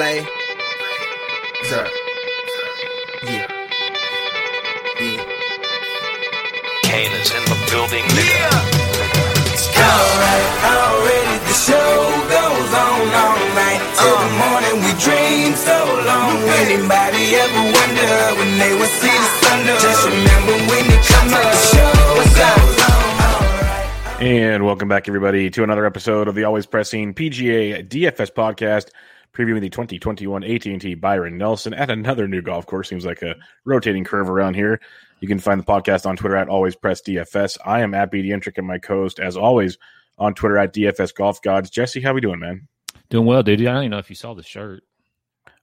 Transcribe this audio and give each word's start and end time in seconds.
Blay. 0.00 0.24
Sir. 1.68 1.84
Yeah. 3.20 3.44
Yeah. 4.96 5.24
Kane 6.88 7.12
is 7.20 7.28
in 7.36 7.44
the 7.44 7.58
building, 7.68 8.04
nigga. 8.16 8.48
Alright, 9.76 10.48
already 10.72 11.36
the 11.44 11.52
show 11.52 11.92
goes 12.32 12.72
on 12.80 13.12
all 13.12 13.44
night. 13.52 13.82
Till 14.00 14.16
the 14.16 14.24
uh. 14.24 14.40
morning 14.40 14.76
we 14.88 14.92
dream 15.04 15.52
so 15.52 15.76
long. 16.08 16.48
Anybody 16.64 17.36
ever 17.36 17.60
wonder 17.60 18.40
when 18.40 18.56
they 18.56 18.72
would 18.80 18.94
see 19.04 19.12
the 19.12 19.30
sun? 19.44 19.68
Just 19.84 20.00
remember 20.08 20.56
when 20.72 20.84
it 20.96 21.02
comes 21.12 21.32
up, 21.34 21.44
the 21.44 21.60
show 21.76 21.92
goes 22.16 22.40
on. 22.40 22.70
And 24.22 24.64
welcome 24.64 24.88
back, 24.88 25.08
everybody, 25.08 25.50
to 25.50 25.62
another 25.62 25.84
episode 25.84 26.26
of 26.26 26.34
the 26.34 26.44
Always 26.44 26.64
Pressing 26.64 27.12
PGA 27.12 27.86
DFS 27.86 28.32
podcast, 28.32 28.92
previewing 29.32 29.60
the 29.60 29.70
2021 29.70 30.44
AT&T 30.44 30.94
Byron 30.94 31.38
Nelson 31.38 31.74
at 31.74 31.90
another 31.90 32.26
new 32.26 32.42
golf 32.42 32.66
course. 32.66 32.88
Seems 32.88 33.06
like 33.06 33.22
a 33.22 33.36
rotating 33.64 34.04
curve 34.04 34.28
around 34.28 34.54
here. 34.54 34.80
You 35.20 35.28
can 35.28 35.38
find 35.38 35.60
the 35.60 35.64
podcast 35.64 36.06
on 36.06 36.16
Twitter 36.16 36.36
at 36.36 36.48
Always 36.48 36.74
Press 36.76 37.02
DFS. 37.02 37.58
I 37.64 37.80
am 37.80 37.94
at 37.94 38.10
BDentrek 38.10 38.58
and 38.58 38.66
my 38.66 38.78
co-host, 38.78 39.20
as 39.20 39.36
always, 39.36 39.78
on 40.18 40.34
Twitter 40.34 40.58
at 40.58 40.74
DFS 40.74 41.14
Golf 41.14 41.40
Gods. 41.42 41.70
Jesse, 41.70 42.00
how 42.00 42.14
we 42.14 42.20
doing, 42.20 42.40
man? 42.40 42.68
Doing 43.08 43.26
well, 43.26 43.42
dude. 43.42 43.60
I 43.60 43.64
don't 43.64 43.82
even 43.82 43.90
know 43.90 43.98
if 43.98 44.10
you 44.10 44.16
saw 44.16 44.34
the 44.34 44.42
shirt. 44.42 44.82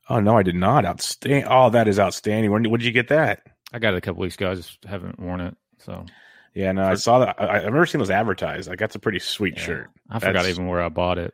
Oh 0.09 0.19
no, 0.19 0.37
I 0.37 0.43
did 0.43 0.55
not. 0.55 0.85
Outstanding. 0.85 1.45
Oh, 1.49 1.69
that 1.71 1.87
is 1.87 1.99
outstanding. 1.99 2.51
When 2.51 2.69
when 2.69 2.79
did 2.79 2.85
you 2.85 2.91
get 2.93 3.09
that? 3.09 3.41
I 3.73 3.79
got 3.79 3.93
it 3.93 3.97
a 3.97 4.01
couple 4.01 4.21
weeks 4.21 4.35
ago. 4.35 4.51
I 4.51 4.55
just 4.55 4.83
haven't 4.85 5.19
worn 5.19 5.41
it. 5.41 5.57
So 5.79 6.05
Yeah, 6.53 6.71
no, 6.71 6.83
I 6.83 6.95
saw 6.95 7.19
that. 7.19 7.35
I, 7.41 7.57
I've 7.57 7.63
never 7.65 7.85
seen 7.85 7.99
those 7.99 8.09
advertised. 8.09 8.69
Like 8.69 8.79
that's 8.79 8.95
a 8.95 8.99
pretty 8.99 9.19
sweet 9.19 9.55
yeah. 9.57 9.63
shirt. 9.63 9.89
I 10.09 10.19
forgot 10.19 10.33
That's- 10.33 10.49
even 10.49 10.67
where 10.67 10.81
I 10.81 10.89
bought 10.89 11.17
it. 11.17 11.33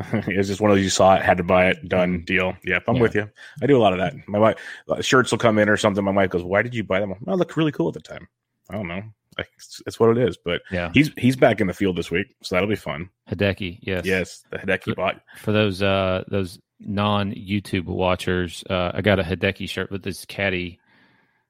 it's 0.28 0.48
just 0.48 0.60
one 0.60 0.70
of 0.70 0.76
those 0.76 0.84
you 0.84 0.90
saw 0.90 1.14
it, 1.14 1.22
had 1.22 1.36
to 1.38 1.44
buy 1.44 1.68
it, 1.68 1.88
done 1.88 2.22
deal. 2.24 2.56
Yep, 2.64 2.84
I'm 2.88 2.96
Yeah. 2.96 3.02
with 3.02 3.14
you. 3.14 3.30
I 3.62 3.66
do 3.66 3.76
a 3.76 3.82
lot 3.82 3.92
of 3.92 3.98
that. 3.98 4.14
My 4.28 4.38
wife 4.38 4.56
uh, 4.88 5.00
shirts 5.00 5.30
will 5.30 5.38
come 5.38 5.58
in 5.58 5.68
or 5.68 5.76
something. 5.76 6.04
My 6.04 6.10
wife 6.12 6.30
goes, 6.30 6.42
"Why 6.42 6.62
did 6.62 6.74
you 6.74 6.84
buy 6.84 7.00
them?" 7.00 7.14
I 7.26 7.34
look 7.34 7.56
really 7.56 7.72
cool 7.72 7.88
at 7.88 7.94
the 7.94 8.00
time. 8.00 8.28
I 8.70 8.74
don't 8.74 8.88
know. 8.88 9.02
Like, 9.38 9.48
it's, 9.56 9.80
it's 9.86 10.00
what 10.00 10.16
it 10.16 10.28
is. 10.28 10.36
But 10.44 10.62
Yeah. 10.70 10.90
he's 10.94 11.10
he's 11.16 11.36
back 11.36 11.60
in 11.60 11.66
the 11.66 11.72
field 11.74 11.96
this 11.96 12.10
week, 12.10 12.34
so 12.42 12.54
that'll 12.54 12.68
be 12.68 12.76
fun. 12.76 13.10
Hideki, 13.30 13.78
yes. 13.82 14.04
Yes, 14.04 14.44
the 14.50 14.58
Hideki 14.58 14.96
bot. 14.96 15.20
For 15.38 15.52
those 15.52 15.82
uh 15.82 16.24
those 16.28 16.58
non 16.80 17.32
YouTube 17.32 17.84
watchers, 17.84 18.64
uh 18.70 18.90
I 18.94 19.02
got 19.02 19.18
a 19.20 19.22
Hideki 19.22 19.68
shirt 19.68 19.90
with 19.90 20.02
this 20.02 20.24
caddy 20.24 20.78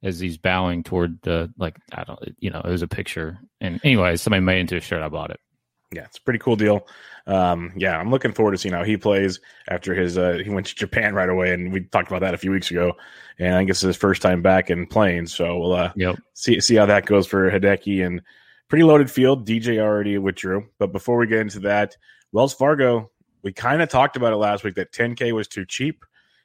as 0.02 0.18
he's 0.18 0.38
bowing 0.38 0.82
toward 0.82 1.20
the 1.22 1.52
like 1.58 1.76
I 1.92 2.04
don't 2.04 2.18
you 2.38 2.50
know, 2.50 2.60
it 2.60 2.70
was 2.70 2.82
a 2.82 2.88
picture. 2.88 3.38
And 3.60 3.80
anyway, 3.84 4.16
somebody 4.16 4.40
made 4.42 4.58
it 4.58 4.60
into 4.60 4.76
a 4.76 4.80
shirt, 4.80 5.02
I 5.02 5.08
bought 5.08 5.30
it. 5.30 5.40
Yeah, 5.92 6.04
it's 6.04 6.18
a 6.18 6.22
pretty 6.22 6.38
cool 6.38 6.54
deal. 6.56 6.86
Um, 7.26 7.72
yeah, 7.76 7.98
I'm 7.98 8.10
looking 8.10 8.32
forward 8.32 8.52
to 8.52 8.58
seeing 8.58 8.74
how 8.74 8.84
he 8.84 8.96
plays 8.96 9.40
after 9.68 9.94
his 9.94 10.16
uh, 10.16 10.38
he 10.42 10.48
went 10.48 10.66
to 10.66 10.74
Japan 10.74 11.14
right 11.14 11.28
away, 11.28 11.52
and 11.52 11.72
we 11.72 11.80
talked 11.80 12.08
about 12.08 12.20
that 12.20 12.34
a 12.34 12.38
few 12.38 12.50
weeks 12.52 12.70
ago. 12.70 12.92
And 13.38 13.54
I 13.54 13.58
think 13.58 13.70
it's 13.70 13.80
his 13.80 13.96
first 13.96 14.22
time 14.22 14.40
back 14.42 14.70
in 14.70 14.86
playing, 14.86 15.26
so 15.26 15.58
we'll 15.58 15.72
uh, 15.74 15.92
Yep. 15.96 16.16
see 16.34 16.60
see 16.60 16.76
how 16.76 16.86
that 16.86 17.06
goes 17.06 17.26
for 17.26 17.50
Hideki 17.50 18.06
and 18.06 18.22
pretty 18.68 18.84
loaded 18.84 19.10
field. 19.10 19.46
DJ 19.48 19.78
already 19.80 20.16
withdrew, 20.18 20.66
but 20.78 20.92
before 20.92 21.16
we 21.16 21.26
get 21.26 21.40
into 21.40 21.60
that, 21.60 21.96
Wells 22.32 22.54
Fargo, 22.54 23.10
we 23.42 23.52
kind 23.52 23.82
of 23.82 23.88
talked 23.88 24.16
about 24.16 24.32
it 24.32 24.36
last 24.36 24.62
week 24.62 24.76
that 24.76 24.92
10K 24.92 25.32
was 25.32 25.48
too 25.48 25.64
cheap. 25.66 26.04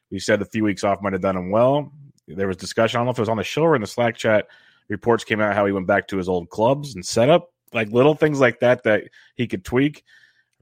We 0.09 0.18
said 0.20 0.40
the 0.40 0.46
few 0.46 0.64
weeks 0.64 0.84
off 0.84 1.02
might 1.02 1.14
have 1.14 1.22
done 1.22 1.38
him 1.38 1.52
well. 1.52 1.92
There 2.28 2.48
was 2.48 2.58
discussion. 2.58 2.98
I 2.98 3.00
don't 3.00 3.06
know 3.06 3.12
if 3.12 3.20
it 3.20 3.22
was 3.22 3.30
on 3.30 3.38
the 3.38 3.44
show 3.44 3.64
or 3.64 3.76
in 3.76 3.82
the 3.82 3.88
Slack 3.88 4.16
chat. 4.18 4.48
Reports 4.90 5.24
came 5.24 5.40
out 5.40 5.56
how 5.56 5.66
he 5.68 5.72
went 5.72 5.86
back 5.88 6.08
to 6.08 6.18
his 6.18 6.28
old 6.30 6.50
clubs 6.50 6.96
and 6.96 7.06
setup, 7.06 7.52
like 7.76 7.92
little 7.92 8.16
things 8.16 8.40
like 8.40 8.62
that 8.62 8.84
that 8.84 9.04
he 9.36 9.48
could 9.48 9.64
tweak. 9.64 10.04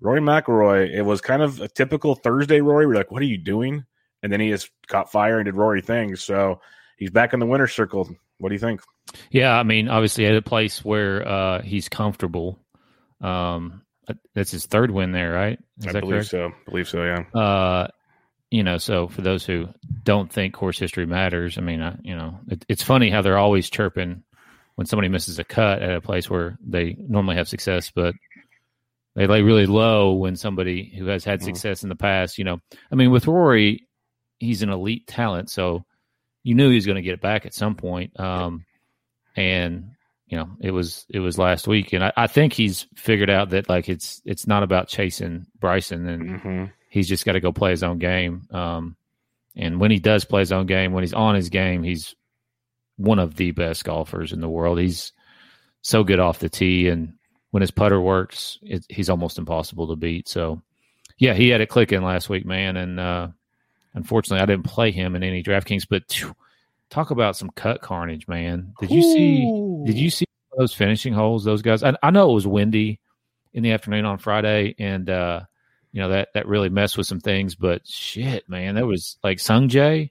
Rory 0.02 0.20
McIlroy, 0.20 0.90
it 0.90 1.04
was 1.04 1.22
kind 1.22 1.42
of 1.42 1.62
a 1.62 1.70
typical 1.70 2.16
Thursday 2.16 2.60
Rory. 2.60 2.86
We're 2.86 2.96
like, 2.96 3.12
what 3.12 3.22
are 3.22 3.26
you 3.26 3.38
doing? 3.38 3.86
And 4.22 4.34
then 4.34 4.42
he 4.42 4.50
just 4.50 4.70
caught 4.88 5.12
fire 5.12 5.38
and 5.38 5.46
did 5.46 5.56
Rory 5.56 5.82
things. 5.82 6.22
So 6.22 6.60
he's 6.98 7.12
back 7.12 7.34
in 7.34 7.40
the 7.40 7.46
winner's 7.46 7.74
circle. 7.74 8.10
What 8.40 8.50
do 8.50 8.56
you 8.56 8.60
think? 8.60 8.82
Yeah, 9.32 9.58
I 9.58 9.64
mean, 9.64 9.88
obviously 9.88 10.26
at 10.26 10.36
a 10.36 10.42
place 10.42 10.84
where 10.84 11.26
uh 11.26 11.62
he's 11.62 11.88
comfortable. 11.88 12.60
Um 13.22 13.84
that's 14.34 14.52
his 14.52 14.66
third 14.66 14.92
win 14.92 15.14
there, 15.14 15.32
right? 15.32 15.60
Is 15.80 15.88
I 15.88 15.92
that 15.94 16.02
believe 16.02 16.30
correct? 16.30 16.32
so. 16.32 16.52
believe 16.66 16.90
so. 16.90 17.04
Yeah. 17.04 17.40
uh 17.40 17.88
you 18.52 18.62
know 18.62 18.78
so 18.78 19.08
for 19.08 19.22
those 19.22 19.44
who 19.44 19.68
don't 20.04 20.32
think 20.32 20.54
course 20.54 20.78
history 20.78 21.08
matters 21.08 21.58
i 21.58 21.62
mean 21.62 21.82
I, 21.82 21.98
you 22.04 22.16
know 22.16 22.40
it, 22.48 22.64
it's 22.70 22.84
funny 22.84 23.10
how 23.10 23.24
they're 23.24 23.38
always 23.38 23.68
chirping 23.68 24.22
when 24.76 24.88
somebody 24.88 25.08
misses 25.10 25.40
a 25.40 25.44
cut 25.44 25.82
at 25.82 25.96
a 25.96 26.02
place 26.02 26.30
where 26.30 26.58
they 26.66 26.96
normally 27.00 27.36
have 27.36 27.48
success 27.48 27.92
but 27.94 28.14
they 29.16 29.28
lay 29.28 29.42
really 29.44 29.66
low 29.68 30.14
when 30.14 30.36
somebody 30.36 30.84
who 30.98 31.06
has 31.08 31.24
had 31.24 31.40
Mhm. 31.42 31.44
success 31.46 31.84
in 31.84 31.90
the 31.90 31.96
past 31.96 32.38
you 32.38 32.44
know 32.44 32.60
i 32.92 32.96
mean 32.96 33.12
with 33.12 33.28
rory 33.28 33.88
he's 34.40 34.62
an 34.64 34.70
elite 34.70 35.06
talent 35.08 35.50
so 35.50 35.86
you 36.44 36.56
knew 36.56 36.70
he 36.70 36.76
was 36.76 36.86
going 36.86 36.96
to 36.98 37.02
get 37.02 37.14
it 37.14 37.22
back 37.22 37.46
at 37.46 37.54
some 37.54 37.76
point 37.76 38.20
um 38.20 38.66
and 39.36 39.92
you 40.28 40.38
know 40.38 40.50
it 40.62 40.72
was 40.72 41.06
it 41.10 41.20
was 41.20 41.38
last 41.38 41.68
week 41.68 41.94
and 41.94 42.04
I, 42.04 42.12
I 42.18 42.28
think 42.28 42.54
he's 42.54 42.88
figured 42.96 43.30
out 43.30 43.50
that 43.52 43.70
like 43.70 43.90
it's 43.90 44.22
it's 44.26 44.48
not 44.48 44.64
about 44.64 44.88
chasing 44.88 45.46
bryson 45.60 46.08
and 46.08 46.42
hmm 46.42 46.66
he's 46.90 47.08
just 47.10 47.26
got 47.26 47.32
to 47.32 47.40
go 47.40 47.52
play 47.52 47.72
his 47.72 47.82
own 47.82 47.98
game. 47.98 48.44
Um, 48.52 48.96
and 49.56 49.80
when 49.80 49.90
he 49.90 49.98
does 49.98 50.26
play 50.26 50.42
his 50.42 50.52
own 50.52 50.68
game, 50.68 50.94
when 50.94 51.02
he's 51.04 51.12
on 51.16 51.34
his 51.34 51.50
game, 51.50 51.82
he's 51.82 52.14
one 52.98 53.20
of 53.20 53.36
the 53.36 53.52
best 53.52 53.84
golfers 53.84 54.32
in 54.32 54.42
the 54.42 54.50
world. 54.50 54.80
He's 54.80 55.12
so 55.82 56.04
good 56.04 56.20
off 56.20 56.40
the 56.40 56.50
tee, 56.50 56.88
and 56.88 57.14
when 57.52 57.62
his 57.62 57.72
putter 57.72 58.02
works, 58.02 58.58
it, 58.64 58.86
he's 58.90 59.10
almost 59.10 59.38
impossible 59.38 59.88
to 59.90 59.96
beat. 59.96 60.28
So, 60.28 60.62
yeah, 61.18 61.34
he 61.34 61.50
had 61.50 61.62
it 61.62 61.70
clicking 61.70 62.02
last 62.02 62.30
week, 62.30 62.46
man. 62.46 62.78
And 62.78 63.00
uh, 63.00 63.28
unfortunately, 63.94 64.42
I 64.42 64.48
didn't 64.48 64.66
play 64.66 64.92
him 64.92 65.16
in 65.16 65.24
any 65.24 65.44
DraftKings. 65.44 65.86
But 65.88 66.12
phew, 66.12 66.36
talk 66.90 67.12
about 67.12 67.36
some 67.36 67.52
cut 67.52 67.82
carnage, 67.82 68.28
man. 68.28 68.74
Did 68.80 68.92
you 68.92 69.02
see? 69.04 69.86
Did 69.86 70.00
you 70.00 70.10
see 70.10 70.26
those 70.58 70.74
finishing 70.74 71.14
holes? 71.14 71.44
Those 71.44 71.62
guys. 71.62 71.84
I, 71.84 71.96
I 72.02 72.12
know 72.12 72.32
it 72.32 72.36
was 72.36 72.48
windy 72.48 73.00
in 73.54 73.62
the 73.62 73.74
afternoon 73.74 74.06
on 74.06 74.18
Friday, 74.18 74.76
and 74.80 75.10
uh, 75.10 75.42
you 75.92 76.02
know 76.02 76.10
that 76.10 76.30
that 76.34 76.48
really 76.48 76.70
messed 76.70 76.98
with 76.98 77.08
some 77.08 77.20
things. 77.20 77.56
But 77.56 77.86
shit, 77.88 78.50
man, 78.50 78.76
that 78.76 78.88
was 78.88 79.18
like 79.24 79.40
Sung 79.40 79.70
Jae. 79.70 80.10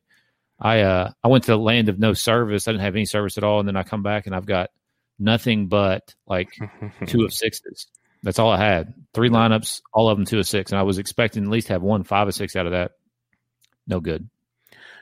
I 0.62 0.80
uh 0.82 1.10
I 1.22 1.28
went 1.28 1.44
to 1.44 1.50
the 1.50 1.58
land 1.58 1.88
of 1.88 1.98
no 1.98 2.14
service. 2.14 2.68
I 2.68 2.70
didn't 2.72 2.84
have 2.84 2.94
any 2.94 3.04
service 3.04 3.36
at 3.36 3.44
all, 3.44 3.58
and 3.58 3.68
then 3.68 3.76
I 3.76 3.82
come 3.82 4.04
back 4.04 4.26
and 4.26 4.34
I've 4.34 4.46
got 4.46 4.70
nothing 5.18 5.66
but 5.66 6.14
like 6.26 6.50
two 7.06 7.24
of 7.24 7.34
sixes. 7.34 7.88
That's 8.22 8.38
all 8.38 8.50
I 8.50 8.58
had. 8.58 8.94
Three 9.12 9.28
lineups, 9.28 9.82
all 9.92 10.08
of 10.08 10.16
them 10.16 10.24
two 10.24 10.38
of 10.38 10.46
six, 10.46 10.70
and 10.70 10.78
I 10.78 10.84
was 10.84 10.98
expecting 10.98 11.42
at 11.42 11.50
least 11.50 11.68
have 11.68 11.82
one 11.82 12.04
five 12.04 12.28
of 12.28 12.34
six 12.34 12.54
out 12.54 12.66
of 12.66 12.72
that. 12.72 12.92
No 13.88 13.98
good. 13.98 14.30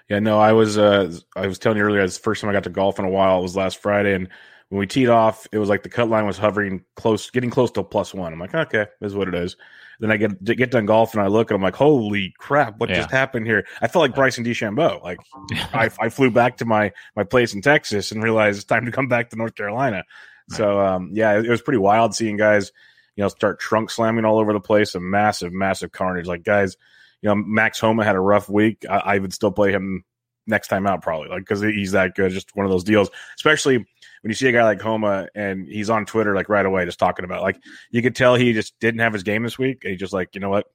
Yeah, 0.09 0.20
no, 0.20 0.41
I 0.41 0.53
was 0.53 0.78
uh 0.78 1.12
I 1.37 1.47
was 1.47 1.59
telling 1.59 1.76
you 1.76 1.84
earlier, 1.84 2.00
it's 2.00 2.16
the 2.16 2.22
first 2.22 2.41
time 2.41 2.49
I 2.49 2.54
got 2.54 2.65
to 2.65 2.70
golf 2.70 2.99
in 2.99 3.04
a 3.04 3.10
while. 3.10 3.38
It 3.38 3.43
was 3.43 3.54
last 3.54 3.82
Friday, 3.82 4.15
and 4.15 4.28
when 4.70 4.78
we 4.78 4.86
teed 4.86 5.08
off, 5.08 5.47
it 5.53 5.58
was 5.58 5.69
like 5.69 5.82
the 5.82 5.88
cut 5.88 6.08
line 6.08 6.26
was 6.26 6.38
hovering 6.38 6.82
close, 6.97 7.28
getting 7.31 7.50
close 7.50 7.70
to 7.72 7.82
plus 7.84 8.14
one. 8.14 8.32
I'm 8.32 8.38
like, 8.41 8.54
okay, 8.54 8.86
this 9.00 9.10
is 9.10 9.14
what 9.14 9.28
it 9.28 9.34
is. 9.34 9.56
Then 9.98 10.10
I 10.10 10.16
get 10.16 10.42
get 10.44 10.70
done 10.70 10.86
golf 10.86 11.12
and 11.12 11.22
I 11.22 11.26
look 11.26 11.50
and 11.50 11.56
I'm 11.56 11.62
like, 11.62 11.75
holy 11.76 12.32
crap, 12.38 12.78
what 12.78 12.88
Yeah. 12.88 12.97
just 12.97 13.10
happened 13.10 13.47
here? 13.47 13.66
I 13.82 13.88
felt 13.88 14.00
like 14.03 14.14
Bryson 14.14 14.44
DeChambeau. 14.44 15.03
Like 15.03 15.19
I, 15.75 15.91
I 16.00 16.08
flew 16.08 16.31
back 16.31 16.56
to 16.58 16.64
my 16.64 16.92
my 17.16 17.25
place 17.25 17.53
in 17.53 17.60
Texas 17.60 18.10
and 18.10 18.22
realized 18.22 18.56
it's 18.56 18.64
time 18.64 18.86
to 18.86 18.92
come 18.92 19.08
back 19.08 19.28
to 19.31 19.36
North 19.36 19.54
Carolina. 19.54 20.04
So 20.48 20.81
um, 20.81 21.10
yeah, 21.12 21.38
it, 21.38 21.44
it 21.44 21.50
was 21.50 21.60
pretty 21.62 21.78
wild 21.78 22.14
seeing 22.14 22.37
guys, 22.38 22.72
you 23.16 23.22
know, 23.22 23.28
start 23.28 23.60
trunk 23.60 23.91
slamming 23.91 24.25
all 24.25 24.38
over 24.38 24.52
the 24.54 24.60
place. 24.60 24.94
A 24.94 25.00
massive, 25.00 25.52
massive 25.52 25.92
carnage. 25.92 26.26
Like 26.26 26.42
guys, 26.44 26.76
you 27.22 27.28
know, 27.28 27.34
Max 27.34 27.78
Homa 27.78 28.02
had 28.04 28.16
a 28.16 28.20
rough 28.20 28.48
week. 28.48 28.87
I, 28.88 28.97
I 28.98 29.19
would 29.19 29.34
still 29.34 29.52
play 29.52 29.70
him 29.72 30.04
next 30.47 30.69
time 30.69 30.87
out 30.87 31.03
probably, 31.03 31.28
like 31.28 31.41
because 31.41 31.61
he's 31.61 31.93
that 31.93 32.15
good. 32.15 32.33
Just 32.33 32.55
one 32.56 32.67
of 32.67 32.73
those 32.73 32.84
deals, 32.84 33.11
especially 33.37 33.77
when 33.78 34.31
you 34.31 34.34
see 34.34 34.49
a 34.49 34.53
guy 34.53 34.65
like 34.65 34.81
Homa 34.81 35.28
and 35.34 35.67
he's 35.67 35.91
on 35.91 36.05
Twitter 36.06 36.34
like 36.34 36.49
right 36.49 36.67
away, 36.67 36.84
just 36.84 36.99
talking 36.99 37.25
about 37.25 37.43
like 37.43 37.56
you 37.91 38.03
could 38.03 38.15
tell 38.17 38.34
he 38.34 38.53
just 38.53 38.79
didn't 38.81 39.00
have 39.00 39.12
his 39.12 39.23
game 39.23 39.43
this 39.43 39.59
week. 39.59 39.85
And 39.85 39.93
he 39.93 39.97
just 39.97 40.12
like, 40.12 40.35
you 40.35 40.41
know 40.41 40.50
what, 40.50 40.67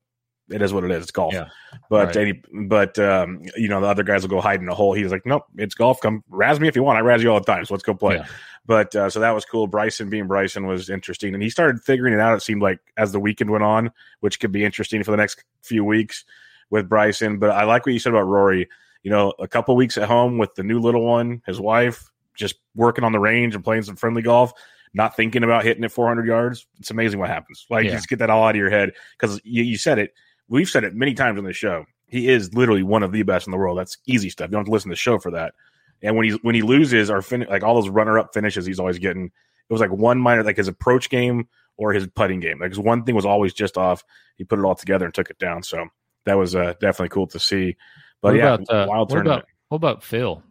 it 0.50 0.62
is 0.62 0.74
what 0.74 0.84
it 0.84 0.92
is. 0.92 1.04
It's 1.04 1.12
golf. 1.12 1.34
Yeah. 1.34 1.50
But 1.90 2.16
Right. 2.16 2.28
he, 2.28 2.42
but 2.66 2.98
um, 3.00 3.42
you 3.56 3.68
know 3.68 3.82
the 3.82 3.88
other 3.88 4.04
guys 4.04 4.22
will 4.22 4.30
go 4.30 4.42
hide 4.42 4.62
in 4.62 4.70
a 4.70 4.76
hole. 4.76 4.94
He's 4.94 5.12
like, 5.12 5.26
nope, 5.26 5.44
it's 5.58 5.76
golf. 5.76 6.00
Come 6.02 6.24
razz 6.30 6.60
me 6.60 6.68
if 6.68 6.76
you 6.76 6.84
want. 6.84 6.98
I 6.98 7.02
razz 7.02 7.24
you 7.24 7.32
all 7.32 7.40
the 7.40 7.46
time. 7.46 7.66
So 7.66 7.74
let's 7.74 7.84
go 7.84 7.94
play. 7.94 8.16
Yeah. 8.16 8.26
But 8.68 8.96
uh, 8.96 9.10
so 9.12 9.20
that 9.20 9.32
was 9.32 9.46
cool. 9.46 9.68
Bryson 9.68 10.10
being 10.10 10.26
Bryson 10.28 10.66
was 10.66 10.90
interesting, 10.90 11.36
and 11.36 11.44
he 11.44 11.52
started 11.52 11.84
figuring 11.84 12.14
it 12.16 12.20
out. 12.20 12.36
It 12.36 12.42
seemed 12.42 12.64
like 12.64 12.80
as 12.98 13.12
the 13.12 13.20
weekend 13.20 13.52
went 13.52 13.64
on, 13.64 13.92
which 14.22 14.40
could 14.40 14.52
be 14.52 14.66
interesting 14.66 15.04
for 15.04 15.12
the 15.12 15.18
next 15.18 15.44
few 15.62 15.84
weeks 15.84 16.26
with 16.72 16.90
Bryson. 16.90 17.38
But 17.38 17.52
I 17.52 17.66
like 17.66 17.86
what 17.86 17.94
you 17.94 18.00
said 18.00 18.14
about 18.14 18.28
Rory. 18.28 18.68
You 19.06 19.12
know, 19.12 19.34
a 19.38 19.48
couple 19.48 19.76
weeks 19.76 20.00
at 20.00 20.08
home 20.08 20.40
with 20.40 20.56
the 20.56 20.64
new 20.64 20.80
little 20.80 21.04
one, 21.06 21.44
his 21.46 21.60
wife, 21.62 22.10
just 22.34 22.56
working 22.74 23.04
on 23.04 23.12
the 23.12 23.20
range 23.20 23.54
and 23.54 23.64
playing 23.64 23.84
some 23.84 23.96
friendly 23.96 24.24
golf, 24.24 24.52
not 24.96 25.16
thinking 25.16 25.44
about 25.44 25.64
hitting 25.64 25.84
it 25.84 25.92
400 25.92 26.26
yards. 26.26 26.66
It's 26.80 26.90
amazing 26.90 27.20
what 27.20 27.30
happens. 27.30 27.68
Like, 27.70 27.84
you 27.84 27.92
Yeah. 27.92 27.98
just 27.98 28.10
get 28.10 28.18
that 28.18 28.32
all 28.32 28.44
out 28.44 28.56
of 28.56 28.56
your 28.56 28.72
head 28.72 28.94
because 29.20 29.40
you, 29.44 29.62
you 29.62 29.78
said 29.78 30.00
it. 30.00 30.16
We've 30.48 30.68
said 30.68 30.84
it 30.84 30.96
many 30.96 31.14
times 31.14 31.38
on 31.38 31.44
the 31.44 31.54
show. 31.54 31.86
He 32.08 32.30
is 32.30 32.52
literally 32.56 32.82
one 32.82 33.04
of 33.04 33.12
the 33.12 33.22
best 33.22 33.46
in 33.46 33.52
the 33.52 33.58
world. 33.60 33.78
That's 33.78 34.00
easy 34.08 34.32
stuff. 34.32 34.48
You 34.48 34.54
don't 34.54 34.62
have 34.62 34.66
to 34.66 34.72
listen 34.72 34.90
to 34.90 34.94
the 34.94 34.98
show 34.98 35.20
for 35.20 35.30
that. 35.32 35.54
And 36.02 36.16
when 36.16 36.26
he 36.28 36.32
when 36.42 36.56
he 36.56 36.64
loses 36.64 37.12
or 37.12 37.22
fin- 37.22 37.46
like 37.48 37.62
all 37.64 37.76
those 37.76 37.90
runner 37.90 38.18
up 38.18 38.34
finishes, 38.34 38.66
he's 38.66 38.80
always 38.80 38.98
getting. 38.98 39.26
It 39.26 39.74
was 39.74 39.82
like 39.82 39.92
one 39.92 40.20
minor, 40.20 40.44
like 40.44 40.58
his 40.58 40.68
approach 40.68 41.10
game 41.12 41.48
or 41.78 41.94
his 41.94 42.08
putting 42.08 42.40
game. 42.40 42.60
Like 42.60 42.70
his 42.72 42.80
one 42.80 43.04
thing 43.04 43.14
was 43.16 43.26
always 43.26 43.54
just 43.54 43.78
off. 43.78 44.04
He 44.36 44.44
put 44.44 44.58
it 44.60 44.66
all 44.66 44.76
together 44.76 45.06
and 45.06 45.14
took 45.14 45.30
it 45.30 45.38
down. 45.40 45.62
So 45.64 45.88
that 46.26 46.38
was 46.38 46.56
uh, 46.56 46.74
definitely 46.82 47.10
cool 47.10 47.28
to 47.28 47.40
see. 47.40 47.76
But 48.22 48.34
what 48.34 48.36
yeah, 48.38 48.54
about, 48.56 48.70
uh, 48.70 48.86
wild 48.90 49.10
what 49.10 49.16
tournament. 49.16 49.40
about 49.40 49.48
what 49.70 49.78
about 49.78 50.04
Phil? 50.04 50.44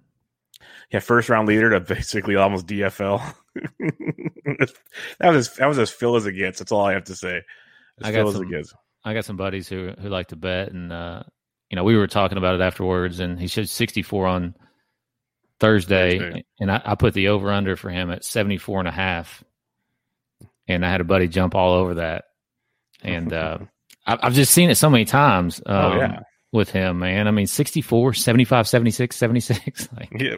yeah, 0.90 1.00
first 1.00 1.28
round 1.28 1.48
leader 1.48 1.70
to 1.70 1.80
basically 1.94 2.36
almost 2.36 2.66
DFL. 2.66 3.34
that 3.78 4.70
was 5.20 5.48
as, 5.48 5.54
that 5.56 5.66
was 5.66 5.78
as 5.78 5.90
Phil 5.90 6.16
as 6.16 6.26
it 6.26 6.32
gets. 6.32 6.58
That's 6.58 6.72
all 6.72 6.84
I 6.84 6.92
have 6.94 7.04
to 7.04 7.16
say. 7.16 7.42
As 8.00 8.06
I 8.06 8.12
got 8.12 8.18
Phil 8.18 8.28
as 8.28 8.34
some- 8.34 8.44
it 8.44 8.50
gets. 8.50 8.74
I 9.06 9.12
got 9.12 9.26
some 9.26 9.36
buddies 9.36 9.68
who 9.68 9.90
who 10.00 10.08
like 10.08 10.28
to 10.28 10.36
bet, 10.36 10.72
and 10.72 10.90
uh, 10.90 11.24
you 11.68 11.76
know 11.76 11.84
we 11.84 11.96
were 11.96 12.06
talking 12.06 12.38
about 12.38 12.54
it 12.54 12.62
afterwards, 12.62 13.20
and 13.20 13.38
he 13.38 13.48
showed 13.48 13.68
64 13.68 14.26
on 14.26 14.54
Thursday, 15.60 16.18
Thursday. 16.18 16.44
and 16.58 16.72
I, 16.72 16.80
I 16.82 16.94
put 16.94 17.12
the 17.12 17.28
over 17.28 17.52
under 17.52 17.76
for 17.76 17.90
him 17.90 18.10
at 18.10 18.24
74 18.24 18.78
and 18.78 18.88
a 18.88 18.92
half, 18.92 19.44
and 20.68 20.86
I 20.86 20.90
had 20.90 21.02
a 21.02 21.04
buddy 21.04 21.28
jump 21.28 21.54
all 21.54 21.74
over 21.74 21.94
that, 21.94 22.24
and 23.02 23.30
uh, 23.30 23.58
I, 24.06 24.18
I've 24.22 24.32
just 24.32 24.54
seen 24.54 24.70
it 24.70 24.76
so 24.76 24.88
many 24.88 25.04
times. 25.04 25.60
Um, 25.66 25.76
Oh, 25.76 25.96
yeah. 25.96 26.20
With 26.54 26.70
him, 26.70 27.00
man. 27.00 27.26
I 27.26 27.32
mean, 27.32 27.48
64, 27.48 28.14
75, 28.14 28.68
76, 28.68 29.16
76. 29.16 29.88
Like, 29.96 30.12
Yeah. 30.14 30.36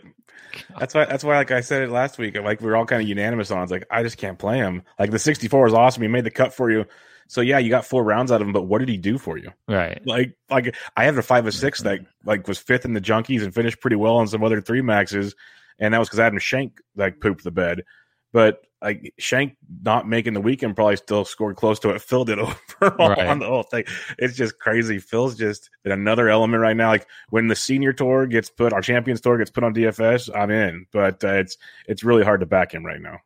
That's 0.79 0.95
why. 0.95 1.05
That's 1.05 1.23
why. 1.23 1.37
Like 1.37 1.51
I 1.51 1.61
said 1.61 1.83
it 1.83 1.91
last 1.91 2.17
week. 2.17 2.39
Like 2.39 2.63
we 2.63 2.69
were 2.69 2.77
all 2.77 2.87
kind 2.87 3.03
of 3.03 3.07
unanimous 3.07 3.51
on. 3.51 3.59
it. 3.59 3.63
It's 3.65 3.73
like 3.73 3.87
I 3.91 4.03
just 4.03 4.17
can't 4.17 4.39
play 4.39 4.57
him. 4.57 4.83
Like 4.99 5.11
the 5.11 5.19
64 5.19 5.67
is 5.67 5.75
awesome. 5.75 6.01
He 6.01 6.09
made 6.09 6.25
the 6.25 6.31
cut 6.31 6.55
for 6.55 6.71
you. 6.71 6.87
So 7.29 7.43
yeah, 7.43 7.59
you 7.59 7.69
got 7.69 7.85
four 7.85 8.03
rounds 8.03 8.33
out 8.33 8.41
of 8.41 8.47
him. 8.47 8.55
But 8.55 8.63
what 8.63 8.79
did 8.79 8.89
he 8.89 8.97
do 8.97 9.19
for 9.19 9.37
you? 9.37 9.51
right. 9.69 10.01
Like, 10.07 10.35
like 10.49 10.75
I 10.97 11.05
had 11.05 11.19
a 11.19 11.23
five 11.23 11.47
or 11.47 11.51
six 11.51 11.83
that 11.83 12.01
mm-hmm. 12.01 12.29
like 12.29 12.49
was 12.49 12.59
fifth 12.59 12.87
in 12.87 12.95
the 12.95 13.01
junkies 13.03 13.43
and 13.43 13.55
finished 13.55 13.81
pretty 13.81 13.97
well 13.97 14.17
on 14.17 14.29
some 14.29 14.43
other 14.43 14.63
three 14.63 14.81
maxes, 14.81 15.35
and 15.79 15.93
that 15.93 15.99
was 15.99 16.09
because 16.09 16.21
Adam 16.21 16.39
Schenk 16.39 16.81
like 16.95 17.21
pooped 17.21 17.45
the 17.45 17.51
bed. 17.51 17.83
But 18.33 18.63
like 18.83 19.15
Schenk 19.19 19.57
not 19.83 20.07
making 20.07 20.35
the 20.35 20.41
weekend 20.41 20.77
probably 20.77 20.97
still 20.97 21.25
scored 21.25 21.57
close 21.57 21.79
to 21.81 21.91
it, 21.91 22.03
Phil 22.03 22.25
did 22.25 22.39
overall 22.81 23.09
Right. 23.11 23.27
on 23.27 23.39
the 23.39 23.47
whole 23.47 23.63
thing. 23.63 23.85
It's 24.19 24.37
just 24.37 24.59
crazy. 24.59 24.99
Phil's 24.99 25.37
just 25.37 25.71
in 25.85 25.93
another 25.93 26.29
element 26.29 26.61
right 26.61 26.77
now. 26.77 26.89
Like 26.89 27.07
when 27.31 27.49
the 27.49 27.57
senior 27.57 27.93
tour 27.93 28.27
gets 28.27 28.51
put, 28.51 28.73
our 28.73 28.83
champions 28.83 29.21
tour 29.21 29.39
gets 29.39 29.51
put 29.51 29.65
on 29.65 29.75
DFS, 29.75 30.29
I'm 30.37 30.51
in. 30.51 30.87
But 30.93 31.25
uh, 31.25 31.33
it's 31.35 31.57
it's 31.89 32.05
really 32.05 32.25
hard 32.25 32.41
to 32.41 32.47
back 32.47 32.73
him 32.75 32.85
right 32.85 33.01
now. 33.01 33.21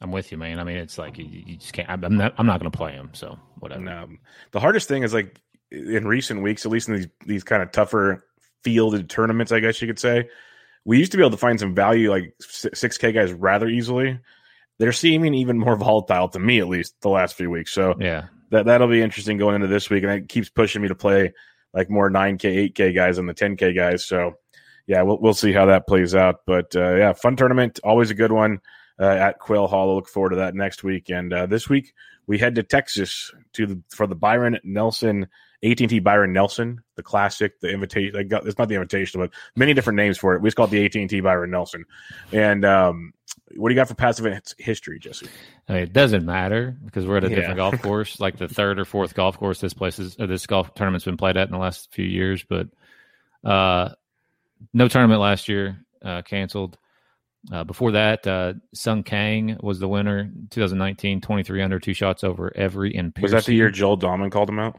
I'm 0.00 0.12
with 0.12 0.30
you, 0.30 0.38
man. 0.38 0.60
I 0.60 0.64
mean, 0.64 0.76
it's 0.76 0.96
like 0.96 1.18
you, 1.18 1.24
you 1.24 1.56
just 1.56 1.72
can't. 1.72 1.88
I'm 1.90 2.16
not. 2.16 2.32
I'm 2.38 2.46
not 2.46 2.60
going 2.60 2.70
to 2.70 2.76
play 2.76 2.92
him. 2.92 3.10
So 3.14 3.38
whatever. 3.58 3.88
Um, 3.90 4.20
the 4.52 4.60
hardest 4.60 4.86
thing 4.88 5.02
is 5.02 5.12
like 5.12 5.36
in 5.72 6.06
recent 6.06 6.40
weeks, 6.42 6.64
at 6.64 6.70
least 6.72 6.88
in 6.88 6.94
these 6.94 7.08
these 7.26 7.44
kind 7.44 7.62
of 7.62 7.72
tougher 7.72 8.24
fielded 8.62 9.10
tournaments, 9.10 9.50
I 9.52 9.60
guess 9.60 9.82
you 9.82 9.88
could 9.88 9.98
say, 9.98 10.28
we 10.84 10.98
used 10.98 11.12
to 11.12 11.18
be 11.18 11.22
able 11.22 11.32
to 11.32 11.36
find 11.36 11.58
some 11.60 11.74
value 11.74 12.10
like 12.10 12.34
six 12.40 12.98
K 12.98 13.12
guys 13.12 13.32
rather 13.32 13.68
easily. 13.68 14.18
They're 14.78 14.92
seeming 14.92 15.34
even 15.34 15.58
more 15.58 15.76
volatile 15.76 16.28
to 16.30 16.38
me, 16.38 16.60
at 16.60 16.68
least 16.68 16.94
the 17.00 17.08
last 17.08 17.34
few 17.36 17.50
weeks. 17.50 17.72
So 17.72 17.94
Yeah. 17.98 18.26
that 18.50 18.66
that'll 18.66 18.88
be 18.88 19.02
interesting 19.02 19.36
going 19.38 19.56
into 19.56 19.66
this 19.66 19.90
week, 19.90 20.04
and 20.04 20.12
it 20.12 20.28
keeps 20.28 20.48
pushing 20.48 20.82
me 20.82 20.88
to 20.88 20.94
play 20.94 21.34
like 21.74 21.90
more 21.90 22.08
nine 22.10 22.38
K, 22.38 22.48
eight 22.48 22.74
K 22.74 22.92
guys 22.92 23.16
than 23.16 23.26
the 23.26 23.34
ten 23.34 23.56
K 23.56 23.72
guys. 23.72 24.04
So 24.04 24.34
yeah, 24.86 25.02
we'll 25.02 25.18
we'll 25.18 25.34
see 25.34 25.52
how 25.52 25.66
that 25.66 25.86
plays 25.86 26.14
out. 26.14 26.40
But 26.46 26.74
uh, 26.76 26.94
yeah, 26.94 27.12
fun 27.12 27.36
tournament, 27.36 27.80
always 27.84 28.10
a 28.10 28.14
good 28.14 28.32
one 28.32 28.60
uh, 28.98 29.04
at 29.04 29.38
Quail 29.38 29.66
Hollow. 29.66 29.92
I 29.92 29.96
look 29.96 30.08
forward 30.08 30.30
to 30.30 30.36
that 30.36 30.54
next 30.54 30.82
week. 30.82 31.10
And 31.10 31.32
uh, 31.32 31.46
this 31.46 31.68
week 31.68 31.92
we 32.26 32.38
head 32.38 32.54
to 32.54 32.62
Texas 32.62 33.32
to 33.54 33.66
the 33.66 33.82
for 33.90 34.06
the 34.06 34.14
Byron 34.14 34.58
Nelson 34.64 35.26
AT 35.64 35.80
and 35.80 35.90
T 35.90 35.98
Byron 35.98 36.32
Nelson, 36.32 36.82
the 36.94 37.02
classic, 37.02 37.58
the 37.60 37.70
invitation. 37.70 38.14
It's 38.16 38.58
not 38.58 38.68
the 38.68 38.74
invitation, 38.76 39.20
but 39.20 39.30
many 39.56 39.74
different 39.74 39.96
names 39.96 40.16
for 40.16 40.34
it. 40.34 40.42
We 40.42 40.48
just 40.48 40.56
call 40.56 40.66
it 40.66 40.70
the 40.70 40.84
AT 40.84 40.94
and 40.94 41.10
T 41.10 41.20
Byron 41.20 41.50
Nelson. 41.50 41.84
And 42.32 42.64
um, 42.64 43.12
what 43.56 43.68
do 43.68 43.74
you 43.74 43.80
got 43.80 43.88
for 43.88 43.94
passive 43.94 44.40
history, 44.58 44.98
Jesse? 44.98 45.26
I 45.68 45.72
mean, 45.74 45.82
it 45.82 45.92
doesn't 45.92 46.24
matter 46.24 46.76
because 46.84 47.06
we're 47.06 47.16
at 47.16 47.24
a 47.24 47.30
Yeah. 47.30 47.36
different 47.36 47.56
golf 47.56 47.82
course, 47.82 48.20
like 48.20 48.36
the 48.36 48.48
third 48.48 48.78
or 48.78 48.84
fourth 48.84 49.14
golf 49.14 49.36
course 49.36 49.60
this 49.60 49.74
place 49.74 49.98
is, 49.98 50.16
this 50.16 50.46
golf 50.46 50.74
tournament's 50.74 51.04
been 51.04 51.16
played 51.16 51.36
at 51.36 51.48
in 51.48 51.52
the 51.52 51.58
last 51.58 51.92
few 51.92 52.04
years. 52.04 52.44
But 52.44 52.68
uh, 53.44 53.90
no 54.72 54.86
tournament 54.88 55.20
last 55.20 55.48
year, 55.48 55.78
uh, 56.02 56.22
canceled. 56.22 56.78
Uh, 57.52 57.64
before 57.64 57.92
that, 57.92 58.26
uh, 58.26 58.52
Sung 58.74 59.02
Kang 59.02 59.56
was 59.62 59.78
the 59.78 59.88
winner, 59.88 60.30
2019, 60.50 61.20
23 61.20 61.62
under, 61.62 61.78
two 61.78 61.94
shots 61.94 62.22
over 62.24 62.52
every 62.56 62.94
and 62.96 63.12
Was 63.20 63.32
that 63.32 63.44
the 63.44 63.54
year 63.54 63.70
Joel 63.70 63.96
Dahmen 63.96 64.30
called 64.30 64.48
him 64.48 64.58
out? 64.58 64.78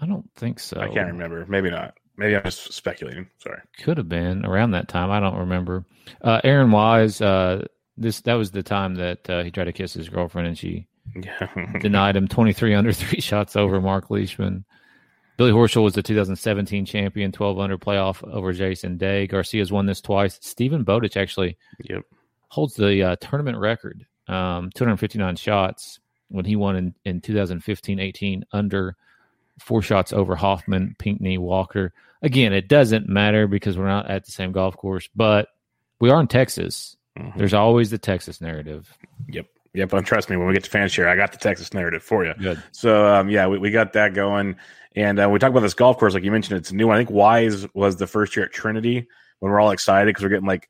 I 0.00 0.06
don't 0.06 0.28
think 0.36 0.60
so. 0.60 0.80
I 0.80 0.88
can't 0.88 1.08
remember. 1.08 1.44
Maybe 1.46 1.70
not. 1.70 1.94
Maybe 2.16 2.36
I'm 2.36 2.42
just 2.42 2.72
speculating. 2.72 3.28
Sorry. 3.38 3.60
Could 3.82 3.96
have 3.96 4.08
been 4.08 4.44
around 4.44 4.72
that 4.72 4.88
time. 4.88 5.10
I 5.10 5.20
don't 5.20 5.38
remember. 5.38 5.84
Uh, 6.20 6.40
Aaron 6.42 6.72
Wise, 6.72 7.20
uh, 7.20 7.66
this 7.96 8.20
that 8.22 8.34
was 8.34 8.50
the 8.50 8.62
time 8.62 8.96
that 8.96 9.30
uh, 9.30 9.42
he 9.42 9.50
tried 9.50 9.64
to 9.64 9.72
kiss 9.72 9.94
his 9.94 10.08
girlfriend 10.08 10.48
and 10.48 10.58
she 10.58 10.86
denied 11.80 12.16
him 12.16 12.28
23 12.28 12.74
under, 12.74 12.92
three 12.92 13.20
shots 13.20 13.56
over 13.56 13.80
Mark 13.80 14.10
Leishman. 14.10 14.64
Billy 15.36 15.52
Horschel 15.52 15.84
was 15.84 15.94
the 15.94 16.02
2017 16.02 16.84
champion, 16.84 17.30
12 17.30 17.60
under 17.60 17.78
playoff 17.78 18.28
over 18.28 18.52
Jason 18.52 18.96
Day. 18.96 19.28
Garcia's 19.28 19.70
won 19.70 19.86
this 19.86 20.00
twice. 20.00 20.38
Steven 20.42 20.82
Bowditch 20.82 21.16
actually 21.16 21.56
yep. 21.84 22.02
holds 22.48 22.74
the 22.74 23.02
uh, 23.04 23.16
tournament 23.20 23.56
record, 23.58 24.04
um, 24.26 24.70
259 24.74 25.36
shots 25.36 26.00
when 26.26 26.44
he 26.44 26.56
won 26.56 26.74
in, 26.74 26.94
in 27.04 27.20
2015 27.20 28.00
18 28.00 28.44
under 28.52 28.96
four 29.58 29.82
shots 29.82 30.12
over 30.12 30.36
Hoffman, 30.36 30.94
Pinckney, 30.98 31.38
Walker. 31.38 31.92
Again, 32.22 32.52
it 32.52 32.68
doesn't 32.68 33.08
matter 33.08 33.46
because 33.46 33.78
we're 33.78 33.86
not 33.86 34.10
at 34.10 34.24
the 34.24 34.32
same 34.32 34.52
golf 34.52 34.76
course, 34.76 35.08
but 35.14 35.48
we 36.00 36.10
are 36.10 36.20
in 36.20 36.26
Texas. 36.26 36.96
Mhm. 37.18 37.36
There's 37.36 37.54
always 37.54 37.90
the 37.90 37.98
Texas 37.98 38.40
narrative. 38.40 38.92
Yep. 39.28 39.46
Yep. 39.74 39.92
And 39.92 40.06
trust 40.06 40.30
me, 40.30 40.36
when 40.36 40.48
we 40.48 40.54
get 40.54 40.64
to 40.64 40.70
fan 40.70 40.88
share, 40.88 41.08
I 41.08 41.16
got 41.16 41.32
the 41.32 41.38
Texas 41.38 41.74
narrative 41.74 42.02
for 42.02 42.24
you. 42.24 42.34
Good. 42.40 42.62
So 42.72 43.06
um, 43.06 43.28
yeah, 43.28 43.46
we, 43.46 43.58
we 43.58 43.70
got 43.70 43.92
that 43.92 44.14
going, 44.14 44.56
and 44.96 45.20
uh, 45.20 45.28
we 45.28 45.38
talk 45.38 45.50
about 45.50 45.60
this 45.60 45.74
golf 45.74 45.98
course, 45.98 46.14
like 46.14 46.24
you 46.24 46.32
mentioned, 46.32 46.58
it's 46.58 46.72
new. 46.72 46.90
I 46.90 46.96
think 46.96 47.10
Wise 47.10 47.66
was 47.74 47.96
the 47.96 48.06
first 48.06 48.34
year 48.34 48.46
at 48.46 48.52
Trinity 48.52 49.06
when 49.38 49.52
we're 49.52 49.60
all 49.60 49.70
excited 49.70 50.06
because 50.06 50.22
we're 50.24 50.30
getting 50.30 50.46
like, 50.46 50.68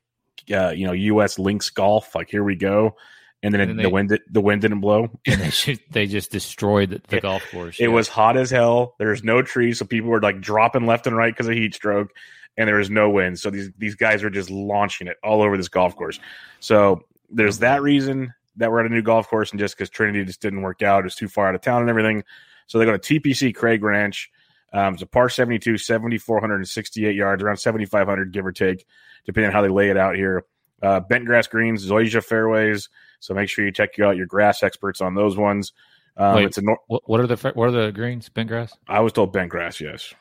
uh, 0.51 0.69
you 0.69 0.85
know, 0.85 0.91
U.S. 0.93 1.39
links 1.39 1.69
golf. 1.69 2.13
Like 2.13 2.29
here 2.29 2.43
we 2.43 2.55
go, 2.55 2.95
and 3.43 3.53
then, 3.53 3.61
And 3.61 3.71
it, 3.71 3.73
then 3.75 3.77
the 3.77 3.83
they- 3.83 3.93
wind 3.93 4.19
the 4.31 4.41
wind 4.41 4.61
didn't 4.61 4.81
blow. 4.81 5.09
And 5.27 5.41
they, 5.41 5.49
should, 5.49 5.79
they 5.91 6.05
just 6.07 6.31
destroyed 6.31 6.89
the, 6.91 7.01
the 7.07 7.15
Yeah. 7.17 7.21
golf 7.21 7.43
course. 7.51 7.79
It 7.79 7.83
Yeah. 7.83 7.89
was 7.89 8.07
hot 8.09 8.37
as 8.37 8.49
hell. 8.51 8.95
There's 8.99 9.23
no 9.23 9.41
trees, 9.41 9.79
so 9.79 9.85
people 9.85 10.09
were 10.09 10.21
like 10.21 10.41
dropping 10.41 10.85
left 10.85 11.07
and 11.07 11.15
right 11.15 11.33
because 11.33 11.47
of 11.47 11.53
heat 11.53 11.73
stroke, 11.75 12.11
and 12.57 12.67
there 12.67 12.75
was 12.77 12.89
no 12.89 13.09
wind. 13.09 13.39
So 13.39 13.49
these 13.49 13.69
these 13.77 13.95
guys 13.95 14.23
are 14.23 14.29
just 14.29 14.49
launching 14.49 15.07
it 15.07 15.17
all 15.23 15.41
over 15.41 15.55
this 15.57 15.69
golf 15.69 15.95
course. 15.95 16.19
So 16.59 17.01
there's 17.29 17.59
that 17.59 17.81
reason 17.81 18.33
that 18.57 18.71
we're 18.71 18.81
at 18.81 18.85
a 18.87 18.89
new 18.93 19.01
golf 19.01 19.29
course, 19.29 19.51
and 19.51 19.59
just 19.59 19.77
because 19.77 19.89
Trinity 19.89 20.25
just 20.25 20.41
didn't 20.41 20.61
work 20.61 20.81
out, 20.81 21.05
it's 21.05 21.15
too 21.15 21.27
far 21.29 21.47
out 21.47 21.55
of 21.55 21.61
town 21.61 21.81
and 21.81 21.89
everything. 21.89 22.23
So 22.67 22.77
they 22.77 22.85
go 22.85 22.97
to 22.97 23.19
TPC 23.19 23.55
Craig 23.55 23.83
Ranch. 23.83 24.29
Um, 24.73 24.93
it's 24.95 25.01
a 25.03 25.07
par 25.07 25.29
72, 25.29 25.77
7,468 25.77 27.15
yards, 27.15 27.41
around 27.43 27.57
7,500, 27.57 28.31
give 28.31 28.45
or 28.45 28.51
take, 28.51 28.85
depending 29.25 29.47
on 29.47 29.53
how 29.53 29.61
they 29.61 29.69
lay 29.69 29.89
it 29.89 29.97
out 29.97 30.15
here. 30.15 30.43
Uh, 30.81 30.99
bent 30.99 31.25
grass 31.25 31.47
greens, 31.47 31.85
Zoysia 31.87 32.23
fairways. 32.23 32.89
So 33.19 33.33
make 33.33 33.49
sure 33.49 33.65
you 33.65 33.71
check 33.71 33.99
out 33.99 34.17
your 34.17 34.25
grass 34.25 34.63
experts 34.63 35.01
on 35.01 35.15
those 35.15 35.35
ones. 35.37 35.73
Um, 36.17 36.35
Wait. 36.35 36.45
it's 36.45 36.57
a 36.57 36.61
nor- 36.61 36.79
What, 36.87 37.19
are 37.19 37.27
the 37.27 37.37
what 37.55 37.69
are 37.69 37.71
the 37.71 37.91
greens? 37.91 38.29
Bent 38.29 38.49
grass. 38.49 38.75
I 38.87 38.99
was 39.01 39.13
told 39.13 39.31
bent 39.33 39.49
grass, 39.49 39.79
yes. 39.79 40.13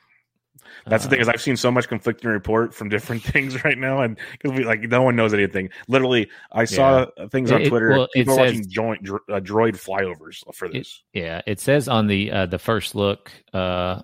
That's 0.86 1.04
the 1.04 1.08
Uh, 1.08 1.10
thing 1.12 1.20
is 1.20 1.28
I've 1.28 1.40
seen 1.40 1.56
so 1.56 1.70
much 1.70 1.88
conflicting 1.88 2.30
report 2.30 2.74
from 2.74 2.88
different 2.88 3.22
things 3.34 3.64
right 3.64 3.78
now, 3.78 4.02
and 4.02 4.18
we 4.44 4.64
like 4.64 4.80
no 4.82 5.02
one 5.02 5.16
knows 5.16 5.32
anything. 5.34 5.70
Literally, 5.88 6.28
I 6.52 6.66
saw 6.66 7.06
things 7.30 7.50
on 7.50 7.62
It- 7.62 7.66
it- 7.66 7.70
Twitter. 7.70 7.88
well, 7.90 8.02
it 8.04 8.10
people 8.14 8.34
are 8.34 8.46
says- 8.48 8.56
watching 8.56 8.70
joint 8.70 9.02
dro- 9.02 9.18
uh, 9.28 9.40
droid 9.40 9.74
flyovers 9.74 10.42
for 10.54 10.68
this. 10.68 11.02
Yeah, 11.12 11.40
it 11.46 11.58
says 11.60 11.88
on 11.88 12.06
the 12.06 12.30
uh, 12.30 12.46
the 12.46 12.58
first 12.58 12.94
look 12.94 13.32
uh, 13.54 14.02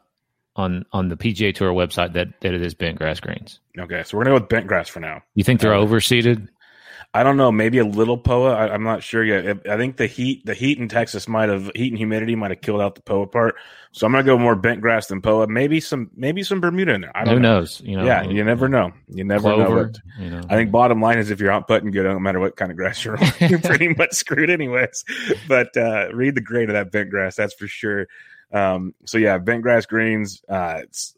on 0.57 0.85
on 0.93 1.09
the 1.09 1.17
PGA 1.17 1.55
Tour 1.55 1.73
website 1.73 2.15
that 2.15 2.41
that 2.41 2.55
it 2.55 2.63
is 2.63 2.75
bent 2.75 2.99
grass 2.99 3.21
greens. 3.21 3.61
okay, 3.79 4.03
so 4.05 4.17
we're 4.17 4.25
gonna 4.25 4.37
go 4.37 4.41
with 4.43 4.49
bent 4.49 4.67
grass 4.67 4.89
for 4.89 5.01
now. 5.01 5.23
You 5.35 5.45
think 5.45 5.61
they're 5.61 5.75
Uh, 5.75 5.85
overseeded? 5.85 6.49
I 7.16 7.23
don't 7.23 7.37
know, 7.37 7.52
maybe 7.52 7.78
a 7.78 7.85
little 7.85 8.18
POA. 8.18 8.52
I, 8.52 8.75
I'm 8.75 8.83
not 8.83 9.04
sure 9.04 9.23
yet. 9.23 9.64
I 9.71 9.76
think 9.76 9.99
the 9.99 10.09
heat, 10.09 10.44
the 10.44 10.52
heat 10.52 10.78
in 10.78 10.88
Texas 10.88 11.28
might 11.28 11.49
have 11.49 11.71
heat 11.76 11.92
and 11.92 11.97
humidity 11.97 12.35
might 12.35 12.50
have 12.50 12.61
killed 12.61 12.80
out 12.80 12.97
the 12.97 13.02
POA 13.02 13.28
part. 13.28 13.54
So 13.92 14.04
I'm 14.04 14.12
gonna 14.12 14.25
go 14.25 14.37
more 14.37 14.56
bent 14.56 14.80
grass 14.80 15.06
than 15.06 15.23
POA. 15.23 15.47
Maybe 15.47 15.78
some, 15.78 16.11
maybe 16.16 16.42
some 16.42 16.61
Bermuda 16.61 16.92
in 16.94 17.02
there. 17.02 17.16
I 17.16 17.23
don't 17.25 17.35
Who 17.35 17.40
know. 17.40 17.61
knows? 17.61 17.80
You 17.85 17.97
know, 17.99 18.04
yeah, 18.04 18.25
you 18.25 18.42
never 18.42 18.68
know. 18.68 18.92
You 19.09 19.23
never 19.23 19.49
know. 19.50 19.54
Clover. 19.64 19.85
but- 19.85 20.00
You 20.25 20.30
know, 20.30 20.40
I 20.50 20.56
think 20.56 20.73
bottom 20.73 21.00
line 21.00 21.18
is 21.18 21.30
if 21.30 21.38
you're 21.38 21.52
out 21.52 21.68
putting 21.68 21.92
good, 21.92 22.04
no 22.04 22.18
matter 22.18 22.40
what 22.40 22.56
kind 22.56 22.73
of 22.73 22.76
grass 22.76 23.04
you're 23.04 23.16
on, 23.16 23.30
you're 23.49 23.59
pretty 23.61 23.94
much 23.94 24.12
screwed 24.14 24.50
anyways. 24.50 25.04
But 25.47 25.76
uh, 25.76 26.09
read 26.12 26.35
the 26.35 26.40
grain 26.40 26.68
of 26.68 26.73
that 26.75 26.90
bent 26.90 27.11
grass, 27.11 27.37
that's 27.37 27.54
for 27.54 27.68
sure. 27.68 28.09
Um, 28.52 28.92
so 29.06 29.18
yeah, 29.18 29.38
bent 29.38 29.62
grass 29.62 29.87
greens. 29.87 30.42
Uh, 30.49 30.80
it's 30.83 31.14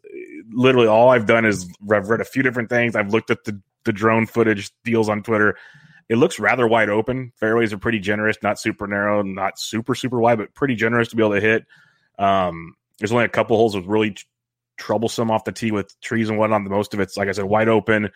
literally 0.51 0.87
all 0.87 1.09
I've 1.09 1.25
done 1.25 1.45
is 1.45 1.67
I've 1.91 2.09
read 2.09 2.21
a 2.21 2.25
few 2.25 2.43
different 2.43 2.69
things. 2.69 2.95
I've 2.95 3.09
looked 3.11 3.31
at 3.31 3.43
the 3.45 3.59
the 3.83 3.93
drone 3.93 4.25
footage 4.27 4.69
deals 4.83 5.07
on 5.09 5.23
Twitter. 5.23 5.57
It 6.09 6.15
looks 6.17 6.39
rather 6.39 6.67
wide 6.67 6.89
open. 6.89 7.33
Fairways 7.35 7.73
are 7.73 7.77
pretty 7.77 7.99
generous, 7.99 8.37
not 8.41 8.59
super 8.59 8.87
narrow, 8.87 9.21
not 9.21 9.59
super 9.59 9.93
super 9.93 10.19
wide, 10.19 10.37
but 10.37 10.53
pretty 10.53 10.75
generous 10.75 11.09
to 11.09 11.15
be 11.15 11.23
able 11.23 11.35
to 11.35 11.41
hit. 11.41 11.65
Um, 12.17 12.75
there's 12.99 13.11
only 13.11 13.25
a 13.25 13.29
couple 13.29 13.57
holes 13.57 13.75
with 13.75 13.85
really 13.85 14.11
tr- 14.11 14.25
troublesome 14.77 15.29
off 15.29 15.43
the 15.43 15.51
tee 15.51 15.71
with 15.71 15.99
trees 16.01 16.29
and 16.29 16.37
whatnot. 16.37 16.63
The 16.63 16.69
most 16.69 16.93
of 16.93 16.99
it's 16.99 17.17
like 17.17 17.27
I 17.27 17.33
said, 17.33 17.45
wide 17.45 17.67
open. 17.67 18.09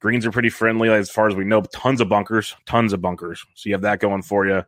Greens 0.00 0.26
are 0.26 0.32
pretty 0.32 0.50
friendly 0.50 0.90
as 0.90 1.10
far 1.10 1.28
as 1.28 1.36
we 1.36 1.44
know. 1.44 1.62
Tons 1.62 2.00
of 2.00 2.08
bunkers, 2.08 2.56
tons 2.66 2.92
of 2.92 3.00
bunkers. 3.00 3.44
So 3.54 3.68
you 3.68 3.74
have 3.74 3.82
that 3.82 4.00
going 4.00 4.22
for 4.22 4.46
you. 4.46 4.64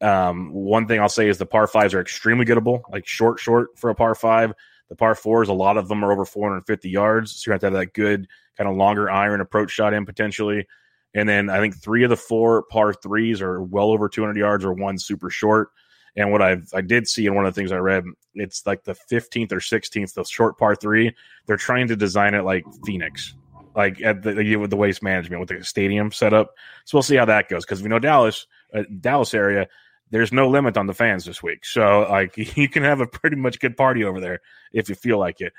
Um, 0.00 0.52
one 0.52 0.86
thing 0.86 1.00
I'll 1.00 1.08
say 1.08 1.28
is 1.28 1.38
the 1.38 1.46
par 1.46 1.66
fives 1.66 1.94
are 1.94 2.00
extremely 2.00 2.44
gettable, 2.44 2.82
like 2.90 3.06
short, 3.06 3.40
short 3.40 3.76
for 3.76 3.90
a 3.90 3.94
par 3.94 4.14
five. 4.14 4.52
The 4.90 4.96
par 4.96 5.14
fours, 5.14 5.48
a 5.48 5.54
lot 5.54 5.76
of 5.76 5.88
them 5.88 6.04
are 6.04 6.12
over 6.12 6.24
450 6.24 6.88
yards. 6.88 7.32
So 7.32 7.48
you 7.48 7.52
have 7.52 7.60
to 7.60 7.66
have 7.66 7.74
that 7.74 7.94
good 7.94 8.28
kind 8.56 8.68
of 8.68 8.76
longer 8.76 9.10
iron 9.10 9.40
approach 9.40 9.70
shot 9.70 9.94
in 9.94 10.06
potentially. 10.06 10.66
And 11.14 11.28
then 11.28 11.50
I 11.50 11.58
think 11.58 11.76
three 11.76 12.04
of 12.04 12.10
the 12.10 12.16
four 12.16 12.64
par 12.70 12.92
threes 12.92 13.40
are 13.40 13.62
well 13.62 13.90
over 13.90 14.08
200 14.08 14.36
yards 14.36 14.64
or 14.64 14.72
one 14.72 14.98
super 14.98 15.30
short. 15.30 15.70
And 16.16 16.32
what 16.32 16.42
I 16.42 16.58
I 16.74 16.80
did 16.80 17.08
see 17.08 17.26
in 17.26 17.34
one 17.34 17.46
of 17.46 17.54
the 17.54 17.60
things 17.60 17.72
I 17.72 17.76
read, 17.76 18.04
it's 18.34 18.66
like 18.66 18.84
the 18.84 18.96
15th 19.10 19.52
or 19.52 19.60
16th, 19.60 20.14
the 20.14 20.24
short 20.24 20.58
par 20.58 20.74
three. 20.74 21.14
They're 21.46 21.56
trying 21.56 21.88
to 21.88 21.96
design 21.96 22.34
it 22.34 22.42
like 22.42 22.64
Phoenix, 22.84 23.34
like 23.74 24.02
at 24.02 24.22
the 24.22 24.56
with 24.56 24.70
the 24.70 24.76
waste 24.76 25.02
management 25.02 25.40
with 25.40 25.48
the 25.48 25.64
stadium 25.64 26.10
setup. 26.10 26.54
So 26.84 26.96
we'll 26.96 27.02
see 27.02 27.16
how 27.16 27.26
that 27.26 27.48
goes 27.48 27.64
because 27.64 27.82
we 27.82 27.88
know 27.88 27.98
Dallas, 27.98 28.46
uh, 28.74 28.82
Dallas 29.00 29.32
area. 29.32 29.68
There's 30.10 30.32
no 30.32 30.48
limit 30.48 30.76
on 30.76 30.86
the 30.86 30.94
fans 30.94 31.24
this 31.24 31.42
week, 31.42 31.64
so 31.64 32.06
like 32.10 32.36
you 32.56 32.68
can 32.68 32.82
have 32.82 33.00
a 33.00 33.06
pretty 33.06 33.36
much 33.36 33.60
good 33.60 33.76
party 33.76 34.04
over 34.04 34.20
there 34.20 34.40
if 34.72 34.88
you 34.88 34.94
feel 34.94 35.18
like 35.18 35.40
it. 35.40 35.52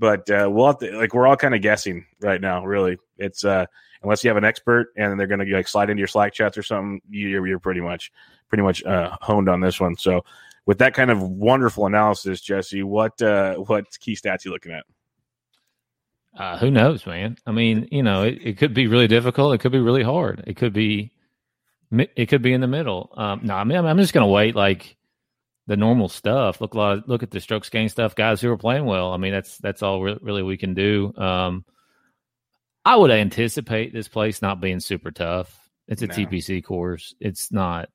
But 0.00 0.28
uh, 0.30 0.48
we'll 0.50 0.66
have 0.66 0.78
to, 0.78 0.96
like 0.96 1.12
we're 1.12 1.26
all 1.26 1.36
kind 1.36 1.54
of 1.54 1.60
guessing 1.60 2.06
right 2.22 2.40
now. 2.40 2.64
Really, 2.64 2.96
it's 3.18 3.44
uh, 3.44 3.66
unless 4.02 4.24
you 4.24 4.30
have 4.30 4.38
an 4.38 4.44
expert 4.44 4.92
and 4.96 5.20
they're 5.20 5.26
going 5.26 5.46
to 5.46 5.54
like 5.54 5.68
slide 5.68 5.90
into 5.90 6.00
your 6.00 6.08
Slack 6.08 6.32
chats 6.32 6.56
or 6.56 6.62
something, 6.62 7.02
you're, 7.10 7.46
you're 7.46 7.58
pretty 7.58 7.82
much 7.82 8.10
pretty 8.48 8.62
much 8.62 8.82
uh, 8.84 9.14
honed 9.20 9.50
on 9.50 9.60
this 9.60 9.78
one. 9.78 9.94
So, 9.96 10.24
with 10.64 10.78
that 10.78 10.94
kind 10.94 11.10
of 11.10 11.20
wonderful 11.22 11.84
analysis, 11.84 12.40
Jesse, 12.40 12.82
what 12.82 13.20
uh, 13.20 13.56
what 13.56 13.84
key 14.00 14.16
stats 14.16 14.46
you 14.46 14.52
looking 14.52 14.72
at? 14.72 14.86
Uh, 16.34 16.56
who 16.56 16.70
knows, 16.70 17.04
man? 17.04 17.36
I 17.46 17.52
mean, 17.52 17.86
you 17.90 18.02
know, 18.02 18.22
it, 18.22 18.38
it 18.42 18.56
could 18.56 18.72
be 18.72 18.86
really 18.86 19.08
difficult. 19.08 19.54
It 19.54 19.58
could 19.58 19.72
be 19.72 19.80
really 19.80 20.02
hard. 20.02 20.44
It 20.46 20.56
could 20.56 20.72
be, 20.72 21.10
it 21.90 22.26
could 22.26 22.40
be 22.40 22.52
in 22.52 22.60
the 22.60 22.68
middle. 22.68 23.12
Um, 23.16 23.40
no, 23.42 23.54
I 23.54 23.64
mean, 23.64 23.84
I'm 23.84 23.98
just 23.98 24.14
going 24.14 24.24
to 24.24 24.32
wait 24.32 24.54
like 24.54 24.96
the 25.70 25.76
normal 25.76 26.08
stuff. 26.08 26.60
Look 26.60 26.74
a 26.74 26.78
lot. 26.78 26.98
Of, 26.98 27.04
look 27.06 27.22
at 27.22 27.30
the 27.30 27.38
strokes 27.38 27.68
gain 27.68 27.88
stuff. 27.88 28.16
Guys 28.16 28.40
who 28.40 28.50
are 28.50 28.56
playing 28.56 28.86
well. 28.86 29.12
I 29.12 29.18
mean, 29.18 29.30
that's 29.30 29.56
that's 29.58 29.84
all 29.84 30.02
re- 30.02 30.18
really 30.20 30.42
we 30.42 30.56
can 30.56 30.74
do. 30.74 31.14
Um, 31.16 31.64
I 32.84 32.96
would 32.96 33.12
anticipate 33.12 33.92
this 33.92 34.08
place 34.08 34.42
not 34.42 34.60
being 34.60 34.80
super 34.80 35.12
tough. 35.12 35.56
It's 35.86 36.02
a 36.02 36.08
no. 36.08 36.14
TPC 36.14 36.64
course. 36.64 37.14
It's 37.20 37.52
not, 37.52 37.88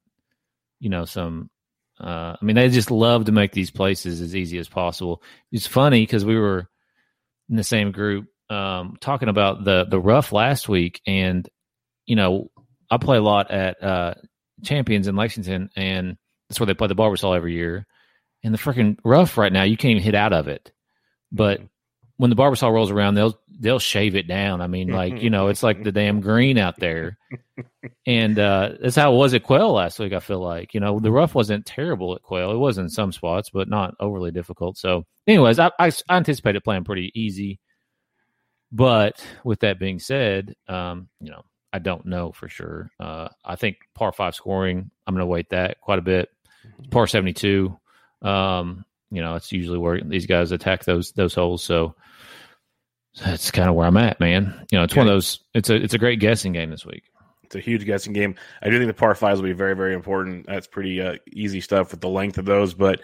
you 0.80 0.90
know, 0.90 1.04
some. 1.04 1.50
Uh, 2.00 2.38
I 2.42 2.46
mean, 2.46 2.56
they 2.56 2.70
just 2.70 2.92
love 2.92 3.26
to 3.26 3.34
make 3.34 3.52
these 3.52 3.72
places 3.72 4.22
as 4.22 4.38
easy 4.38 4.58
as 4.58 4.70
possible. 4.70 5.22
It's 5.52 5.68
funny 5.68 6.02
because 6.02 6.24
we 6.24 6.38
were 6.38 6.70
in 7.50 7.58
the 7.58 7.64
same 7.66 7.92
group 7.92 8.28
um, 8.50 8.96
talking 9.02 9.28
about 9.28 9.66
the 9.66 9.84
the 9.84 10.00
rough 10.00 10.32
last 10.32 10.70
week, 10.70 11.02
and 11.06 11.46
you 12.06 12.16
know, 12.16 12.52
I 12.90 13.00
play 13.00 13.18
a 13.18 13.22
lot 13.22 13.52
at 13.52 13.84
uh, 13.84 14.14
Champions 14.64 15.10
in 15.10 15.18
Lexington, 15.18 15.72
and 15.76 16.16
that's 16.48 16.60
where 16.60 16.68
they 16.68 16.74
play 16.74 16.88
the 16.88 16.96
Barbasol 16.96 17.36
every 17.36 17.54
year. 17.54 17.86
And 18.44 18.54
the 18.54 18.60
freaking 18.60 18.98
rough 19.04 19.38
right 19.38 19.52
now, 19.52 19.64
you 19.64 19.78
can't 19.78 19.92
even 19.92 20.04
hit 20.04 20.16
out 20.16 20.34
of 20.34 20.48
it. 20.48 20.72
But 21.32 21.58
mm-hmm. 21.58 21.68
when 22.18 22.30
the 22.30 22.36
Barbasol 22.36 22.72
rolls 22.72 22.92
around, 22.92 23.16
they'll 23.16 23.40
they'll 23.60 23.80
shave 23.80 24.16
it 24.16 24.28
down. 24.28 24.62
I 24.62 24.68
mean, 24.68 24.90
like 24.90 25.22
you 25.22 25.30
know, 25.30 25.48
it's 25.48 25.64
like 25.64 25.84
the 25.84 25.92
damn 25.92 26.22
green 26.22 26.58
out 26.58 26.80
there. 26.80 27.18
And 28.08 28.38
uh, 28.38 28.74
that's 28.80 28.96
how 28.96 29.14
it 29.14 29.18
was 29.18 29.34
at 29.34 29.42
Quail 29.44 29.72
last 29.72 29.98
week. 29.98 30.14
I 30.14 30.20
feel 30.20 30.40
like 30.40 30.76
you 30.76 30.80
know 30.80 31.00
the 31.00 31.12
rough 31.12 31.34
wasn't 31.34 31.66
terrible 31.66 32.14
at 32.14 32.22
Quail. 32.22 32.52
It 32.52 32.58
was 32.58 32.78
in 32.78 32.88
some 32.88 33.12
spots, 33.12 33.50
but 33.50 33.68
not 33.68 33.96
overly 34.00 34.30
difficult. 34.30 34.78
So, 34.78 35.06
anyways, 35.26 35.58
I, 35.58 35.72
I, 35.80 35.92
I 36.08 36.18
anticipated 36.18 36.64
playing 36.64 36.84
pretty 36.84 37.12
easy. 37.16 37.60
But 38.72 39.26
with 39.44 39.62
that 39.62 39.80
being 39.80 40.00
said, 40.00 40.54
um, 40.68 41.10
you 41.20 41.32
know, 41.32 41.44
I 41.74 41.80
don't 41.80 42.06
know 42.06 42.32
for 42.32 42.48
sure. 42.48 42.92
Uh, 43.00 43.30
I 43.44 43.56
think 43.56 43.78
par 43.96 44.12
five 44.12 44.36
scoring, 44.36 44.92
I'm 45.08 45.14
going 45.14 45.22
to 45.22 45.26
wait 45.26 45.50
that 45.50 45.82
quite 45.82 46.00
a 46.00 46.04
bit. 46.04 46.30
Par 46.92 47.08
72, 47.08 47.78
um, 48.22 48.86
you 49.12 49.22
know, 49.22 49.36
it's 49.36 49.52
usually 49.52 49.78
where 49.78 50.02
these 50.02 50.26
guys 50.26 50.52
attack 50.52 50.84
those 50.84 51.12
those 51.14 51.34
holes. 51.34 51.64
So 51.64 51.96
that's 53.24 53.52
kind 53.52 53.70
of 53.70 53.76
where 53.76 53.88
I'm 53.88 53.98
at, 53.98 54.20
man. 54.20 54.66
You 54.72 54.78
know, 54.78 54.84
it's 54.84 54.94
okay. 54.94 55.02
one 55.02 55.08
of 55.08 55.14
those. 55.14 55.40
It's 55.54 55.70
a 55.70 55.76
it's 55.76 55.94
a 55.94 56.00
great 56.00 56.20
guessing 56.20 56.54
game 56.54 56.70
this 56.70 56.86
week. 56.86 57.04
It's 57.44 57.56
a 57.56 57.60
huge 57.60 57.86
guessing 57.86 58.14
game. 58.14 58.36
I 58.62 58.70
do 58.70 58.78
think 58.78 58.88
the 58.88 58.94
par 58.94 59.16
fives 59.16 59.40
will 59.42 59.48
be 59.48 59.54
very 59.54 59.76
very 59.76 59.94
important. 59.94 60.48
That's 60.48 60.68
pretty 60.68 61.02
uh, 61.02 61.16
easy 61.32 61.62
stuff 61.62 61.92
with 61.92 62.02
the 62.02 62.10
length 62.10 62.38
of 62.38 62.46
those, 62.46 62.74
but. 62.74 63.02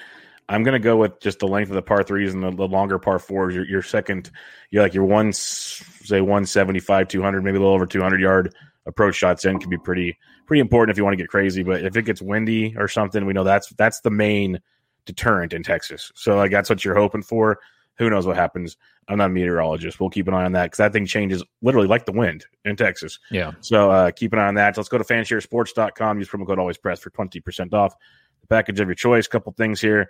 I'm 0.50 0.64
going 0.64 0.74
to 0.74 0.80
go 0.80 0.98
with 0.98 1.22
just 1.22 1.40
the 1.40 1.48
length 1.48 1.70
of 1.70 1.76
the 1.76 1.82
par 1.82 2.04
threes 2.04 2.34
and 2.34 2.44
the, 2.44 2.52
the 2.52 2.68
longer 2.68 3.00
par 3.00 3.20
fours. 3.20 3.56
Your, 3.56 3.66
your 3.66 3.82
second, 3.82 4.32
you're 4.70 4.84
like 4.84 4.94
your 4.94 5.06
one, 5.06 5.32
say 5.32 6.20
175, 6.20 7.08
200, 7.08 7.42
maybe 7.42 7.56
a 7.56 7.60
little 7.62 7.74
over 7.74 7.86
200 7.86 8.20
yard 8.20 8.54
approach 8.86 9.16
shots 9.16 9.46
in 9.46 9.60
can 9.60 9.70
be 9.70 9.78
pretty 9.78 10.18
pretty 10.52 10.60
important 10.60 10.94
if 10.94 10.98
you 10.98 11.06
want 11.06 11.14
to 11.14 11.18
get 11.18 11.30
crazy. 11.30 11.64
But 11.64 11.86
if 11.86 11.96
it 11.96 12.02
gets 12.02 12.22
windy 12.22 12.76
or 12.78 12.90
something, 12.90 13.26
we 13.26 13.32
know 13.32 13.46
that's 13.46 13.70
that's 13.78 14.02
the 14.02 14.10
main 14.10 14.60
deterrent 15.06 15.54
in 15.54 15.64
Texas. 15.64 16.12
So 16.14 16.36
like 16.36 16.52
that's 16.52 16.70
what 16.70 16.84
you're 16.84 16.94
hoping 16.94 17.22
for. 17.22 17.60
Who 18.00 18.10
knows 18.10 18.28
what 18.28 18.36
happens? 18.36 18.76
I'm 19.08 19.20
not 19.20 19.28
a 19.28 19.30
meteorologist. 19.30 20.02
We'll 20.02 20.10
keep 20.10 20.28
an 20.28 20.34
eye 20.34 20.44
on 20.44 20.52
that 20.52 20.66
because 20.66 20.80
that 20.80 20.92
thing 20.92 21.06
changes 21.06 21.42
literally 21.62 21.88
like 21.88 22.06
the 22.06 22.12
wind 22.12 22.44
in 22.66 22.76
Texas. 22.76 23.18
Yeah. 23.30 23.52
So 23.62 23.92
uh, 23.92 24.12
keep 24.12 24.34
an 24.34 24.40
eye 24.40 24.48
on 24.48 24.56
that. 24.56 24.76
So 24.76 24.82
let's 24.82 24.90
go 24.90 24.98
to 24.98 25.06
fansharesports.com. 25.06 26.18
Use 26.18 26.28
promo 26.28 26.46
code 26.46 26.60
always 26.60 26.78
press 26.78 27.00
for 27.00 27.12
20% 27.12 27.74
off 27.74 27.96
the 28.42 28.48
package 28.48 28.82
of 28.82 28.90
your 28.90 28.96
choice. 28.96 29.28
Couple 29.28 29.54
things 29.54 29.80
here. 29.80 30.10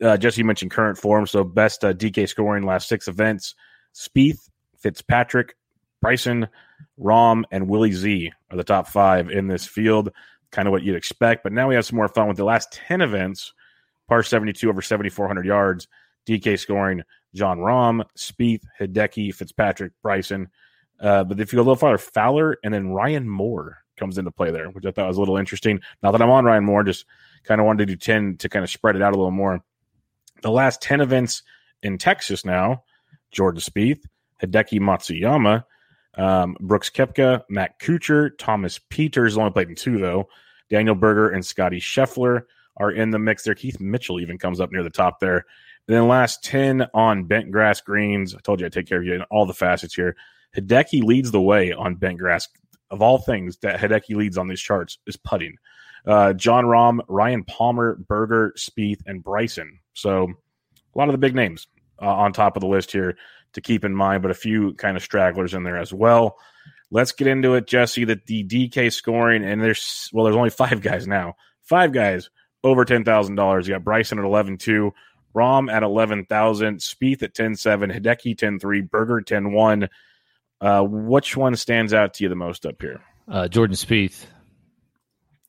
Uh, 0.00 0.16
Jesse 0.16 0.44
mentioned 0.44 0.70
current 0.70 0.96
form. 0.96 1.26
So 1.26 1.42
best 1.42 1.84
uh, 1.84 1.92
DK 1.92 2.28
scoring 2.28 2.62
last 2.62 2.88
six 2.88 3.08
events. 3.08 3.56
Spieth, 3.92 4.48
Fitzpatrick, 4.78 5.56
Bryson, 6.00 6.46
Rahm, 6.98 7.44
and 7.50 7.68
Willie 7.68 7.92
Z 7.92 8.32
are 8.50 8.56
the 8.56 8.64
top 8.64 8.88
five 8.88 9.30
in 9.30 9.48
this 9.48 9.66
field. 9.66 10.10
Kind 10.50 10.68
of 10.68 10.72
what 10.72 10.82
you'd 10.82 10.96
expect. 10.96 11.42
But 11.42 11.52
now 11.52 11.68
we 11.68 11.74
have 11.74 11.84
some 11.84 11.96
more 11.96 12.08
fun 12.08 12.28
with 12.28 12.36
the 12.36 12.44
last 12.44 12.72
10 12.72 13.00
events. 13.00 13.52
Par 14.08 14.22
72 14.22 14.68
over 14.68 14.82
7,400 14.82 15.44
yards. 15.44 15.88
DK 16.26 16.58
scoring 16.58 17.02
Jon 17.34 17.58
Rahm, 17.58 18.04
Spieth, 18.16 18.62
Hideki, 18.80 19.34
Fitzpatrick, 19.34 19.92
Bryson. 20.02 20.48
Uh, 21.00 21.24
but 21.24 21.38
if 21.40 21.52
you 21.52 21.56
go 21.56 21.60
a 21.60 21.64
little 21.64 21.76
farther, 21.76 21.98
Fowler 21.98 22.58
and 22.64 22.72
then 22.72 22.88
Ryan 22.88 23.28
Moore 23.28 23.78
comes 23.96 24.18
into 24.18 24.30
play 24.30 24.50
there, 24.50 24.68
which 24.68 24.84
I 24.86 24.90
thought 24.90 25.08
was 25.08 25.16
a 25.16 25.20
little 25.20 25.36
interesting. 25.36 25.80
Not 26.02 26.12
that 26.12 26.22
I'm 26.22 26.30
on 26.30 26.44
Ryan 26.44 26.64
Moore, 26.64 26.84
just 26.84 27.04
kind 27.44 27.60
of 27.60 27.66
wanted 27.66 27.86
to 27.86 27.92
do 27.92 27.96
10 27.96 28.38
to 28.38 28.48
kind 28.48 28.64
of 28.64 28.70
spread 28.70 28.96
it 28.96 29.02
out 29.02 29.12
a 29.12 29.16
little 29.16 29.30
more. 29.30 29.62
The 30.42 30.50
last 30.50 30.82
10 30.82 31.00
events 31.00 31.42
in 31.82 31.98
Texas 31.98 32.44
now 32.44 32.84
Jordan 33.30 33.60
Spieth, 33.60 34.04
Hideki 34.42 34.80
Matsuyama, 34.80 35.64
um, 36.16 36.56
Brooks 36.60 36.90
Koepka, 36.90 37.42
Matt 37.48 37.78
Kuchar, 37.80 38.30
Thomas 38.38 38.78
Pieters 38.78 39.36
only 39.36 39.50
played 39.50 39.68
in 39.68 39.74
two 39.74 39.98
though. 39.98 40.28
Daniel 40.68 40.94
Berger 40.94 41.30
and 41.30 41.44
Scotty 41.44 41.80
Scheffler 41.80 42.42
are 42.78 42.90
in 42.90 43.10
the 43.10 43.18
mix 43.18 43.44
there. 43.44 43.54
Keith 43.54 43.80
Mitchell 43.80 44.20
even 44.20 44.38
comes 44.38 44.60
up 44.60 44.72
near 44.72 44.82
the 44.82 44.90
top 44.90 45.20
there. 45.20 45.44
And 45.88 45.96
then 45.96 46.08
last 46.08 46.42
10 46.44 46.88
on 46.94 47.24
bent 47.24 47.50
grass 47.52 47.80
greens. 47.80 48.34
I 48.34 48.38
told 48.40 48.60
you 48.60 48.66
I'd 48.66 48.72
take 48.72 48.88
care 48.88 48.98
of 48.98 49.04
you 49.04 49.14
in 49.14 49.22
all 49.22 49.46
the 49.46 49.54
facets 49.54 49.94
here. 49.94 50.16
Hideki 50.56 51.02
leads 51.02 51.30
the 51.30 51.40
way 51.40 51.72
on 51.72 51.94
bent 51.94 52.18
grass. 52.18 52.48
Of 52.90 53.02
all 53.02 53.18
things 53.18 53.56
that 53.58 53.80
Hideki 53.80 54.14
leads 54.14 54.38
on 54.38 54.46
these 54.46 54.60
charts 54.60 54.98
is 55.06 55.16
putting. 55.16 55.56
Uh, 56.06 56.32
Jon 56.32 56.64
Rahm, 56.64 57.00
Ryan 57.08 57.42
Palmer, 57.44 57.96
Berger, 57.96 58.52
Spieth, 58.56 59.00
and 59.06 59.24
Bryson. 59.24 59.80
So 59.92 60.32
a 60.94 60.98
lot 60.98 61.08
of 61.08 61.12
the 61.12 61.18
big 61.18 61.34
names 61.34 61.66
uh, 62.00 62.06
on 62.06 62.32
top 62.32 62.56
of 62.56 62.60
the 62.60 62.68
list 62.68 62.92
here 62.92 63.16
to 63.56 63.60
keep 63.60 63.84
in 63.84 63.94
mind, 63.94 64.22
but 64.22 64.30
a 64.30 64.34
few 64.34 64.74
kind 64.74 64.96
of 64.96 65.02
stragglers 65.02 65.52
in 65.52 65.64
there 65.64 65.78
as 65.78 65.92
well. 65.92 66.38
Let's 66.90 67.12
get 67.12 67.26
into 67.26 67.54
it, 67.54 67.66
Jesse. 67.66 68.04
That 68.04 68.26
the 68.26 68.44
DK 68.44 68.92
scoring, 68.92 69.44
and 69.44 69.60
there's 69.60 70.08
well, 70.12 70.24
there's 70.24 70.36
only 70.36 70.50
five 70.64 70.80
guys 70.80 71.06
now. 71.06 71.34
Five 71.62 71.92
guys 71.92 72.30
over 72.62 72.84
ten 72.84 73.04
thousand 73.04 73.34
dollars. 73.34 73.66
You 73.66 73.74
got 73.74 73.84
Bryson 73.84 74.18
at 74.18 74.24
eleven 74.24 74.56
two, 74.56 74.92
Rahm 75.34 75.70
at 75.70 75.82
eleven 75.82 76.24
thousand, 76.26 76.78
Spieth 76.78 77.22
at 77.22 77.34
ten 77.34 77.56
seven, 77.56 77.90
Hideki 77.90 78.38
ten 78.38 78.60
three, 78.60 78.82
Berger 78.82 79.20
ten 79.20 79.52
one. 79.52 79.88
Uh, 80.60 80.82
which 80.82 81.36
one 81.36 81.56
stands 81.56 81.92
out 81.92 82.14
to 82.14 82.22
you 82.22 82.28
the 82.28 82.36
most 82.36 82.64
up 82.64 82.80
here? 82.80 83.02
Uh, 83.28 83.48
Jordan 83.48 83.76
Spieth. 83.76 84.26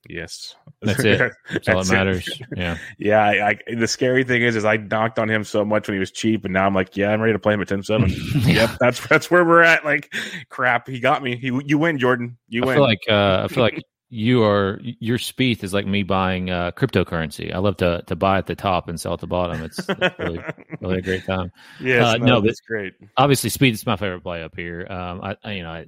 Yes, 0.09 0.55
that's 0.81 1.03
it. 1.03 1.33
That's, 1.51 1.67
all 1.67 1.83
that 1.83 1.91
matters. 1.91 2.27
It. 2.27 2.47
Yeah, 2.55 2.77
yeah. 2.97 3.23
I, 3.23 3.49
I, 3.49 3.75
the 3.75 3.87
scary 3.87 4.23
thing 4.23 4.41
is, 4.41 4.55
is 4.55 4.63
I 4.63 4.77
knocked 4.77 5.19
on 5.19 5.29
him 5.29 5.43
so 5.43 5.65
much 5.65 5.87
when 5.87 5.95
he 5.95 5.99
was 5.99 6.11
cheap, 6.11 6.45
and 6.45 6.53
now 6.53 6.65
I'm 6.65 6.73
like, 6.73 6.95
yeah, 6.95 7.09
I'm 7.09 7.19
ready 7.19 7.33
to 7.33 7.39
play 7.39 7.53
him 7.53 7.61
at 7.61 7.67
10-7. 7.67 8.45
yeah. 8.47 8.53
Yep, 8.53 8.69
that's 8.79 9.07
that's 9.07 9.31
where 9.31 9.43
we're 9.43 9.63
at. 9.63 9.83
Like, 9.83 10.13
crap, 10.49 10.87
he 10.87 10.99
got 10.99 11.23
me. 11.23 11.35
He, 11.35 11.51
you 11.65 11.77
win, 11.77 11.97
Jordan. 11.97 12.37
You 12.47 12.63
I 12.63 12.65
win. 12.67 12.75
Feel 12.75 12.83
like 12.83 13.01
uh, 13.09 13.41
I 13.43 13.47
feel 13.53 13.63
like 13.63 13.83
you 14.09 14.43
are 14.43 14.79
your 14.81 15.17
Spieth 15.17 15.63
is 15.63 15.73
like 15.73 15.85
me 15.85 16.03
buying 16.03 16.49
uh, 16.49 16.71
cryptocurrency. 16.71 17.53
I 17.53 17.57
love 17.57 17.77
to 17.77 18.03
to 18.07 18.15
buy 18.15 18.37
at 18.37 18.45
the 18.45 18.55
top 18.55 18.87
and 18.87 18.99
sell 18.99 19.13
at 19.13 19.19
the 19.19 19.27
bottom. 19.27 19.61
It's, 19.63 19.79
it's 19.79 20.19
really 20.19 20.39
really 20.81 20.99
a 20.99 21.01
great 21.01 21.25
time. 21.25 21.51
Yeah, 21.81 22.11
uh, 22.11 22.17
no, 22.17 22.39
that's 22.39 22.61
great. 22.61 22.93
Obviously, 23.17 23.49
Spieth 23.49 23.73
is 23.73 23.85
my 23.85 23.97
favorite 23.97 24.23
play 24.23 24.43
up 24.43 24.55
here. 24.55 24.87
Um, 24.89 25.21
I, 25.21 25.35
I 25.43 25.51
you 25.53 25.63
know, 25.63 25.71
I, 25.71 25.87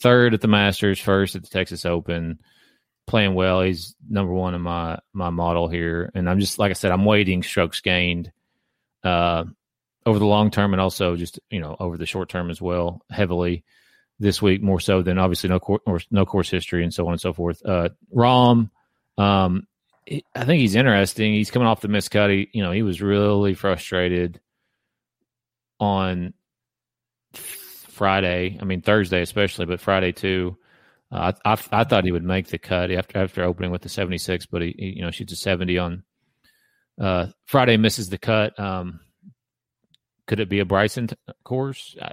third 0.00 0.32
at 0.32 0.40
the 0.40 0.48
Masters, 0.48 0.98
first 0.98 1.36
at 1.36 1.42
the 1.42 1.48
Texas 1.48 1.84
Open 1.84 2.38
playing 3.10 3.34
well. 3.34 3.60
He's 3.60 3.94
number 4.08 4.32
one 4.32 4.54
in 4.54 4.62
my 4.62 4.98
my 5.12 5.30
model 5.30 5.68
here, 5.68 6.10
and 6.14 6.30
I'm 6.30 6.38
just 6.38 6.58
like 6.58 6.70
I 6.70 6.74
said, 6.74 6.92
I'm 6.92 7.04
waiting 7.04 7.42
strokes 7.42 7.80
gained 7.80 8.32
uh, 9.02 9.44
over 10.06 10.18
the 10.18 10.26
long 10.26 10.50
term, 10.50 10.72
and 10.72 10.80
also 10.80 11.16
just 11.16 11.40
you 11.50 11.60
know 11.60 11.76
over 11.78 11.98
the 11.98 12.06
short 12.06 12.28
term 12.30 12.50
as 12.50 12.62
well, 12.62 13.02
heavily 13.10 13.64
this 14.20 14.40
week 14.40 14.62
more 14.62 14.78
so 14.78 15.02
than 15.02 15.18
obviously 15.18 15.48
no 15.50 15.58
course 15.58 16.06
no 16.10 16.24
course 16.24 16.48
history 16.48 16.84
and 16.84 16.94
so 16.94 17.06
on 17.06 17.12
and 17.12 17.20
so 17.20 17.32
forth. 17.32 17.60
Uh, 17.66 17.88
Rahm, 18.14 18.70
um, 19.18 19.66
I 20.34 20.44
think 20.44 20.60
he's 20.60 20.76
interesting. 20.76 21.34
He's 21.34 21.50
coming 21.50 21.66
off 21.66 21.80
the 21.80 21.88
miscut. 21.88 22.30
He, 22.30 22.48
you 22.52 22.62
know, 22.62 22.70
he 22.70 22.82
was 22.82 23.02
really 23.02 23.54
frustrated 23.54 24.40
on 25.80 26.32
Friday. 27.34 28.56
I 28.60 28.64
mean 28.64 28.82
Thursday 28.82 29.20
especially, 29.20 29.66
but 29.66 29.80
Friday 29.80 30.12
too. 30.12 30.56
Uh, 31.12 31.32
I, 31.44 31.52
I 31.52 31.58
I 31.72 31.84
thought 31.84 32.04
he 32.04 32.12
would 32.12 32.24
make 32.24 32.46
the 32.48 32.58
cut 32.58 32.90
after 32.90 33.18
after 33.18 33.42
opening 33.42 33.70
with 33.70 33.82
the 33.82 33.88
seventy 33.88 34.18
six, 34.18 34.46
but 34.46 34.62
he, 34.62 34.74
he 34.78 34.94
you 34.96 35.02
know 35.02 35.10
shoots 35.10 35.32
a 35.32 35.36
seventy 35.36 35.78
on 35.78 36.04
uh, 37.00 37.26
Friday. 37.46 37.76
Misses 37.76 38.08
the 38.08 38.18
cut. 38.18 38.58
Um, 38.58 39.00
could 40.26 40.40
it 40.40 40.48
be 40.48 40.60
a 40.60 40.64
Bryson 40.64 41.08
t- 41.08 41.16
course? 41.44 41.96
I, 42.00 42.12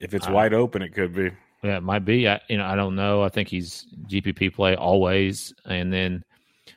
If 0.00 0.12
it's 0.12 0.28
wide 0.28 0.52
open, 0.52 0.82
it 0.82 0.92
could 0.94 1.14
be. 1.14 1.30
yeah, 1.62 1.78
it 1.78 1.82
might 1.82 2.04
be. 2.04 2.28
I, 2.28 2.40
you 2.48 2.58
know, 2.58 2.66
I 2.66 2.74
don't 2.76 2.96
know. 2.96 3.22
I 3.22 3.30
think 3.30 3.48
he's 3.48 3.86
GPP 4.08 4.54
play 4.54 4.74
always, 4.74 5.54
and 5.64 5.90
then 5.92 6.22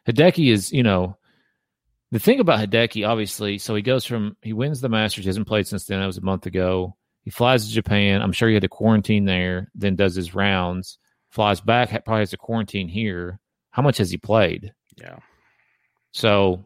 Hideki 0.07 0.51
is. 0.51 0.71
You 0.71 0.83
know, 0.83 1.17
the 2.11 2.19
thing 2.19 2.39
about 2.39 2.59
Hideki, 2.59 3.05
obviously, 3.05 3.57
so 3.57 3.75
he 3.75 3.81
goes 3.81 4.05
from 4.05 4.37
he 4.41 4.53
wins 4.53 4.79
the 4.79 4.87
Masters. 4.87 5.25
He 5.25 5.29
hasn't 5.29 5.47
played 5.47 5.67
since 5.67 5.83
then. 5.85 5.99
That 5.99 6.05
was 6.05 6.17
a 6.17 6.21
month 6.21 6.45
ago. 6.45 6.95
He 7.23 7.31
flies 7.31 7.67
to 7.67 7.73
Japan. 7.73 8.21
I'm 8.21 8.31
sure 8.31 8.47
he 8.47 8.53
had 8.55 8.63
to 8.63 8.69
quarantine 8.69 9.25
there. 9.25 9.69
Then 9.75 9.97
does 9.97 10.15
his 10.15 10.33
rounds. 10.33 10.97
Flies 11.29 11.61
back. 11.61 11.89
Probably 12.05 12.21
has 12.21 12.31
to 12.31 12.37
quarantine 12.37 12.87
here. 12.87 13.39
How 13.71 13.81
much 13.81 13.97
has 13.99 14.09
he 14.11 14.17
played? 14.17 14.73
Yeah. 14.97 15.19
So 16.11 16.65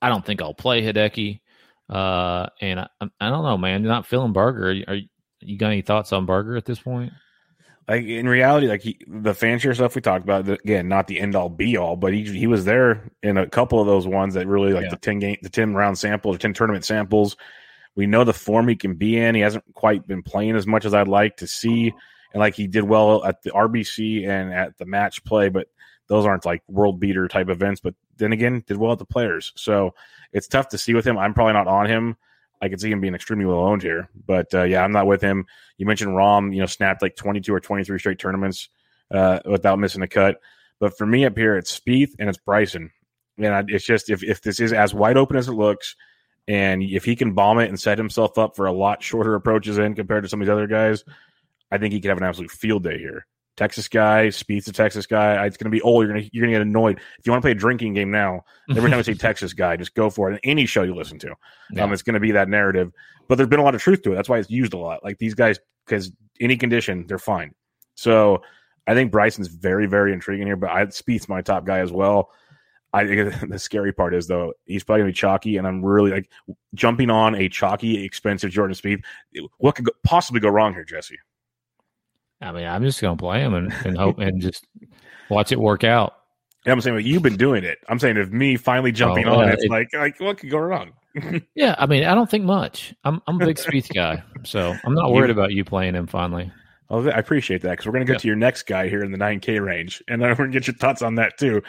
I 0.00 0.08
don't 0.08 0.24
think 0.24 0.40
I'll 0.40 0.54
play 0.54 0.82
Hideki. 0.82 1.40
Uh, 1.88 2.46
and 2.60 2.80
I, 2.80 2.86
I 3.20 3.28
don't 3.30 3.44
know, 3.44 3.58
man. 3.58 3.82
You're 3.82 3.92
not 3.92 4.06
feeling 4.06 4.32
Berger. 4.32 4.68
Are 4.68 4.72
you, 4.72 4.84
are 4.88 4.98
you 5.40 5.58
got 5.58 5.68
any 5.68 5.82
thoughts 5.82 6.12
on 6.12 6.26
Berger 6.26 6.56
at 6.56 6.64
this 6.64 6.78
point? 6.80 7.12
Like 7.88 8.04
in 8.04 8.28
reality, 8.28 8.66
like 8.66 8.82
he, 8.82 8.98
the 9.06 9.32
fancier 9.34 9.72
stuff 9.72 9.94
we 9.94 10.00
talked 10.00 10.24
about, 10.24 10.48
again, 10.48 10.88
not 10.88 11.06
the 11.06 11.20
end 11.20 11.36
all 11.36 11.48
be 11.48 11.76
all, 11.76 11.94
but 11.94 12.12
he 12.12 12.24
he 12.24 12.48
was 12.48 12.64
there 12.64 13.12
in 13.22 13.36
a 13.36 13.48
couple 13.48 13.80
of 13.80 13.86
those 13.86 14.08
ones 14.08 14.34
that 14.34 14.48
really 14.48 14.72
like 14.72 14.84
Yeah. 14.84 14.90
the 14.90 14.96
ten 14.96 15.20
game, 15.20 15.36
the 15.42 15.48
ten 15.48 15.72
round 15.72 15.96
samples, 15.96 16.34
or 16.34 16.38
ten 16.40 16.52
tournament 16.52 16.84
samples. 16.84 17.36
We 17.94 18.06
know 18.08 18.24
the 18.24 18.32
form 18.34 18.66
he 18.66 18.74
can 18.74 18.94
be 18.96 19.16
in. 19.16 19.36
He 19.36 19.40
hasn't 19.40 19.64
quite 19.74 20.04
been 20.06 20.24
playing 20.24 20.56
as 20.56 20.66
much 20.66 20.84
as 20.84 20.94
I'd 20.94 21.06
like 21.06 21.36
to 21.36 21.46
see, 21.46 21.92
and 22.32 22.40
like 22.40 22.54
he 22.54 22.66
did 22.66 22.84
well 22.84 23.24
at 23.24 23.42
the 23.42 23.50
RBC 23.50 24.28
and 24.28 24.52
at 24.52 24.76
the 24.78 24.86
match 24.86 25.24
play, 25.24 25.48
but 25.48 25.68
those 26.08 26.26
aren't 26.26 26.44
like 26.44 26.62
world 26.68 27.00
beater 27.00 27.28
type 27.28 27.48
events. 27.48 27.80
But 27.80 27.94
then 28.16 28.32
again, 28.32 28.64
did 28.66 28.76
well 28.76 28.92
at 28.92 28.98
the 28.98 29.04
players, 29.04 29.52
so 29.56 29.94
it's 30.32 30.48
tough 30.48 30.68
to 30.70 30.78
see 30.78 30.94
with 30.94 31.06
him. 31.06 31.18
I'm 31.18 31.34
probably 31.34 31.54
not 31.54 31.68
on 31.68 31.86
him. 31.86 32.16
I 32.60 32.68
could 32.68 32.80
see 32.80 32.90
him 32.90 33.00
being 33.00 33.14
extremely 33.14 33.44
well 33.44 33.58
owned 33.58 33.82
here, 33.82 34.08
but 34.26 34.52
uh, 34.54 34.62
yeah, 34.62 34.82
I'm 34.82 34.92
not 34.92 35.06
with 35.06 35.20
him. 35.20 35.46
You 35.76 35.86
mentioned 35.86 36.12
Rahm, 36.12 36.54
you 36.54 36.60
know, 36.60 36.66
snapped 36.66 37.02
like 37.02 37.16
22 37.16 37.52
or 37.52 37.60
23 37.60 37.98
straight 37.98 38.18
tournaments 38.18 38.70
uh, 39.10 39.40
without 39.44 39.78
missing 39.78 40.02
a 40.02 40.08
cut. 40.08 40.40
But 40.78 40.96
for 40.96 41.06
me 41.06 41.24
up 41.24 41.36
here, 41.36 41.56
it's 41.56 41.78
Spieth 41.78 42.12
and 42.18 42.28
it's 42.28 42.38
Bryson. 42.38 42.90
And 43.38 43.54
I, 43.54 43.64
it's 43.68 43.84
just 43.84 44.10
if, 44.10 44.22
if 44.22 44.42
this 44.42 44.60
is 44.60 44.72
as 44.72 44.94
wide 44.94 45.16
open 45.16 45.36
as 45.36 45.48
it 45.48 45.52
looks, 45.52 45.96
and 46.48 46.82
if 46.82 47.04
he 47.04 47.16
can 47.16 47.34
bomb 47.34 47.58
it 47.58 47.68
and 47.68 47.78
set 47.78 47.98
himself 47.98 48.38
up 48.38 48.56
for 48.56 48.66
a 48.66 48.72
lot 48.72 49.02
shorter 49.02 49.34
approaches 49.34 49.78
in 49.78 49.94
compared 49.94 50.22
to 50.22 50.28
some 50.28 50.40
of 50.40 50.46
these 50.46 50.52
other 50.52 50.66
guys, 50.66 51.04
I 51.70 51.78
think 51.78 51.92
he 51.92 52.00
could 52.00 52.08
have 52.08 52.18
an 52.18 52.24
absolute 52.24 52.50
field 52.50 52.84
day 52.84 52.98
here. 52.98 53.26
Texas 53.56 53.88
guy, 53.88 54.26
Spieth's 54.26 54.68
a 54.68 54.72
Texas 54.72 55.06
guy. 55.06 55.44
It's 55.46 55.56
going 55.56 55.70
to 55.70 55.74
be 55.74 55.80
oh, 55.80 56.02
you're 56.02 56.12
going 56.12 56.22
to 56.22 56.30
you're 56.32 56.42
going 56.42 56.52
to 56.52 56.58
get 56.58 56.66
annoyed 56.66 57.00
if 57.18 57.26
you 57.26 57.32
want 57.32 57.40
to 57.40 57.44
play 57.46 57.52
a 57.52 57.54
drinking 57.54 57.94
game 57.94 58.10
now. 58.10 58.44
Every 58.70 58.90
time 58.90 58.98
I 58.98 59.02
say 59.02 59.14
Texas 59.14 59.54
guy, 59.54 59.76
just 59.76 59.94
go 59.94 60.10
for 60.10 60.30
it. 60.30 60.34
In 60.34 60.50
any 60.50 60.66
show 60.66 60.82
you 60.82 60.94
listen 60.94 61.18
to, 61.20 61.34
Yeah. 61.70 61.84
um, 61.84 61.92
it's 61.92 62.02
going 62.02 62.14
to 62.14 62.20
be 62.20 62.32
that 62.32 62.48
narrative. 62.50 62.92
But 63.28 63.36
there's 63.36 63.48
been 63.48 63.60
a 63.60 63.64
lot 63.64 63.74
of 63.74 63.80
truth 63.80 64.02
to 64.02 64.12
it. 64.12 64.16
That's 64.16 64.28
why 64.28 64.38
it's 64.38 64.50
used 64.50 64.74
a 64.74 64.76
lot. 64.78 65.02
Like 65.02 65.18
these 65.18 65.34
guys, 65.34 65.58
because 65.86 66.12
any 66.38 66.56
condition, 66.58 67.06
they're 67.06 67.18
fine. 67.18 67.54
So 67.94 68.42
I 68.86 68.92
think 68.94 69.10
Bryson's 69.10 69.48
very, 69.48 69.86
very 69.86 70.12
intriguing 70.12 70.46
here. 70.46 70.56
But 70.56 70.70
I 70.70 70.84
Spieth's 70.86 71.28
my 71.28 71.40
top 71.40 71.64
guy 71.64 71.78
as 71.78 71.90
well. 71.90 72.30
I 72.92 73.04
the 73.48 73.58
scary 73.58 73.92
part 73.92 74.14
is 74.14 74.26
though 74.26 74.52
he's 74.66 74.84
probably 74.84 75.00
gonna 75.00 75.10
be 75.10 75.14
chalky, 75.14 75.56
and 75.56 75.66
I'm 75.66 75.82
really 75.82 76.10
like 76.10 76.30
jumping 76.74 77.08
on 77.08 77.34
a 77.34 77.48
chalky, 77.48 78.04
expensive 78.04 78.50
Jordan 78.50 78.74
Spieth. 78.76 79.02
What 79.58 79.76
could 79.76 79.86
go, 79.86 79.92
possibly 80.04 80.40
go 80.40 80.50
wrong 80.50 80.74
here, 80.74 80.84
Jesse? 80.84 81.18
I 82.40 82.52
mean, 82.52 82.66
I'm 82.66 82.82
just 82.82 83.00
going 83.00 83.16
to 83.16 83.20
play 83.20 83.40
him 83.40 83.54
and, 83.54 83.72
and 83.84 83.96
hope 83.96 84.18
and 84.18 84.40
just 84.40 84.66
watch 85.30 85.52
it 85.52 85.58
work 85.60 85.84
out. 85.84 86.14
And 86.64 86.72
I'm 86.72 86.80
saying 86.80 86.96
like, 86.96 87.06
you've 87.06 87.22
been 87.22 87.36
doing 87.36 87.64
it. 87.64 87.78
I'm 87.88 87.98
saying 87.98 88.16
if 88.16 88.30
me 88.30 88.56
finally 88.56 88.92
jumping 88.92 89.26
Oh, 89.26 89.36
on, 89.40 89.46
yeah, 89.46 89.52
it's 89.54 89.64
it- 89.64 89.70
like 89.70 89.94
like 89.94 90.20
what 90.20 90.38
could 90.38 90.50
go 90.50 90.58
wrong? 90.58 90.92
Yeah, 91.54 91.74
I 91.78 91.86
mean, 91.86 92.04
I 92.04 92.14
don't 92.14 92.30
think 92.30 92.44
much. 92.44 92.92
I'm 93.04 93.22
I'm 93.26 93.40
a 93.40 93.46
big 93.46 93.56
Spieth 93.56 93.94
guy, 93.94 94.22
so 94.44 94.74
I'm 94.84 94.94
not 94.94 95.12
worried 95.12 95.30
about 95.30 95.50
you 95.52 95.64
playing 95.64 95.94
him 95.94 96.06
finally. 96.06 96.52
Oh, 96.90 97.08
I 97.08 97.18
appreciate 97.18 97.62
that 97.62 97.70
because 97.70 97.86
we're 97.86 97.92
going 97.92 98.06
to 98.06 98.12
get 98.12 98.18
Yeah. 98.18 98.22
to 98.22 98.26
your 98.28 98.36
next 98.36 98.64
guy 98.64 98.88
here 98.88 99.02
in 99.02 99.10
the 99.12 99.18
9K 99.18 99.64
range, 99.64 100.04
and 100.08 100.20
then 100.20 100.28
we're 100.32 100.36
going 100.36 100.52
to 100.52 100.58
get 100.60 100.66
your 100.66 100.76
thoughts 100.76 101.00
on 101.02 101.14
that 101.16 101.38
too. 101.38 101.62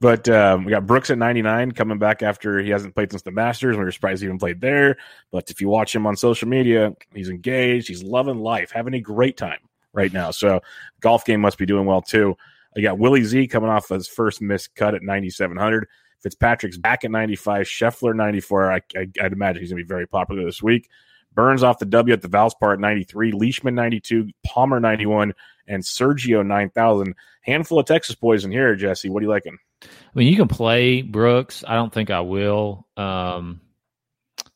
But 0.00 0.28
um, 0.28 0.64
we 0.66 0.70
got 0.70 0.86
Brooks 0.86 1.08
at 1.10 1.16
99 1.18 1.72
coming 1.72 1.98
back 1.98 2.22
after 2.22 2.60
he 2.60 2.68
hasn't 2.70 2.94
played 2.94 3.10
since 3.10 3.22
the 3.22 3.30
Masters. 3.32 3.76
We 3.78 3.82
were 3.84 3.90
surprised 3.90 4.20
he 4.20 4.26
even 4.26 4.38
played 4.38 4.60
there. 4.60 4.98
But 5.32 5.50
if 5.50 5.60
you 5.62 5.68
watch 5.70 5.94
him 5.94 6.06
on 6.06 6.14
social 6.14 6.46
media, 6.46 6.94
he's 7.14 7.30
engaged, 7.30 7.88
he's 7.88 8.02
loving 8.04 8.38
life, 8.40 8.70
having 8.70 8.92
a 8.94 9.00
great 9.00 9.36
time 9.38 9.58
right 9.92 10.12
now. 10.12 10.30
So 10.30 10.60
golf 11.00 11.24
game 11.24 11.40
must 11.40 11.58
be 11.58 11.66
doing 11.66 11.86
well 11.86 12.02
too. 12.02 12.36
I 12.76 12.80
got 12.80 12.98
Willie 12.98 13.24
Z 13.24 13.48
coming 13.48 13.70
off 13.70 13.88
his 13.88 14.06
first 14.06 14.40
missed 14.40 14.74
cut 14.74 14.94
at 14.94 15.02
9,700. 15.02 15.88
Fitzpatrick's 16.22 16.76
back 16.76 17.04
at 17.04 17.10
95. 17.10 17.66
Scheffler 17.66 18.14
94. 18.14 18.72
I, 18.72 18.76
I, 18.96 19.08
I'd 19.22 19.32
imagine 19.32 19.62
he's 19.62 19.70
going 19.70 19.80
to 19.80 19.84
be 19.84 19.88
very 19.88 20.06
popular 20.06 20.44
this 20.44 20.62
week. 20.62 20.88
Burns 21.32 21.62
off 21.62 21.78
the 21.78 21.86
W 21.86 22.12
at 22.12 22.22
the 22.22 22.28
Valspar 22.28 22.74
at 22.74 22.80
93, 22.80 23.32
Leishman 23.32 23.74
92, 23.74 24.30
Palmer 24.44 24.80
91, 24.80 25.32
and 25.68 25.82
Sergio 25.82 26.44
9000. 26.44 27.14
Handful 27.42 27.78
of 27.78 27.86
Texas 27.86 28.16
boys 28.16 28.44
in 28.44 28.50
here, 28.50 28.74
Jesse. 28.74 29.08
What 29.08 29.20
are 29.20 29.24
you 29.24 29.30
liking? 29.30 29.56
I 29.82 29.86
mean, 30.14 30.28
you 30.28 30.36
can 30.36 30.48
play 30.48 31.02
Brooks. 31.02 31.64
I 31.66 31.74
don't 31.74 31.92
think 31.92 32.10
I 32.10 32.20
will. 32.20 32.86
Um, 32.96 33.60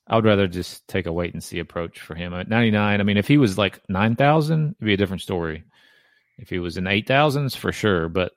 I 0.06 0.16
would 0.16 0.24
rather 0.24 0.46
just 0.46 0.86
take 0.86 1.06
a 1.06 1.12
wait 1.12 1.32
and 1.32 1.42
see 1.42 1.58
approach 1.58 2.00
for 2.00 2.14
him 2.14 2.34
at 2.34 2.48
99. 2.48 3.00
I 3.00 3.02
mean, 3.02 3.16
if 3.16 3.26
he 3.26 3.38
was 3.38 3.56
like 3.56 3.80
9,000, 3.88 4.70
it'd 4.76 4.86
be 4.86 4.94
a 4.94 4.98
different 4.98 5.22
story. 5.22 5.64
If 6.38 6.50
he 6.50 6.58
was 6.58 6.76
in 6.76 6.84
8,000s, 6.84 7.56
for 7.56 7.72
sure. 7.72 8.08
But, 8.08 8.32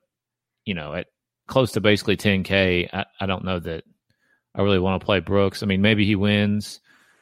you 0.65 0.73
know, 0.73 0.93
at 0.93 1.07
close 1.47 1.73
to 1.73 1.81
basically 1.81 2.15
10K, 2.15 2.89
I, 2.93 3.05
I 3.19 3.25
don't 3.25 3.43
know 3.43 3.59
that 3.59 3.83
I 4.55 4.61
really 4.61 4.79
want 4.79 5.01
to 5.01 5.05
play 5.05 5.19
Brooks. 5.19 5.61
I 5.61 5.65
mean, 5.65 5.81
maybe 5.81 6.05
he 6.05 6.15
wins. 6.15 6.79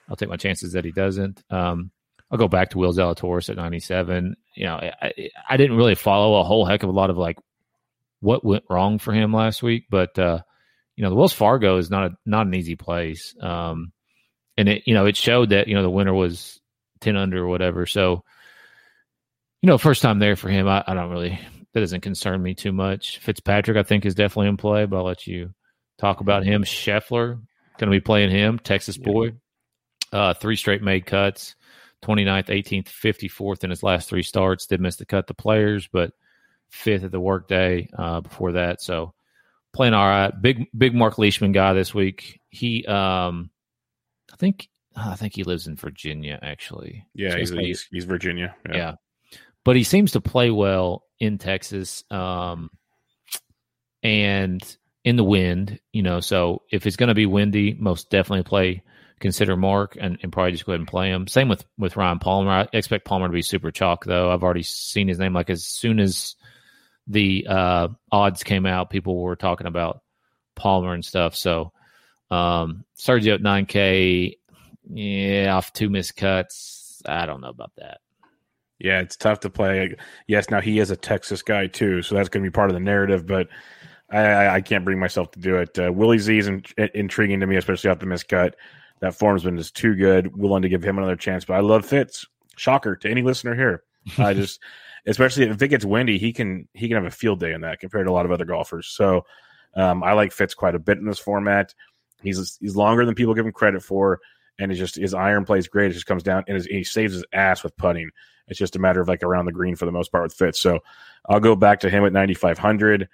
I'll 0.10 0.16
take 0.16 0.30
my 0.30 0.38
chances 0.38 0.74
that 0.74 0.86
he 0.86 0.92
doesn't. 0.92 1.44
Um, 1.50 1.92
I'll 2.30 2.38
go 2.38 2.48
back 2.48 2.70
to 2.72 2.78
Will 2.78 2.94
Zalatoris 2.94 3.50
at 3.50 3.56
97. 3.56 4.36
You 4.56 4.66
know, 4.66 4.76
I, 4.76 5.30
I, 5.50 5.58
didn't 5.58 5.78
really 5.78 5.96
follow 5.96 6.40
a 6.40 6.44
whole 6.44 6.66
heck 6.66 6.84
of 6.84 6.90
a 6.90 6.94
lot 6.94 7.10
of 7.10 7.18
like 7.18 7.38
what 8.20 8.44
went 8.44 8.64
wrong 8.70 9.00
for 9.00 9.14
him 9.14 9.34
last 9.34 9.62
week, 9.62 9.86
but 9.90 10.18
uh, 10.18 10.42
you 10.96 11.04
know, 11.04 11.10
the 11.10 11.16
Wells 11.16 11.34
Fargo 11.34 11.78
is 11.78 11.90
not 11.90 12.12
a, 12.12 12.18
not 12.26 12.48
an 12.48 12.54
easy 12.54 12.76
place. 12.76 13.36
Um, 13.40 13.92
and 14.58 14.70
it, 14.70 14.84
you 14.86 14.94
know, 14.94 15.06
it 15.06 15.18
showed 15.18 15.50
that, 15.50 15.68
you 15.68 15.76
know, 15.76 15.82
the 15.82 15.90
winner 15.90 16.14
was 16.14 16.60
10 17.02 17.16
under 17.16 17.44
or 17.44 17.48
whatever. 17.48 17.86
So, 17.86 18.24
you 19.62 19.68
know, 19.68 19.78
first 19.78 20.02
time 20.02 20.20
there 20.20 20.36
for 20.36 20.50
him, 20.50 20.68
I, 20.68 20.84
I 20.86 20.94
don't 20.94 21.10
really, 21.10 21.40
that 21.74 21.80
doesn't 21.80 22.02
concern 22.02 22.42
me 22.42 22.54
too 22.54 22.72
much. 22.72 23.20
Fitzpatrick, 23.20 23.78
I 23.78 23.84
think, 23.84 24.06
is 24.06 24.16
definitely 24.16 24.50
in 24.50 24.58
play, 24.58 24.86
but 24.86 24.98
I'll 24.98 25.06
let 25.06 25.28
you 25.28 25.54
talk 25.98 26.22
about 26.22 26.46
him. 26.46 26.64
Scheffler, 26.64 27.42
going 27.78 27.92
to 27.92 27.96
be 27.96 28.02
playing 28.02 28.32
him, 28.32 28.60
Texas 28.60 28.98
boy. 28.98 29.34
Uh, 30.12 30.34
three 30.34 30.56
straight 30.56 30.82
made 30.82 31.06
cuts, 31.06 31.56
29th, 32.04 32.48
18th, 32.48 32.88
54th 32.88 33.64
in 33.64 33.70
his 33.70 33.84
last 33.84 34.08
three 34.08 34.24
starts. 34.24 34.68
Did 34.68 34.80
miss 34.80 34.96
the 34.96 35.06
cut 35.06 35.28
the 35.28 35.34
players, 35.34 35.90
but 35.92 36.14
fifth 36.70 37.04
at 37.04 37.12
the 37.12 37.20
workday 37.20 37.90
uh, 37.98 38.22
before 38.22 38.54
that. 38.54 38.82
So 38.82 39.14
playing 39.74 39.94
all 39.94 40.08
right. 40.08 40.32
Big 40.42 40.68
big 40.76 40.96
Mark 40.96 41.18
Leishman 41.18 41.52
guy 41.52 41.74
this 41.74 41.94
week. 41.94 42.40
He 42.50 42.86
um 42.86 43.50
I 44.36 44.38
think 44.38 44.68
I 44.98 45.16
think 45.16 45.34
he 45.34 45.44
lives 45.46 45.68
in 45.68 45.78
Virginia 45.78 46.38
actually. 46.42 47.06
Yeah, 47.14 47.32
So 47.32 47.38
he's, 47.38 47.52
like- 47.54 47.66
he's, 47.66 47.88
he's 47.90 48.04
Virginia. 48.06 48.54
yeah. 48.70 48.96
But 49.64 49.78
he 49.78 49.84
seems 49.84 50.12
to 50.12 50.22
play 50.22 50.52
well 50.52 51.06
in 51.22 51.38
Texas. 51.38 52.04
Um 52.12 52.70
and 54.04 54.62
in 55.06 55.16
the 55.16 55.24
wind, 55.24 55.80
you 55.94 56.02
know, 56.04 56.20
so 56.20 56.64
if 56.70 56.86
it's 56.86 56.98
gonna 56.98 57.14
be 57.14 57.26
windy, 57.26 57.74
most 57.74 58.10
definitely 58.10 58.44
play 58.44 58.84
consider 59.22 59.56
Mark 59.56 59.98
and, 60.00 60.20
and 60.22 60.34
probably 60.34 60.52
just 60.52 60.66
go 60.66 60.74
ahead 60.74 60.82
and 60.82 60.88
play 60.88 61.10
him. 61.10 61.28
Same 61.28 61.48
with 61.48 61.64
with 61.78 61.96
Ryan 61.96 62.20
Palmer. 62.20 62.52
I 62.52 62.68
expect 62.74 63.06
Palmer 63.06 63.28
to 63.28 63.34
be 63.34 63.42
super 63.42 63.72
chalk 63.72 64.04
though. 64.04 64.30
I've 64.32 64.44
already 64.44 64.64
seen 64.64 65.08
his 65.08 65.18
name 65.20 65.34
like 65.34 65.50
as 65.50 65.64
soon 65.64 66.00
as 66.02 66.36
the 67.08 67.46
uh, 67.48 67.88
odds 68.12 68.44
came 68.44 68.66
out, 68.66 68.90
people 68.90 69.18
were 69.22 69.36
talking 69.38 69.68
about 69.68 70.02
Palmer 70.56 70.94
and 70.94 71.06
stuff. 71.06 71.36
So 71.36 71.72
um, 72.36 72.86
Sergio 72.98 73.36
at 73.36 73.42
9K, 73.42 74.38
yeah, 74.92 75.56
off 75.56 75.74
two 75.74 75.90
missed 75.90 76.16
cuts. 76.16 77.02
I 77.06 77.26
don't 77.26 77.42
know 77.42 77.50
about 77.50 77.72
that. 77.78 78.00
Yeah, 78.80 79.00
it's 79.00 79.16
tough 79.16 79.40
to 79.42 79.50
play. 79.50 79.96
Yes, 80.28 80.50
now 80.50 80.60
he 80.60 80.80
is 80.80 80.92
a 80.92 80.98
Texas 80.98 81.42
guy 81.42 81.68
too, 81.68 82.02
so 82.02 82.16
that's 82.16 82.30
going 82.30 82.44
to 82.44 82.50
be 82.50 82.54
part 82.54 82.70
of 82.70 82.74
the 82.74 82.82
narrative. 82.82 83.26
But 83.26 83.48
I, 84.12 84.48
I, 84.48 84.62
can't 84.62 84.84
bring 84.84 85.00
myself 85.00 85.32
to 85.32 85.40
do 85.40 85.56
it. 85.56 85.80
Uh, 85.80 85.92
Willie 85.94 86.20
Z 86.20 86.38
is 86.38 86.48
in, 86.48 86.64
intriguing 86.94 87.40
to 87.40 87.48
me, 87.48 87.56
especially 87.56 87.90
off 87.90 88.00
the 88.00 88.06
missed 88.06 88.28
cut. 88.28 88.56
That 89.00 89.16
form's 89.16 89.44
been 89.44 89.58
just 89.58 89.76
too 89.76 89.96
good. 89.96 90.36
Willing 90.36 90.62
to 90.62 90.70
give 90.70 90.84
him 90.84 90.98
another 90.98 91.16
chance. 91.16 91.46
But 91.46 91.56
I 91.56 91.62
love 91.62 91.86
Fitz. 91.86 92.26
Shocker 92.58 92.96
to 92.98 93.10
any 93.10 93.22
listener 93.22 93.56
here. 93.56 93.84
I 94.18 94.34
just, 94.42 94.62
especially 95.08 95.46
if 95.46 95.62
it 95.62 95.68
gets 95.70 95.86
windy, 95.86 96.18
he 96.18 96.34
can 96.34 96.68
he 96.74 96.88
can 96.88 96.96
have 96.96 97.06
a 97.06 97.12
field 97.12 97.40
day 97.40 97.54
in 97.54 97.62
that 97.62 97.80
compared 97.80 98.08
to 98.08 98.12
a 98.12 98.14
lot 98.14 98.26
of 98.26 98.32
other 98.32 98.46
golfers. 98.46 98.88
So 98.88 99.26
Um, 99.76 100.04
I 100.04 100.14
like 100.14 100.32
Fitz 100.32 100.54
quite 100.54 100.76
a 100.76 100.80
bit 100.80 100.98
in 100.98 101.06
this 101.06 101.20
format. 101.20 101.74
He's 102.22 102.58
he's 102.60 102.76
longer 102.76 103.06
than 103.06 103.16
people 103.16 103.34
give 103.34 103.46
him 103.46 103.52
credit 103.52 103.84
for, 103.84 104.20
and 104.58 104.72
it's 104.72 104.80
just 104.80 104.96
his 104.96 105.14
iron 105.14 105.46
plays 105.46 105.68
great. 105.68 105.92
It 105.92 105.96
just 105.96 106.06
comes 106.06 106.24
down 106.24 106.44
and 106.48 106.64
he 106.64 106.84
saves 106.84 107.14
his 107.14 107.26
ass 107.34 107.64
with 107.64 107.76
putting. 107.78 108.12
It's 108.48 108.60
just 108.60 108.76
a 108.76 108.80
matter 108.80 109.02
of 109.02 109.08
like 109.08 109.24
around 109.24 109.46
the 109.46 109.52
green 109.52 109.76
for 109.76 109.86
the 109.86 109.92
most 109.92 110.12
part 110.12 110.24
with 110.24 110.34
Fitz. 110.34 110.60
So 110.60 110.80
I'll 111.28 111.40
go 111.40 111.56
back 111.56 111.80
to 111.82 111.90
him 111.90 112.06
at 112.06 112.14
9,500. 112.14 113.10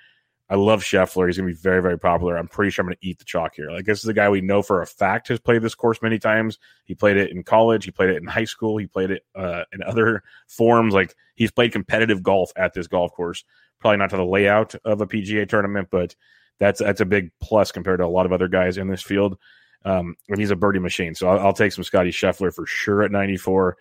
I 0.52 0.56
love 0.56 0.84
Scheffler. 0.84 1.28
He's 1.28 1.38
going 1.38 1.48
to 1.48 1.56
be 1.56 1.62
very, 1.62 1.82
very 1.82 1.98
popular. 1.98 2.38
I'm 2.38 2.50
pretty 2.50 2.72
sure 2.72 2.84
I'm 2.84 2.88
going 2.88 2.98
to 3.02 3.08
eat 3.08 3.20
the 3.20 3.26
chalk 3.26 3.56
here. 3.56 3.72
Like, 3.72 3.86
this 3.86 4.00
is 4.00 4.10
a 4.10 4.14
guy 4.14 4.28
we 4.28 4.42
know 4.42 4.62
for 4.62 4.82
a 4.82 4.86
fact 4.86 5.30
has 5.30 5.40
played 5.40 5.62
this 5.62 5.76
course 5.76 6.02
many 6.02 6.20
times. 6.20 6.60
He 6.84 6.94
played 6.94 7.16
it 7.16 7.32
in 7.32 7.44
college. 7.44 7.86
He 7.86 7.92
played 7.92 8.10
it 8.10 8.18
in 8.18 8.28
high 8.28 8.44
school. 8.44 8.76
He 8.76 8.86
played 8.86 9.12
it 9.12 9.26
uh, 9.34 9.64
in 9.72 9.82
other 9.82 10.24
forms. 10.48 10.94
Like, 10.94 11.16
he's 11.36 11.52
played 11.52 11.72
competitive 11.72 12.22
golf 12.22 12.52
at 12.58 12.74
this 12.74 12.88
golf 12.88 13.14
course. 13.14 13.46
Probably 13.80 13.96
not 13.96 14.10
to 14.10 14.18
the 14.18 14.26
layout 14.26 14.76
of 14.84 15.00
a 15.00 15.08
PGA 15.08 15.48
tournament, 15.48 15.88
but 15.90 16.18
that's 16.62 16.80
that's 16.80 17.02
a 17.02 17.06
big 17.06 17.32
plus 17.42 17.72
compared 17.72 18.00
to 18.00 18.06
a 18.06 18.08
lot 18.08 18.28
of 18.28 18.32
other 18.32 18.48
guys 18.48 18.78
in 18.78 18.88
this 18.88 19.02
field. 19.02 19.38
Um, 19.84 20.16
and 20.30 20.40
he's 20.40 20.52
a 20.52 20.56
birdie 20.56 20.80
machine. 20.80 21.16
So 21.16 21.28
I'll, 21.28 21.48
I'll 21.48 21.54
take 21.54 21.72
some 21.72 21.84
Scotty 21.84 22.12
Scheffler 22.12 22.54
for 22.54 22.68
sure 22.68 23.02
at 23.02 23.12
94. 23.12 23.78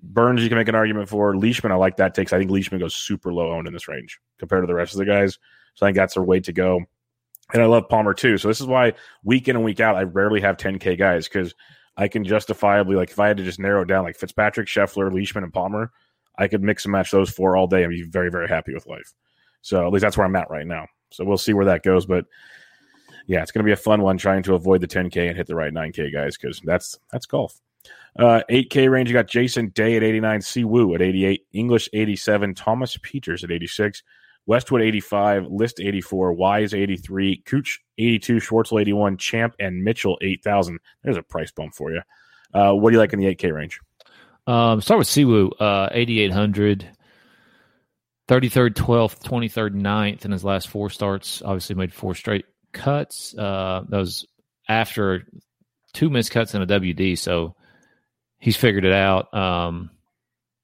Burns, 0.00 0.42
you 0.42 0.48
can 0.48 0.56
make 0.56 0.68
an 0.68 0.74
argument 0.74 1.10
for. 1.10 1.36
Leishman, 1.36 1.70
I 1.70 1.74
like 1.74 1.98
that 1.98 2.14
takes. 2.14 2.32
I 2.32 2.38
think 2.38 2.50
Leishman 2.50 2.80
goes 2.80 2.94
super 2.94 3.30
low 3.30 3.52
owned 3.52 3.66
in 3.66 3.74
this 3.74 3.88
range 3.88 4.18
compared 4.38 4.62
to 4.62 4.66
the 4.66 4.74
rest 4.74 4.94
of 4.94 4.98
the 4.98 5.04
guys. 5.04 5.38
So 5.74 5.84
I 5.84 5.88
think 5.88 5.96
that's 5.96 6.14
their 6.14 6.22
way 6.22 6.40
to 6.40 6.52
go. 6.52 6.80
And 7.52 7.62
I 7.62 7.66
love 7.66 7.90
Palmer 7.90 8.14
too. 8.14 8.38
So 8.38 8.48
this 8.48 8.60
is 8.60 8.66
why 8.66 8.94
week 9.22 9.48
in 9.48 9.56
and 9.56 9.64
week 9.64 9.80
out, 9.80 9.96
I 9.96 10.04
rarely 10.04 10.40
have 10.40 10.56
10K 10.56 10.98
guys 10.98 11.28
because 11.28 11.54
I 11.98 12.08
can 12.08 12.24
justifiably, 12.24 12.96
like, 12.96 13.10
if 13.10 13.18
I 13.18 13.28
had 13.28 13.36
to 13.36 13.44
just 13.44 13.58
narrow 13.58 13.84
down, 13.84 14.04
like 14.04 14.16
Fitzpatrick, 14.16 14.68
Scheffler, 14.68 15.12
Leishman, 15.12 15.44
and 15.44 15.52
Palmer, 15.52 15.92
I 16.38 16.48
could 16.48 16.62
mix 16.62 16.84
and 16.84 16.92
match 16.92 17.10
those 17.10 17.28
four 17.28 17.56
all 17.56 17.66
day 17.66 17.82
and 17.82 17.90
be 17.90 18.02
very, 18.02 18.30
very 18.30 18.48
happy 18.48 18.72
with 18.72 18.86
life. 18.86 19.12
So 19.60 19.86
at 19.86 19.92
least 19.92 20.02
that's 20.02 20.16
where 20.16 20.26
I'm 20.26 20.36
at 20.36 20.50
right 20.50 20.66
now. 20.66 20.86
So 21.10 21.24
we'll 21.24 21.38
see 21.38 21.52
where 21.52 21.66
that 21.66 21.82
goes. 21.82 22.06
But 22.06 22.26
yeah, 23.26 23.42
it's 23.42 23.52
going 23.52 23.64
to 23.64 23.68
be 23.68 23.72
a 23.72 23.76
fun 23.76 24.02
one 24.02 24.18
trying 24.18 24.42
to 24.44 24.54
avoid 24.54 24.80
the 24.80 24.88
10K 24.88 25.28
and 25.28 25.36
hit 25.36 25.46
the 25.46 25.54
right 25.54 25.72
9K 25.72 26.12
guys 26.12 26.36
because 26.36 26.60
that's 26.64 26.98
that's 27.12 27.26
golf. 27.26 27.60
Uh, 28.18 28.42
8K 28.50 28.90
range, 28.90 29.08
you 29.08 29.14
got 29.14 29.28
Jason 29.28 29.68
Day 29.68 29.96
at 29.96 30.02
89, 30.02 30.40
Si 30.40 30.64
Woo 30.64 30.94
at 30.94 31.02
88, 31.02 31.46
English 31.52 31.88
87, 31.92 32.54
Thomas 32.54 32.96
Pieters 32.96 33.44
at 33.44 33.52
86, 33.52 34.02
Westwood 34.46 34.82
85, 34.82 35.46
List 35.46 35.78
84, 35.78 36.32
Wise 36.32 36.74
83, 36.74 37.42
Cooch 37.46 37.80
82, 37.98 38.36
Schwartzel 38.36 38.80
81, 38.80 39.18
Champ, 39.18 39.54
and 39.60 39.84
Mitchell 39.84 40.18
8000. 40.20 40.78
There's 41.04 41.16
a 41.16 41.22
price 41.22 41.52
bump 41.52 41.74
for 41.74 41.92
you. 41.92 42.00
Uh, 42.52 42.72
what 42.72 42.90
do 42.90 42.94
you 42.94 42.98
like 42.98 43.12
in 43.12 43.20
the 43.20 43.34
8K 43.34 43.54
range? 43.54 43.78
Um, 44.46 44.80
start 44.80 44.98
with 44.98 45.06
Si 45.06 45.24
Woo, 45.24 45.50
uh, 45.60 45.90
8,800. 45.92 46.88
33rd, 48.28 48.74
12th, 48.74 49.22
23rd, 49.22 49.74
9th 49.74 50.24
in 50.24 50.30
his 50.30 50.44
last 50.44 50.68
four 50.68 50.90
starts. 50.90 51.42
Obviously, 51.42 51.74
made 51.74 51.92
four 51.92 52.14
straight 52.14 52.44
cuts. 52.72 53.34
Uh, 53.36 53.84
that 53.88 53.96
was 53.96 54.26
after 54.68 55.26
two 55.94 56.10
missed 56.10 56.30
cuts 56.30 56.54
in 56.54 56.62
a 56.62 56.66
WD. 56.66 57.18
So 57.18 57.54
he's 58.38 58.56
figured 58.56 58.84
it 58.84 58.92
out. 58.92 59.32
Um, 59.34 59.90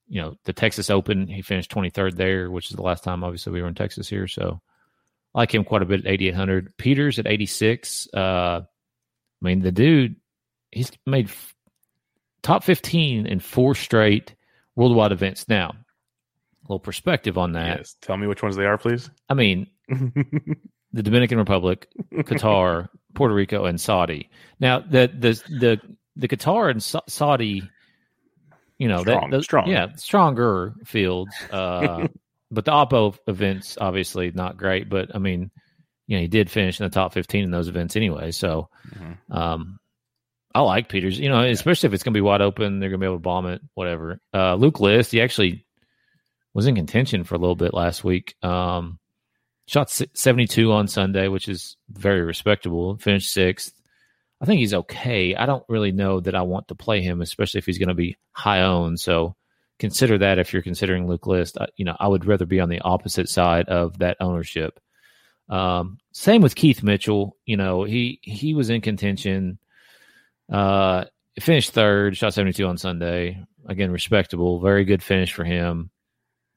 you 0.07 0.21
know, 0.21 0.35
the 0.45 0.53
Texas 0.53 0.91
Open, 0.91 1.27
he 1.27 1.41
finished 1.41 1.71
23rd 1.71 2.15
there, 2.15 2.51
which 2.51 2.69
is 2.69 2.75
the 2.75 2.83
last 2.83 3.03
time, 3.03 3.23
obviously, 3.23 3.51
we 3.51 3.61
were 3.61 3.67
in 3.67 3.73
Texas 3.73 4.07
here. 4.07 4.27
So 4.27 4.61
I 5.33 5.39
like 5.39 5.53
him 5.53 5.63
quite 5.63 5.81
a 5.81 5.85
bit 5.85 6.01
at 6.01 6.11
8,800. 6.11 6.77
Pieters 6.77 7.17
at 7.17 7.27
86. 7.27 8.07
Uh, 8.13 8.17
I 8.19 8.63
mean, 9.41 9.61
the 9.61 9.71
dude, 9.71 10.17
he's 10.71 10.91
made 11.07 11.29
f- 11.29 11.55
top 12.43 12.63
15 12.63 13.25
in 13.25 13.39
four 13.39 13.73
straight 13.73 14.35
worldwide 14.75 15.11
events. 15.11 15.49
Now, 15.49 15.73
little 16.67 16.79
perspective 16.79 17.37
on 17.37 17.53
that. 17.53 17.77
Yes. 17.79 17.95
Tell 18.01 18.17
me 18.17 18.27
which 18.27 18.41
ones 18.43 18.55
they 18.55 18.65
are, 18.65 18.77
please. 18.77 19.09
I 19.29 19.33
mean, 19.33 19.67
the 19.87 21.03
Dominican 21.03 21.37
Republic, 21.37 21.87
Qatar, 22.13 22.89
Puerto 23.13 23.33
Rico, 23.33 23.65
and 23.65 23.79
Saudi. 23.79 24.29
Now, 24.59 24.79
the 24.79 25.07
the 25.13 25.41
the 25.59 25.81
the 26.15 26.27
Qatar 26.27 26.71
and 26.71 26.81
Sa- 26.81 27.01
Saudi, 27.07 27.63
you 28.77 28.87
know, 28.87 29.01
Strong, 29.01 29.29
that, 29.29 29.35
those, 29.37 29.43
strong. 29.45 29.69
yeah, 29.69 29.87
stronger 29.95 30.73
fields. 30.85 31.31
Uh, 31.51 32.07
but 32.51 32.65
the 32.65 32.71
Oppo 32.71 33.17
events 33.27 33.77
obviously 33.79 34.31
not 34.31 34.57
great. 34.57 34.89
But 34.89 35.13
I 35.15 35.19
mean, 35.19 35.51
you 36.07 36.17
know, 36.17 36.21
he 36.21 36.27
did 36.27 36.49
finish 36.49 36.79
in 36.79 36.85
the 36.85 36.89
top 36.89 37.13
fifteen 37.13 37.43
in 37.43 37.51
those 37.51 37.67
events 37.67 37.95
anyway. 37.95 38.31
So, 38.31 38.69
Mhm. 38.95 39.35
um, 39.35 39.79
I 40.53 40.61
like 40.61 40.87
Pieters. 40.87 41.17
You 41.17 41.27
know, 41.29 41.41
especially 41.41 41.87
if 41.87 41.93
it's 41.93 42.03
going 42.03 42.13
to 42.13 42.17
be 42.17 42.21
wide 42.21 42.41
open, 42.41 42.79
they're 42.79 42.89
going 42.89 42.99
to 43.01 43.03
be 43.03 43.07
able 43.07 43.17
to 43.17 43.21
bomb 43.21 43.45
it. 43.47 43.61
Whatever. 43.73 44.19
Uh, 44.33 44.55
Luke 44.55 44.79
List, 44.79 45.11
he 45.11 45.19
actually 45.21 45.64
was 46.55 46.67
in 46.67 46.73
contention 46.73 47.25
for 47.25 47.35
a 47.35 47.37
little 47.37 47.55
bit 47.55 47.73
last 47.73 48.03
week. 48.03 48.33
Um, 48.41 48.97
shot 49.67 49.89
72 49.91 50.71
on 50.71 50.87
Sunday, 50.87 51.27
which 51.27 51.49
is 51.49 51.75
very 51.89 52.21
respectable. 52.21 52.97
Finished 52.97 53.31
sixth. 53.31 53.73
I 54.41 54.45
think 54.45 54.59
he's 54.59 54.73
okay. 54.73 55.35
I 55.35 55.45
don't 55.45 55.65
really 55.67 55.91
know 55.91 56.21
that 56.21 56.33
I 56.33 56.43
want 56.43 56.69
to 56.69 56.75
play 56.75 57.01
him, 57.01 57.21
especially 57.21 57.59
if 57.59 57.65
he's 57.65 57.77
going 57.77 57.89
to 57.89 57.93
be 57.93 58.17
high 58.31 58.61
owned. 58.61 59.01
So 59.01 59.35
consider 59.79 60.17
that 60.19 60.39
if 60.39 60.53
you're 60.53 60.61
considering 60.61 61.07
Luke 61.07 61.27
List. 61.27 61.57
I, 61.59 61.67
you 61.75 61.83
know, 61.83 61.97
I 61.99 62.07
would 62.07 62.25
rather 62.25 62.45
be 62.45 62.61
on 62.61 62.69
the 62.69 62.81
opposite 62.81 63.27
side 63.27 63.67
of 63.67 63.99
that 63.99 64.17
ownership. 64.21 64.79
Um, 65.49 65.99
same 66.13 66.41
with 66.41 66.55
Keith 66.55 66.83
Mitchell. 66.83 67.35
You 67.45 67.57
know, 67.57 67.83
he 67.83 68.19
he 68.23 68.53
was 68.53 68.69
in 68.69 68.79
contention. 68.79 69.59
Uh, 70.49 71.05
finished 71.39 71.71
third, 71.71 72.15
shot 72.15 72.33
72 72.33 72.65
on 72.65 72.77
Sunday. 72.77 73.43
Again, 73.67 73.91
respectable. 73.91 74.61
Very 74.61 74.85
good 74.85 75.03
finish 75.03 75.33
for 75.33 75.43
him. 75.43 75.91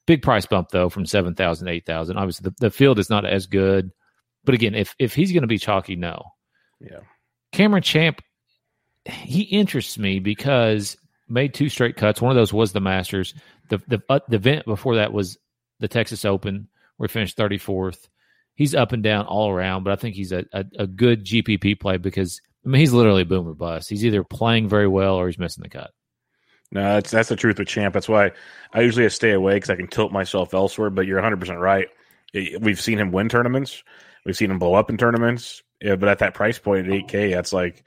Big 0.08 0.22
price 0.22 0.46
bump 0.46 0.70
though 0.70 0.88
from 0.88 1.04
7,000 1.04 1.66
to 1.66 1.70
8,000. 1.70 2.16
Obviously 2.16 2.44
the, 2.48 2.54
the 2.60 2.70
field 2.70 2.98
is 2.98 3.10
not 3.10 3.26
as 3.26 3.44
good, 3.44 3.92
but 4.42 4.54
again, 4.54 4.74
if 4.74 4.94
if 4.98 5.14
he's 5.14 5.32
going 5.32 5.42
to 5.42 5.46
be 5.46 5.58
chalky, 5.58 5.96
no. 5.96 6.22
Yeah. 6.80 7.00
Cameron 7.52 7.82
Champ, 7.82 8.22
he 9.04 9.42
interests 9.42 9.98
me 9.98 10.18
because 10.18 10.96
made 11.28 11.52
two 11.52 11.68
straight 11.68 11.96
cuts. 11.96 12.22
One 12.22 12.30
of 12.30 12.36
those 12.36 12.54
was 12.54 12.72
the 12.72 12.80
Masters. 12.80 13.34
The 13.68 13.82
the 13.86 14.02
uh, 14.08 14.20
the 14.30 14.36
event 14.36 14.64
before 14.64 14.96
that 14.96 15.12
was 15.12 15.36
the 15.78 15.88
Texas 15.88 16.24
Open, 16.24 16.68
where 16.96 17.06
he 17.06 17.12
finished 17.12 17.36
34th. 17.36 18.08
He's 18.54 18.74
up 18.74 18.92
and 18.92 19.02
down 19.02 19.26
all 19.26 19.50
around, 19.50 19.84
but 19.84 19.92
I 19.92 19.96
think 19.96 20.16
he's 20.16 20.32
a, 20.32 20.46
a, 20.54 20.64
a 20.78 20.86
good 20.86 21.26
GPP 21.26 21.78
play 21.78 21.98
because 21.98 22.40
I 22.64 22.70
mean 22.70 22.80
he's 22.80 22.94
literally 22.94 23.24
boom 23.24 23.46
or 23.46 23.54
bust. 23.54 23.90
He's 23.90 24.06
either 24.06 24.24
playing 24.24 24.70
very 24.70 24.88
well 24.88 25.16
or 25.16 25.26
he's 25.26 25.38
missing 25.38 25.64
the 25.64 25.68
cut. 25.68 25.90
No, 26.70 26.82
that's 26.94 27.10
that's 27.10 27.28
the 27.28 27.36
truth 27.36 27.58
with 27.58 27.68
Champ. 27.68 27.94
That's 27.94 28.08
why 28.08 28.32
I 28.72 28.82
usually 28.82 29.08
stay 29.08 29.32
away 29.32 29.54
because 29.54 29.70
I 29.70 29.76
can 29.76 29.88
tilt 29.88 30.12
myself 30.12 30.52
elsewhere. 30.52 30.90
But 30.90 31.06
you're 31.06 31.16
100 31.16 31.40
percent 31.40 31.58
right. 31.58 31.88
We've 32.60 32.80
seen 32.80 32.98
him 32.98 33.10
win 33.10 33.28
tournaments. 33.28 33.82
We've 34.26 34.36
seen 34.36 34.50
him 34.50 34.58
blow 34.58 34.74
up 34.74 34.90
in 34.90 34.98
tournaments. 34.98 35.62
Yeah, 35.80 35.96
but 35.96 36.08
at 36.08 36.18
that 36.18 36.34
price 36.34 36.58
point 36.58 36.86
at 36.86 36.92
8K, 36.92 37.32
that's 37.32 37.52
like 37.52 37.84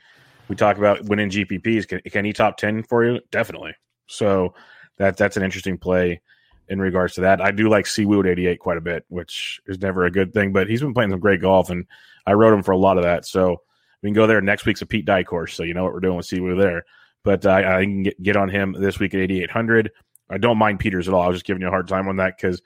we 0.47 0.55
talk 0.55 0.77
about 0.77 1.05
winning 1.05 1.29
GPPs. 1.29 1.87
Can, 1.87 1.99
can 2.01 2.25
he 2.25 2.33
top 2.33 2.57
10 2.57 2.83
for 2.83 3.05
you? 3.05 3.19
Definitely. 3.31 3.75
So 4.07 4.55
that 4.97 5.17
that's 5.17 5.37
an 5.37 5.43
interesting 5.43 5.77
play 5.77 6.21
in 6.67 6.79
regards 6.79 7.15
to 7.15 7.21
that. 7.21 7.39
I 7.39 7.51
do 7.51 7.69
like 7.69 7.85
Si 7.85 8.05
Woo 8.05 8.25
88 8.25 8.59
quite 8.59 8.77
a 8.77 8.81
bit, 8.81 9.05
which 9.09 9.61
is 9.67 9.79
never 9.79 10.05
a 10.05 10.11
good 10.11 10.33
thing. 10.33 10.53
But 10.53 10.67
he's 10.67 10.81
been 10.81 10.95
playing 10.95 11.11
some 11.11 11.19
great 11.19 11.41
golf, 11.41 11.69
and 11.69 11.85
I 12.25 12.33
rode 12.33 12.53
him 12.53 12.63
for 12.63 12.71
a 12.71 12.77
lot 12.77 12.97
of 12.97 13.03
that. 13.03 13.27
So 13.27 13.61
we 14.01 14.07
can 14.07 14.15
go 14.15 14.25
there. 14.25 14.41
Next 14.41 14.65
week's 14.65 14.81
a 14.81 14.87
Pete 14.87 15.05
Dye 15.05 15.23
course, 15.23 15.53
so 15.53 15.61
you 15.61 15.75
know 15.75 15.83
what 15.83 15.93
we're 15.93 15.99
doing 15.99 16.17
with 16.17 16.25
Si 16.25 16.39
Woo 16.39 16.55
there 16.55 16.83
but 17.23 17.45
I, 17.45 17.79
I 17.79 17.83
can 17.83 18.03
get, 18.03 18.21
get 18.21 18.35
on 18.37 18.49
him 18.49 18.75
this 18.77 18.99
week 18.99 19.13
at 19.13 19.19
8,800. 19.21 19.91
I 20.29 20.37
don't 20.37 20.57
mind 20.57 20.79
Pieters 20.79 21.07
at 21.07 21.13
all. 21.13 21.21
I 21.21 21.27
was 21.27 21.35
just 21.35 21.45
giving 21.45 21.61
you 21.61 21.67
a 21.67 21.71
hard 21.71 21.87
time 21.87 22.07
on 22.07 22.17
that 22.17 22.37
because 22.37 22.61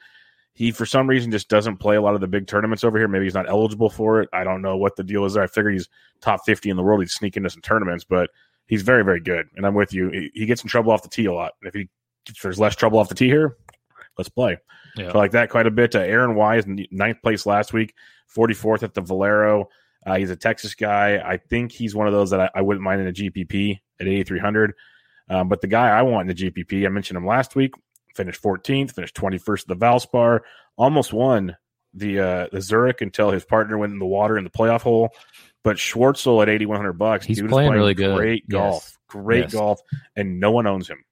he, 0.53 0.71
for 0.71 0.85
some 0.85 1.07
reason, 1.07 1.31
just 1.31 1.49
doesn't 1.49 1.77
play 1.77 1.95
a 1.95 2.01
lot 2.01 2.15
of 2.15 2.21
the 2.21 2.27
big 2.27 2.47
tournaments 2.47 2.83
over 2.83 2.97
here. 2.97 3.07
Maybe 3.07 3.25
he's 3.25 3.33
not 3.33 3.49
eligible 3.49 3.89
for 3.89 4.21
it. 4.21 4.29
I 4.31 4.43
don't 4.43 4.61
know 4.61 4.77
what 4.77 4.95
the 4.95 5.03
deal 5.03 5.25
is 5.25 5.33
there. 5.33 5.43
I 5.43 5.47
figure 5.47 5.71
he's 5.71 5.89
top 6.21 6.45
50 6.45 6.69
in 6.69 6.77
the 6.77 6.83
world. 6.83 7.01
He'd 7.01 7.09
sneak 7.09 7.35
into 7.35 7.49
some 7.49 7.61
tournaments, 7.61 8.05
but 8.05 8.29
he's 8.67 8.81
very, 8.81 9.03
very 9.03 9.19
good. 9.19 9.47
And 9.55 9.65
I'm 9.65 9.73
with 9.73 9.93
you. 9.93 10.09
He, 10.11 10.31
he 10.33 10.45
gets 10.45 10.63
in 10.63 10.69
trouble 10.69 10.91
off 10.91 11.03
the 11.03 11.09
tee 11.09 11.25
a 11.25 11.33
lot. 11.33 11.53
If 11.63 11.73
he 11.73 11.89
if 12.27 12.41
there's 12.41 12.59
less 12.59 12.75
trouble 12.75 12.99
off 12.99 13.09
the 13.09 13.15
tee 13.15 13.27
here, 13.27 13.57
let's 14.17 14.29
play. 14.29 14.57
Yeah. 14.95 15.11
So 15.11 15.15
I 15.15 15.17
like 15.17 15.31
that 15.31 15.49
quite 15.49 15.67
a 15.67 15.71
bit. 15.71 15.95
Uh, 15.95 15.99
Aaron 15.99 16.35
Wise, 16.35 16.63
ninth 16.67 17.21
place 17.21 17.45
last 17.45 17.73
week, 17.73 17.93
44th 18.35 18.83
at 18.83 18.93
the 18.93 19.01
Valero. 19.01 19.67
Uh, 20.05 20.15
he's 20.15 20.29
a 20.29 20.35
Texas 20.35 20.75
guy. 20.75 21.17
I 21.17 21.37
think 21.37 21.71
he's 21.71 21.95
one 21.95 22.07
of 22.07 22.13
those 22.13 22.29
that 22.29 22.39
I, 22.39 22.49
I 22.55 22.61
wouldn't 22.61 22.83
mind 22.83 23.01
in 23.01 23.07
a 23.07 23.11
GPP 23.11 23.79
at 23.99 24.07
8,300. 24.07 24.73
Um, 25.29 25.49
but 25.49 25.61
the 25.61 25.67
guy 25.67 25.89
I 25.89 26.03
want 26.03 26.29
in 26.29 26.35
the 26.35 26.51
GPP, 26.51 26.85
I 26.85 26.89
mentioned 26.89 27.17
him 27.17 27.25
last 27.25 27.55
week, 27.55 27.73
finished 28.15 28.41
14th, 28.41 28.91
finished 28.91 29.15
21st 29.15 29.61
at 29.61 29.67
the 29.67 29.75
Valspar, 29.75 30.41
almost 30.77 31.13
won 31.13 31.55
the 31.93 32.19
uh, 32.19 32.47
the 32.51 32.61
Zurich 32.61 33.01
until 33.01 33.31
his 33.31 33.45
partner 33.45 33.77
went 33.77 33.93
in 33.93 33.99
the 33.99 34.05
water 34.05 34.37
in 34.37 34.43
the 34.43 34.49
playoff 34.49 34.81
hole. 34.81 35.09
But 35.63 35.77
Schwartzel 35.77 36.41
at 36.43 36.49
8,100 36.49 36.93
bucks, 36.93 37.25
He's 37.25 37.39
is 37.39 37.47
playing 37.49 37.71
really 37.71 37.95
good. 37.95 38.15
Great 38.15 38.43
Yes. 38.47 38.51
golf, 38.51 38.97
great 39.07 39.39
Yes. 39.45 39.53
golf, 39.53 39.81
and 40.15 40.39
no 40.39 40.51
one 40.51 40.67
owns 40.67 40.87
him 40.87 41.03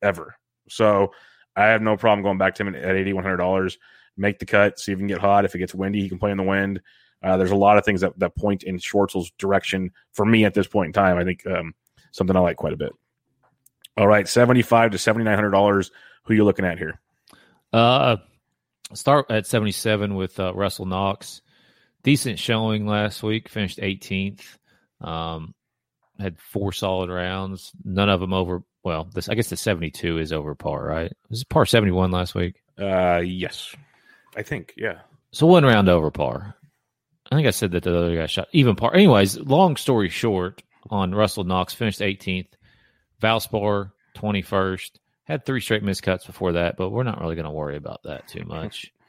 ever. 0.00 0.36
So 0.68 1.12
I 1.54 1.66
have 1.66 1.82
no 1.82 1.96
problem 1.96 2.22
going 2.22 2.38
back 2.38 2.54
to 2.54 2.62
him 2.64 2.74
at 2.74 2.96
$8,100. 2.96 3.76
Make 4.16 4.38
the 4.38 4.46
cut, 4.46 4.78
see 4.78 4.92
if 4.92 4.98
he 4.98 5.00
can 5.00 5.08
get 5.08 5.18
hot. 5.18 5.44
If 5.44 5.54
it 5.54 5.58
gets 5.58 5.74
windy, 5.74 6.00
he 6.00 6.08
can 6.08 6.18
play 6.18 6.30
in 6.30 6.36
the 6.36 6.42
wind. 6.42 6.80
Uh, 7.22 7.36
there's 7.36 7.50
a 7.50 7.56
lot 7.56 7.78
of 7.78 7.84
things 7.84 8.00
that, 8.00 8.18
that 8.18 8.34
point 8.36 8.62
in 8.62 8.78
Schwartzel's 8.78 9.30
direction 9.38 9.90
for 10.12 10.24
me 10.24 10.44
at 10.44 10.54
this 10.54 10.66
point 10.66 10.88
in 10.88 10.92
time. 10.92 11.18
I 11.18 11.24
think 11.24 11.46
um, 11.46 11.74
something 12.12 12.36
I 12.36 12.40
like 12.40 12.56
quite 12.56 12.72
a 12.72 12.76
bit. 12.76 12.92
All 13.96 14.06
right, 14.06 14.26
seventy-five 14.28 14.92
to 14.92 14.98
seventy-nine 14.98 15.34
hundred 15.34 15.50
dollars. 15.50 15.90
Who 16.24 16.34
you 16.34 16.44
looking 16.44 16.64
at 16.64 16.78
here? 16.78 17.00
Uh, 17.72 18.18
start 18.94 19.26
at 19.30 19.46
77 19.46 20.14
with 20.14 20.38
uh, 20.38 20.52
Russell 20.54 20.86
Knox. 20.86 21.42
decent 22.02 22.38
showing 22.38 22.86
last 22.86 23.22
week. 23.22 23.48
Finished 23.48 23.78
18th. 23.78 24.42
Um, 25.00 25.54
had 26.20 26.38
four 26.38 26.72
solid 26.72 27.10
rounds. 27.10 27.72
None 27.84 28.08
of 28.08 28.20
them 28.20 28.32
over. 28.32 28.62
Well, 28.84 29.08
this 29.12 29.28
I 29.28 29.34
guess 29.34 29.48
the 29.50 29.56
72 29.56 30.18
is 30.18 30.32
over 30.32 30.54
par, 30.54 30.84
right? 30.84 31.12
This 31.28 31.38
is 31.38 31.44
par 31.44 31.66
71 31.66 32.10
last 32.10 32.34
week. 32.34 32.62
Uh, 32.78 33.18
yes, 33.24 33.74
I 34.36 34.42
think. 34.42 34.74
Yeah. 34.76 35.00
So 35.32 35.46
one 35.46 35.64
round 35.64 35.88
over 35.88 36.10
par. 36.10 36.54
I 37.30 37.36
think 37.36 37.46
I 37.48 37.50
said 37.52 37.72
that 37.72 37.82
the 37.84 37.96
other 37.96 38.14
guy 38.16 38.26
shot 38.26 38.48
even 38.52 38.76
par. 38.76 38.94
Anyways, 38.94 39.38
long 39.38 39.76
story 39.76 40.08
short, 40.08 40.62
on 40.90 41.14
Russell 41.14 41.44
Knox 41.44 41.74
finished 41.74 42.00
18th, 42.00 42.48
Valspar 43.20 43.92
21st. 44.16 44.90
Had 45.24 45.46
three 45.46 45.60
straight 45.60 45.84
miscuts 45.84 46.26
before 46.26 46.52
that, 46.52 46.76
but 46.76 46.90
we're 46.90 47.04
not 47.04 47.20
really 47.20 47.36
going 47.36 47.44
to 47.44 47.50
worry 47.50 47.76
about 47.76 48.02
that 48.04 48.28
too 48.28 48.44
much. 48.44 48.92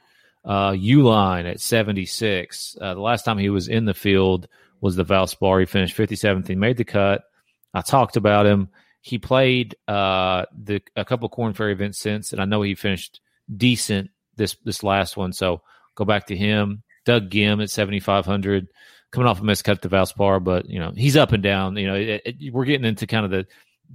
Uh, 0.46 0.72
Uline 0.72 1.50
at 1.50 1.58
76. 1.58 2.76
Uh, 2.78 2.92
the 2.92 3.00
last 3.00 3.24
time 3.24 3.38
he 3.38 3.48
was 3.48 3.66
in 3.66 3.86
the 3.86 3.94
field 3.94 4.46
was 4.82 4.94
the 4.94 5.02
Valspar. 5.02 5.60
He 5.60 5.64
finished 5.64 5.96
57th. 5.96 6.46
He 6.46 6.54
made 6.54 6.76
the 6.76 6.84
cut. 6.84 7.24
I 7.72 7.80
talked 7.80 8.16
about 8.16 8.44
him. 8.44 8.68
He 9.00 9.18
played 9.18 9.74
uh, 9.88 10.44
the 10.54 10.82
a 10.96 11.04
couple 11.06 11.30
Corn 11.30 11.54
Ferry 11.54 11.72
events 11.72 11.98
since, 11.98 12.32
and 12.32 12.42
I 12.42 12.44
know 12.44 12.60
he 12.60 12.74
finished 12.74 13.20
decent 13.54 14.10
this 14.36 14.56
this 14.64 14.82
last 14.82 15.16
one. 15.16 15.32
So 15.32 15.62
go 15.94 16.04
back 16.04 16.26
to 16.26 16.36
him. 16.36 16.82
Doug 17.04 17.30
Ghim 17.30 17.62
at 17.62 17.70
7,500, 17.70 18.68
coming 19.14 19.28
off 19.28 19.40
a 19.40 19.44
miscut 19.44 19.80
to 19.80 19.88
Valspar, 19.88 20.42
but 20.42 20.68
you 20.68 20.80
know 20.80 20.92
he's 20.94 21.16
up 21.16 21.32
and 21.32 21.42
down. 21.42 21.76
You 21.76 21.86
know 21.86 21.94
it, 21.94 22.22
it, 22.24 22.52
we're 22.52 22.64
getting 22.64 22.86
into 22.86 23.06
kind 23.06 23.24
of 23.24 23.30
the. 23.30 23.46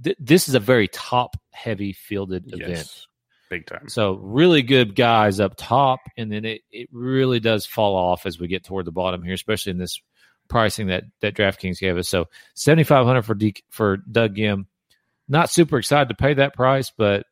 Th- 0.02 0.16
this 0.18 0.48
is 0.48 0.54
a 0.54 0.60
very 0.60 0.88
top 0.88 1.36
heavy 1.50 1.92
fielded 1.92 2.52
event. 2.52 3.06
Big 3.50 3.66
time. 3.66 3.88
So 3.88 4.14
really 4.14 4.62
good 4.62 4.94
guys 4.94 5.40
up 5.40 5.54
top, 5.56 6.00
and 6.16 6.32
then 6.32 6.44
it, 6.44 6.62
it 6.70 6.88
really 6.92 7.40
does 7.40 7.66
fall 7.66 7.96
off 7.96 8.24
as 8.24 8.38
we 8.38 8.48
get 8.48 8.64
toward 8.64 8.86
the 8.86 8.92
bottom 8.92 9.22
here, 9.22 9.34
especially 9.34 9.72
in 9.72 9.78
this 9.78 10.00
pricing 10.48 10.86
that 10.86 11.04
that 11.20 11.34
DraftKings 11.34 11.78
gave 11.78 11.98
us. 11.98 12.08
So 12.08 12.26
seventy 12.54 12.84
five 12.84 13.04
hundred 13.04 13.22
for 13.22 13.34
D, 13.34 13.54
for 13.68 13.98
Doug 13.98 14.36
Ghim. 14.36 14.66
Not 15.28 15.50
super 15.50 15.78
excited 15.78 16.08
to 16.08 16.14
pay 16.14 16.34
that 16.34 16.54
price, 16.54 16.92
but 16.96 17.26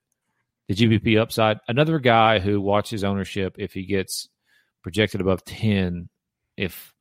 the 0.68 0.74
GPP 0.74 1.18
upside. 1.18 1.58
Another 1.66 1.98
guy 1.98 2.38
who 2.38 2.60
watches 2.60 3.02
ownership 3.02 3.56
if 3.58 3.72
he 3.72 3.86
gets 3.86 4.28
projected 4.82 5.20
above 5.20 5.44
ten. 5.44 6.08
If 6.56 6.92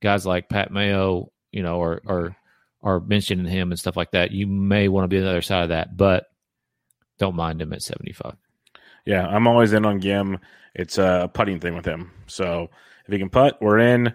guys 0.00 0.26
like 0.26 0.48
Pat 0.48 0.70
Mayo, 0.70 1.30
you 1.52 1.62
know, 1.62 1.80
are 1.82 2.02
are 2.06 2.36
are 2.82 3.00
mentioning 3.00 3.46
him 3.46 3.72
and 3.72 3.78
stuff 3.78 3.96
like 3.96 4.12
that, 4.12 4.30
you 4.30 4.46
may 4.46 4.88
want 4.88 5.04
to 5.04 5.08
be 5.08 5.18
on 5.18 5.24
the 5.24 5.30
other 5.30 5.42
side 5.42 5.64
of 5.64 5.68
that, 5.70 5.96
but 5.96 6.26
don't 7.18 7.34
mind 7.36 7.60
him 7.62 7.72
at 7.72 7.82
seventy 7.82 8.12
five. 8.12 8.36
Yeah, 9.04 9.26
I'm 9.26 9.46
always 9.46 9.72
in 9.72 9.84
on 9.86 10.00
Ghim. 10.00 10.40
It's 10.74 10.98
a 10.98 11.30
putting 11.32 11.60
thing 11.60 11.74
with 11.74 11.86
him. 11.86 12.10
So 12.26 12.68
if 13.06 13.12
he 13.12 13.18
can 13.18 13.30
putt, 13.30 13.58
we're 13.60 13.78
in. 13.78 14.14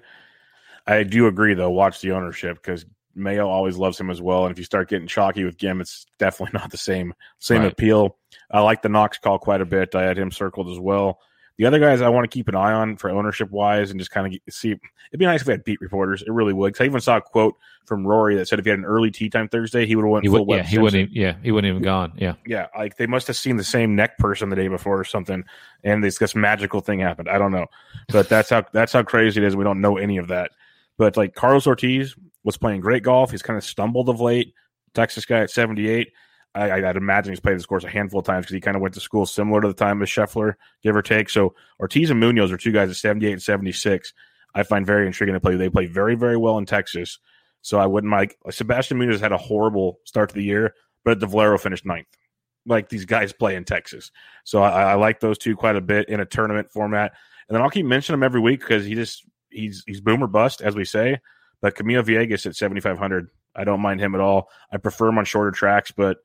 I 0.85 1.03
do 1.03 1.27
agree 1.27 1.53
though. 1.53 1.71
Watch 1.71 2.01
the 2.01 2.11
ownership 2.11 2.57
because 2.57 2.85
Mayo 3.15 3.47
always 3.47 3.77
loves 3.77 3.99
him 3.99 4.09
as 4.09 4.21
well. 4.21 4.45
And 4.45 4.51
if 4.51 4.57
you 4.57 4.63
start 4.65 4.89
getting 4.89 5.07
chalky 5.07 5.43
with 5.43 5.57
Ghim, 5.57 5.81
it's 5.81 6.05
definitely 6.19 6.59
not 6.59 6.71
the 6.71 6.77
same 6.77 7.13
same 7.39 7.61
Right. 7.63 7.71
appeal. 7.71 8.17
I 8.49 8.59
like 8.61 8.81
the 8.81 8.89
Knox 8.89 9.17
call 9.17 9.39
quite 9.39 9.61
a 9.61 9.65
bit. 9.65 9.95
I 9.95 10.03
had 10.03 10.17
him 10.19 10.31
circled 10.31 10.69
as 10.69 10.79
well. 10.79 11.19
The 11.57 11.65
other 11.65 11.79
guys 11.79 12.01
I 12.01 12.09
want 12.09 12.23
to 12.23 12.33
keep 12.33 12.47
an 12.47 12.55
eye 12.55 12.73
on 12.73 12.97
for 12.97 13.09
ownership 13.09 13.51
wise 13.51 13.91
and 13.91 13.99
just 13.99 14.09
kind 14.09 14.25
of 14.25 14.53
see. 14.53 14.71
It'd 14.71 15.19
be 15.19 15.25
nice 15.25 15.41
if 15.41 15.47
we 15.47 15.53
had 15.53 15.63
beat 15.63 15.81
reporters. 15.81 16.21
It 16.21 16.31
really 16.31 16.53
would. 16.53 16.73
Because 16.73 16.83
I 16.83 16.85
even 16.85 17.01
saw 17.01 17.17
a 17.17 17.21
quote 17.21 17.55
from 17.85 18.07
Rory 18.07 18.35
that 18.35 18.47
said 18.47 18.57
if 18.57 18.65
he 18.65 18.69
had 18.69 18.79
an 18.79 18.85
early 18.85 19.11
tee 19.11 19.29
time 19.29 19.47
Thursday, 19.47 19.85
he 19.85 19.95
would 19.95 20.03
have 20.03 20.11
went 20.11 20.23
He 20.23 20.29
full 20.29 20.45
would, 20.45 20.57
yeah, 20.57 20.63
he 20.63 20.77
wouldn't. 20.79 21.11
Even, 21.11 21.13
yeah, 21.13 21.35
he 21.43 21.51
wouldn't 21.51 21.69
even 21.69 21.83
gone. 21.83 22.13
Yeah, 22.15 22.33
Yeah, 22.47 22.67
like 22.75 22.97
they 22.97 23.07
must 23.07 23.27
have 23.27 23.35
seen 23.35 23.57
the 23.57 23.63
same 23.63 23.95
neck 23.95 24.17
person 24.17 24.49
the 24.49 24.55
day 24.55 24.69
before 24.69 24.99
or 24.99 25.03
something, 25.03 25.43
and 25.83 26.03
this 26.03 26.17
this 26.17 26.35
magical 26.35 26.79
thing 26.79 26.99
happened. 26.99 27.29
I 27.29 27.37
don't 27.37 27.51
know, 27.51 27.67
but 28.09 28.29
that's 28.29 28.49
how 28.49 28.63
that's 28.73 28.93
how 28.93 29.03
crazy 29.03 29.41
it 29.41 29.45
is. 29.45 29.55
We 29.55 29.63
don't 29.63 29.81
know 29.81 29.97
any 29.97 30.17
of 30.17 30.29
that. 30.29 30.51
But 30.97 31.17
like 31.17 31.35
Carlos 31.35 31.67
Ortiz 31.67 32.15
was 32.43 32.57
playing 32.57 32.81
great 32.81 33.03
golf. 33.03 33.31
He's 33.31 33.41
kind 33.41 33.57
of 33.57 33.63
stumbled 33.63 34.09
of 34.09 34.21
late. 34.21 34.53
Texas 34.93 35.25
guy 35.25 35.39
at 35.39 35.49
seventy 35.49 35.89
eight. 35.89 36.11
I, 36.53 36.89
I'd 36.89 36.97
imagine 36.97 37.31
he's 37.31 37.39
played 37.39 37.55
this 37.55 37.65
course 37.65 37.83
a 37.83 37.89
handful 37.89 38.19
of 38.19 38.25
times 38.25 38.45
because 38.45 38.55
he 38.55 38.61
kind 38.61 38.75
of 38.75 38.81
went 38.81 38.93
to 38.95 38.99
school 38.99 39.25
similar 39.25 39.61
to 39.61 39.67
the 39.67 39.73
time 39.73 40.01
as 40.01 40.09
Scheffler, 40.09 40.55
give 40.83 40.95
or 40.95 41.01
take. 41.01 41.29
So 41.29 41.55
Ortiz 41.79 42.09
and 42.09 42.19
Munoz 42.19 42.51
are 42.51 42.57
two 42.57 42.71
guys 42.73 42.89
at 42.89 42.97
78 42.97 43.31
and 43.31 43.41
76. 43.41 44.13
I 44.53 44.63
find 44.63 44.85
very 44.85 45.07
intriguing 45.07 45.33
to 45.33 45.39
play. 45.39 45.55
They 45.55 45.69
play 45.69 45.85
very, 45.85 46.15
very 46.15 46.35
well 46.35 46.57
in 46.57 46.65
Texas. 46.65 47.19
So 47.61 47.79
I 47.79 47.85
wouldn't 47.85 48.11
like 48.11 48.37
Sebastian 48.49 48.97
Munoz 48.97 49.21
had 49.21 49.31
a 49.31 49.37
horrible 49.37 49.99
start 50.03 50.29
to 50.29 50.35
the 50.35 50.43
year, 50.43 50.73
but 51.05 51.19
De 51.19 51.27
Valero 51.27 51.57
finished 51.57 51.85
ninth. 51.85 52.07
Like 52.65 52.89
these 52.89 53.05
guys 53.05 53.31
play 53.31 53.55
in 53.55 53.63
Texas. 53.63 54.11
So 54.43 54.61
I, 54.61 54.91
I 54.91 54.93
like 54.95 55.19
those 55.19 55.37
two 55.37 55.55
quite 55.55 55.75
a 55.75 55.81
bit 55.81 56.09
in 56.09 56.19
a 56.19 56.25
tournament 56.25 56.71
format. 56.71 57.13
And 57.47 57.55
then 57.55 57.61
I'll 57.61 57.69
keep 57.69 57.85
mentioning 57.85 58.19
him 58.19 58.23
every 58.23 58.41
week 58.41 58.59
because 58.59 58.85
he 58.85 58.95
just 58.95 59.25
he's 59.49 59.83
he's 59.87 60.01
boomer 60.01 60.27
bust, 60.27 60.61
as 60.61 60.75
we 60.75 60.85
say. 60.85 61.19
But 61.61 61.75
Camilo 61.75 62.03
Villegas 62.03 62.45
at 62.45 62.55
7,500, 62.55 63.29
I 63.55 63.63
don't 63.63 63.81
mind 63.81 63.99
him 63.99 64.15
at 64.15 64.21
all. 64.21 64.49
I 64.71 64.77
prefer 64.77 65.07
him 65.09 65.17
on 65.17 65.25
shorter 65.25 65.51
tracks, 65.51 65.91
but 65.91 66.17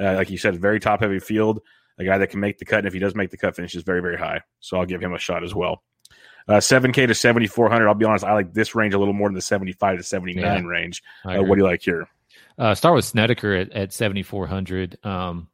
uh, 0.00 0.14
like 0.14 0.30
you 0.30 0.38
said, 0.38 0.60
very 0.60 0.80
top 0.80 1.00
heavy 1.00 1.18
field. 1.18 1.60
A 1.98 2.04
guy 2.04 2.18
that 2.18 2.30
can 2.30 2.40
make 2.40 2.58
the 2.58 2.64
cut, 2.64 2.78
and 2.78 2.86
if 2.86 2.92
he 2.92 3.00
does 3.00 3.14
make 3.14 3.30
the 3.30 3.36
cut, 3.36 3.56
finishes 3.56 3.82
very 3.82 4.00
very 4.00 4.16
high. 4.16 4.42
So 4.60 4.78
I'll 4.78 4.86
give 4.86 5.02
him 5.02 5.14
a 5.14 5.18
shot 5.18 5.42
as 5.42 5.54
well. 5.54 5.82
Uh, 6.48 6.54
7K 6.60 7.06
to 7.06 7.14
7,400. 7.14 7.86
I'll 7.86 7.94
be 7.94 8.06
honest, 8.06 8.24
I 8.24 8.32
like 8.32 8.54
this 8.54 8.74
range 8.74 8.94
a 8.94 8.98
little 8.98 9.12
more 9.12 9.28
than 9.28 9.34
the 9.34 9.42
75 9.42 9.98
to 9.98 10.02
79 10.02 10.42
Yeah, 10.42 10.60
range. 10.66 11.02
Uh, 11.22 11.42
what 11.42 11.56
do 11.56 11.60
you 11.60 11.66
like 11.66 11.82
here? 11.82 12.08
Uh, 12.56 12.74
start 12.74 12.94
with 12.94 13.04
Snedeker 13.04 13.52
at, 13.52 13.72
at 13.72 13.92
7,400. 13.92 15.04
Um, 15.04 15.48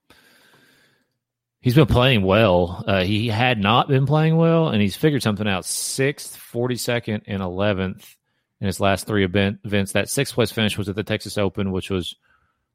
he's 1.61 1.74
been 1.74 1.87
playing 1.87 2.22
well. 2.22 2.85
Uh, 2.87 3.02
he 3.02 3.26
had 3.26 3.59
not 3.59 3.88
been 3.88 4.07
playing 4.07 4.37
well, 4.37 4.68
and 4.68 4.80
he's 4.80 4.94
figured 4.94 5.22
something 5.22 5.48
out. 5.48 5.64
Sixth, 5.64 6.38
42nd, 6.52 7.22
and 7.26 7.42
11th 7.42 8.14
in 8.61 8.66
his 8.68 8.78
last 8.78 9.07
three 9.07 9.24
event, 9.24 9.59
events. 9.64 9.92
That 9.92 10.09
sixth 10.09 10.35
place 10.35 10.52
finish 10.52 10.78
was 10.78 10.88
at 10.88 10.94
the 10.94 11.02
Texas 11.02 11.37
Open, 11.37 11.72
which 11.72 11.90
was 11.90 12.14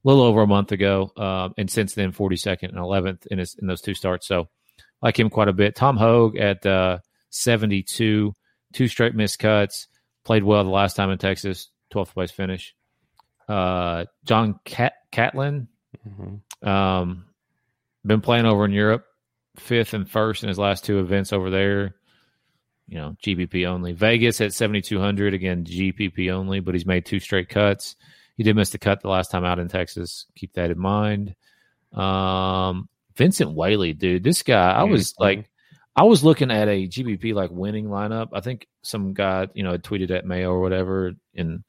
little 0.04 0.24
over 0.24 0.42
a 0.42 0.48
month 0.48 0.72
ago. 0.72 1.12
Um, 1.18 1.54
and 1.58 1.70
since 1.70 1.94
then, 1.94 2.12
42nd 2.12 2.70
and 2.70 2.78
11th 2.78 3.28
in, 3.28 3.40
his, 3.40 3.56
in 3.56 3.68
those 3.68 3.82
two 3.82 3.94
starts. 3.94 4.28
So 4.28 4.50
like 5.02 5.20
him 5.20 5.30
quite 5.30 5.48
a 5.48 5.54
bit. 5.54 5.76
Tom 5.76 5.98
Hoge 5.98 6.38
at 6.38 6.66
uh, 6.66 7.00
72, 7.30 8.34
two 8.74 8.88
straight 8.88 9.16
missed 9.16 9.40
cuts. 9.40 9.88
Played 10.26 10.44
well 10.44 10.64
the 10.64 10.70
last 10.70 10.96
time 10.96 11.10
in 11.10 11.18
Texas, 11.18 11.70
12th 11.94 12.14
place 12.14 12.32
finish 12.32 12.76
uh, 13.50 14.06
John 14.26 14.60
Cat- 14.64 14.94
Catlin. 15.12 15.68
Um, 16.62 17.26
been 18.06 18.22
playing 18.22 18.46
over 18.46 18.64
in 18.64 18.72
Europe, 18.72 19.06
fifth 19.58 19.94
and 19.94 20.10
first 20.10 20.44
in 20.44 20.50
his 20.50 20.60
last 20.60 20.86
two 20.86 21.00
events 21.00 21.34
over 21.34 21.50
there. 21.50 21.96
You 22.88 22.98
know, 22.98 23.16
GPP 23.24 23.68
only. 23.68 23.94
Vegas 23.94 24.40
at 24.42 24.54
7,200, 24.54 25.34
again, 25.34 25.64
GPP 25.64 26.32
only, 26.32 26.60
but 26.60 26.74
he's 26.74 26.86
made 26.86 27.06
two 27.06 27.20
straight 27.20 27.50
cuts. 27.50 27.96
He 28.40 28.44
did 28.44 28.56
miss 28.56 28.70
the 28.70 28.78
cut 28.78 29.02
the 29.02 29.10
last 29.10 29.32
time 29.32 29.44
out 29.44 29.60
in 29.60 29.68
Texas. 29.68 30.26
Keep 30.34 30.54
that 30.54 30.72
in 30.72 30.80
mind. 30.80 31.36
Um, 31.92 32.88
Vincent 33.18 33.52
Whaley, 33.52 33.92
dude, 33.92 34.24
this 34.24 34.44
guy, 34.44 34.72
I 34.72 34.84
was 34.84 35.14
like, 35.20 35.50
I 35.94 36.04
was 36.04 36.24
looking 36.24 36.50
at 36.50 36.70
a 36.70 36.88
GPP 36.88 37.34
like 37.34 37.52
winning 37.52 37.88
lineup. 37.88 38.30
I 38.32 38.40
think 38.40 38.66
some 38.82 39.14
guy, 39.14 39.50
you 39.54 39.64
know, 39.64 39.74
had 39.74 39.84
tweeted 39.84 40.10
at 40.12 40.26
Mayo 40.26 40.52
or 40.52 40.62
whatever. 40.62 41.12
And 41.36 41.66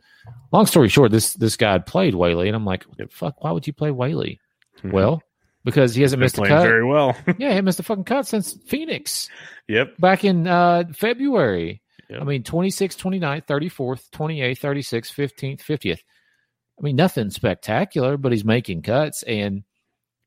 long 0.52 0.66
story 0.66 0.88
short, 0.88 1.10
this 1.10 1.32
this 1.32 1.56
guy 1.56 1.76
played 1.78 2.14
Whaley, 2.14 2.46
and 2.46 2.54
I'm 2.54 2.64
like, 2.64 2.84
fuck, 3.10 3.42
why 3.42 3.50
would 3.50 3.66
you 3.66 3.72
play 3.72 3.90
Whaley? 3.90 4.38
Mhm. 4.84 4.92
Well, 4.92 5.24
because 5.64 5.96
he 5.96 6.02
hasn't 6.02 6.20
missed 6.20 6.38
a 6.38 6.46
cut. 6.46 6.62
very 6.62 6.84
well. 6.84 7.16
yeah, 7.38 7.52
he 7.52 7.62
missed 7.62 7.80
a 7.80 7.82
fucking 7.82 8.04
cut 8.04 8.28
since 8.28 8.52
Phoenix 8.68 9.28
yep. 9.66 9.96
back 9.98 10.24
in 10.24 10.46
uh, 10.46 10.84
February. 10.94 11.82
Yep. 12.10 12.22
I 12.22 12.24
mean, 12.24 12.44
26th, 12.44 12.96
29th, 12.96 13.46
34th, 13.46 14.08
28th, 14.10 14.60
36th, 14.60 15.12
15th, 15.12 15.62
50th. 15.62 15.98
I 16.80 16.82
mean, 16.82 16.96
nothing 16.96 17.28
spectacular, 17.30 18.16
but 18.16 18.32
he's 18.32 18.44
making 18.44 18.82
cuts 18.82 19.22
and 19.22 19.64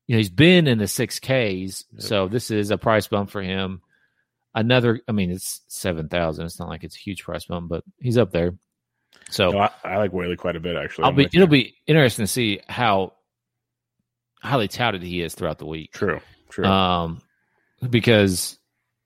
you 0.06 0.14
know, 0.14 0.18
he's 0.18 0.30
been 0.30 0.66
in 0.66 0.78
the 0.78 0.84
6Ks, 0.84 1.84
Yep. 1.92 2.02
so 2.02 2.28
this 2.28 2.50
is 2.50 2.70
a 2.70 2.76
price 2.78 3.06
bump 3.08 3.30
for 3.30 3.42
him. 3.42 3.80
Another, 4.54 5.00
I 5.08 5.12
mean, 5.12 5.30
it's 5.30 5.62
7,000. 5.68 6.44
It's 6.44 6.60
not 6.60 6.68
like 6.68 6.84
it's 6.84 6.94
a 6.96 7.00
huge 7.00 7.22
price 7.24 7.46
bump, 7.46 7.68
but 7.70 7.82
he's 7.98 8.18
up 8.18 8.30
there. 8.30 8.52
So 9.30 9.50
No, 9.50 9.58
I, 9.60 9.70
I 9.82 9.96
like 9.96 10.12
Whaley 10.12 10.36
quite 10.36 10.56
a 10.56 10.60
bit, 10.60 10.76
actually. 10.76 11.04
I'll 11.04 11.10
I'm 11.10 11.16
be 11.16 11.24
it'll 11.24 11.40
you. 11.40 11.46
be 11.46 11.74
interesting 11.86 12.24
to 12.24 12.30
see 12.30 12.60
how 12.68 13.14
highly 14.42 14.68
touted 14.68 15.02
he 15.02 15.22
is 15.22 15.34
throughout 15.34 15.58
the 15.58 15.66
week. 15.66 15.92
true. 15.92 16.20
True. 16.50 16.66
Um, 16.66 17.20
because 17.88 18.58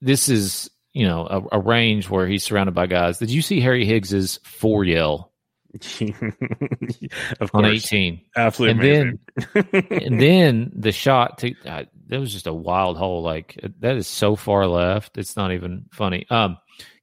this 0.02 0.28
is 0.28 0.68
you 0.92 1.06
know 1.06 1.26
a, 1.52 1.58
a 1.58 1.60
range 1.60 2.10
where 2.10 2.26
he's 2.26 2.42
surrounded 2.44 2.74
by 2.74 2.86
guys. 2.86 3.18
Did 3.18 3.30
you 3.30 3.40
see 3.40 3.60
Harry 3.60 3.86
Higgs's 3.86 4.40
four 4.44 4.84
yell 4.84 5.32
of 7.40 7.50
on 7.54 7.64
course. 7.64 7.84
18? 7.86 8.20
Absolutely 8.36 8.90
And 8.90 9.18
amazing. 9.54 9.92
and 10.06 10.20
then 10.20 10.72
the 10.74 10.92
shot 10.92 11.38
to 11.38 11.54
uh, 11.66 11.84
that 12.08 12.20
was 12.20 12.32
just 12.32 12.46
a 12.46 12.52
wild 12.52 12.96
hole. 12.96 13.22
Like 13.22 13.58
that 13.80 13.96
is 13.96 14.06
so 14.06 14.34
far 14.34 14.66
left. 14.66 15.18
It's 15.18 15.36
not 15.36 15.52
even 15.52 15.86
funny. 15.92 16.26
Um, 16.30 16.58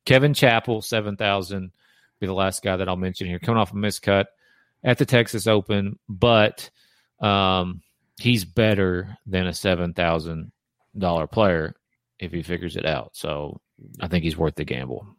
Kevin 0.05 0.33
Chappell, 0.33 0.81
seven 0.81 1.15
thousand, 1.15 1.71
be 2.19 2.27
the 2.27 2.33
last 2.33 2.63
guy 2.63 2.75
that 2.77 2.89
I'll 2.89 2.95
mention 2.95 3.27
here. 3.27 3.39
Coming 3.39 3.61
off 3.61 3.71
a 3.71 3.75
miscut 3.75 4.25
at 4.83 4.97
the 4.97 5.05
Texas 5.05 5.47
Open, 5.47 5.99
but 6.09 6.69
um, 7.19 7.81
he's 8.19 8.45
better 8.45 9.17
than 9.25 9.47
a 9.47 9.53
seven 9.53 9.93
thousand 9.93 10.51
dollar 10.97 11.27
player 11.27 11.75
if 12.19 12.31
he 12.31 12.41
figures 12.41 12.75
it 12.75 12.85
out. 12.85 13.11
So 13.15 13.61
I 13.99 14.07
think 14.07 14.23
he's 14.23 14.37
worth 14.37 14.55
the 14.55 14.65
gamble. 14.65 15.14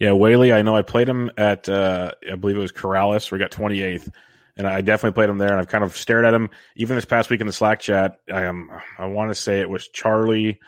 Yeah, 0.00 0.12
Whaley. 0.12 0.52
I 0.52 0.62
know 0.62 0.76
I 0.76 0.82
played 0.82 1.08
him 1.08 1.30
at 1.36 1.68
uh, 1.68 2.12
I 2.30 2.34
believe 2.36 2.56
it 2.56 2.60
was 2.60 2.72
Corales 2.72 3.30
where 3.30 3.38
he 3.38 3.44
got 3.44 3.50
28th, 3.52 4.10
and 4.56 4.66
I 4.66 4.80
definitely 4.80 5.14
played 5.14 5.30
him 5.30 5.38
there. 5.38 5.50
And 5.50 5.60
I've 5.60 5.68
kind 5.68 5.84
of 5.84 5.96
stared 5.96 6.24
at 6.24 6.34
him 6.34 6.50
even 6.76 6.96
this 6.96 7.04
past 7.04 7.30
week 7.30 7.40
in 7.40 7.46
the 7.46 7.52
Slack 7.52 7.80
chat. 7.80 8.18
I 8.32 8.46
um, 8.46 8.70
I 8.98 9.06
want 9.06 9.30
to 9.30 9.34
say 9.34 9.60
it 9.60 9.70
was 9.70 9.88
Charlie, 9.88 10.58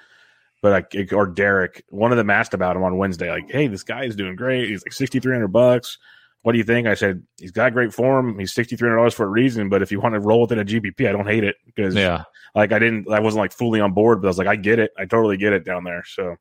but 0.63 0.87
I, 0.95 1.07
or 1.15 1.27
Derek. 1.27 1.85
One 1.89 2.13
of 2.13 2.19
them 2.19 2.31
asked 2.31 2.55
about 2.55 2.77
him 2.77 2.85
on 2.85 2.99
Wednesday. 2.99 3.31
Like, 3.31 3.51
hey, 3.51 3.67
this 3.67 3.83
guy 3.83 4.05
is 4.05 4.17
doing 4.17 4.37
great. 4.37 4.69
He's 4.69 4.85
like 4.85 4.93
6,300 4.93 5.49
bucks. 5.49 5.99
What 6.43 6.53
do 6.53 6.59
you 6.59 6.65
think? 6.65 6.87
I 6.87 6.95
said 6.95 7.25
he's 7.41 7.51
got 7.51 7.73
great 7.73 7.93
form. 7.93 8.39
He's 8.39 8.53
6,300 8.55 8.97
dollars 8.97 9.15
for 9.15 9.25
a 9.25 9.29
reason. 9.29 9.69
But 9.69 9.83
if 9.83 9.91
you 9.91 10.01
want 10.01 10.15
to 10.15 10.21
roll 10.21 10.43
within 10.43 10.61
a 10.61 10.65
GPP, 10.65 11.09
I 11.09 11.13
don't 11.13 11.27
hate 11.27 11.43
it 11.43 11.57
because 11.67 11.97
Yeah. 11.97 12.23
like 12.55 12.71
I 12.71 12.79
didn't, 12.79 13.11
I 13.11 13.19
wasn't 13.19 13.41
like 13.41 13.53
fully 13.53 13.81
on 13.81 13.93
board, 13.93 14.23
but 14.23 14.29
I 14.29 14.31
was 14.31 14.39
like, 14.39 14.47
I 14.47 14.55
get 14.55 14.79
it. 14.79 14.93
I 14.97 15.07
totally 15.07 15.37
get 15.37 15.53
it 15.53 15.65
down 15.65 15.83
there. 15.83 16.05
So 16.07 16.37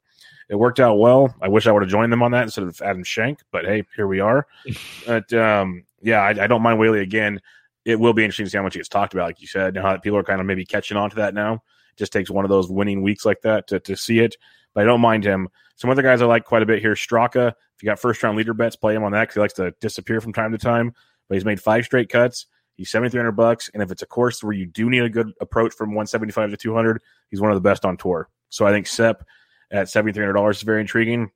it 0.50 0.56
worked 0.56 0.80
out 0.80 1.00
well. 1.00 1.34
I 1.42 1.48
wish 1.48 1.68
I 1.68 1.72
would 1.72 1.82
have 1.82 1.90
joined 1.90 2.12
them 2.12 2.24
on 2.24 2.32
that 2.32 2.44
instead 2.44 2.64
of 2.64 2.80
Adam 2.82 3.04
Schenk, 3.04 3.40
but 3.52 3.66
hey, 3.66 3.84
here 3.96 4.08
we 4.08 4.20
are. 4.20 4.48
but 5.08 5.32
um, 5.34 5.84
yeah, 6.02 6.22
I, 6.22 6.30
I 6.30 6.48
don't 6.48 6.62
mind 6.62 6.80
Whaley 6.80 7.02
again. 7.02 7.42
It 7.84 8.00
will 8.00 8.14
be 8.14 8.24
interesting 8.24 8.46
to 8.46 8.50
see 8.50 8.58
how 8.58 8.64
much 8.64 8.74
he 8.74 8.80
gets 8.80 8.90
talked 8.90 9.14
about, 9.14 9.28
like 9.28 9.42
you 9.42 9.48
said. 9.48 9.78
How 9.78 9.98
people 9.98 10.18
are 10.18 10.24
kind 10.24 10.42
of 10.42 10.48
maybe 10.48 10.66
catching 10.66 10.98
on 10.98 11.10
to 11.12 11.16
that 11.18 11.34
now. 11.34 11.54
It 11.56 11.98
just 11.98 12.14
takes 12.14 12.30
one 12.30 12.46
of 12.46 12.50
those 12.50 12.70
winning 12.70 13.02
weeks 13.02 13.26
like 13.26 13.42
that 13.42 13.68
to, 13.68 13.80
to 13.82 13.96
see 13.96 14.20
it. 14.20 14.36
But 14.74 14.84
I 14.84 14.86
don't 14.86 15.02
mind 15.02 15.24
him. 15.24 15.50
Some 15.76 15.90
other 15.90 16.02
guys 16.02 16.22
I 16.22 16.26
like 16.26 16.46
quite 16.46 16.64
a 16.64 16.66
bit 16.66 16.80
here. 16.80 16.94
Straka, 16.94 17.50
if 17.50 17.84
you 17.84 17.86
got 17.88 18.00
first 18.00 18.22
round 18.24 18.38
leader 18.38 18.54
bets, 18.54 18.76
play 18.76 18.96
him 18.96 19.04
on 19.04 19.12
that 19.12 19.24
because 19.24 19.36
he 19.36 19.40
likes 19.42 19.54
to 19.54 19.72
disappear 19.82 20.22
from 20.22 20.34
time 20.34 20.52
to 20.52 20.58
time. 20.58 20.94
But 21.28 21.36
he's 21.36 21.46
made 21.46 21.62
five 21.62 21.86
straight 21.86 22.10
cuts. 22.10 22.48
He's 22.76 22.90
seventy 22.90 23.10
three 23.10 23.20
hundred 23.20 23.34
bucks, 23.34 23.70
and 23.74 23.82
if 23.82 23.92
it's 23.92 24.02
a 24.02 24.06
course 24.06 24.44
where 24.44 24.54
you 24.54 24.66
do 24.66 24.90
need 24.90 25.04
a 25.04 25.10
good 25.10 25.32
approach 25.40 25.74
from 25.74 25.96
one 25.96 26.08
seventy 26.08 26.32
five 26.32 26.50
to 26.50 26.58
two 26.58 26.74
hundred, 26.74 27.02
he's 27.30 27.42
one 27.42 27.52
of 27.52 27.56
the 27.56 27.62
best 27.62 27.86
on 27.86 27.98
tour. 27.98 28.30
So 28.50 28.66
I 28.66 28.72
think 28.72 28.88
Sep 28.88 29.24
at 29.72 29.90
seventy 29.90 30.14
three 30.14 30.24
hundred 30.24 30.34
dollars 30.34 30.58
is 30.58 30.64
very 30.64 30.82
intriguing. 30.82 31.32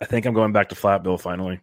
I 0.00 0.04
think 0.06 0.26
I'm 0.26 0.34
going 0.34 0.52
back 0.52 0.70
to 0.70 0.74
flat 0.74 1.02
bill 1.02 1.18
finally. 1.18 1.60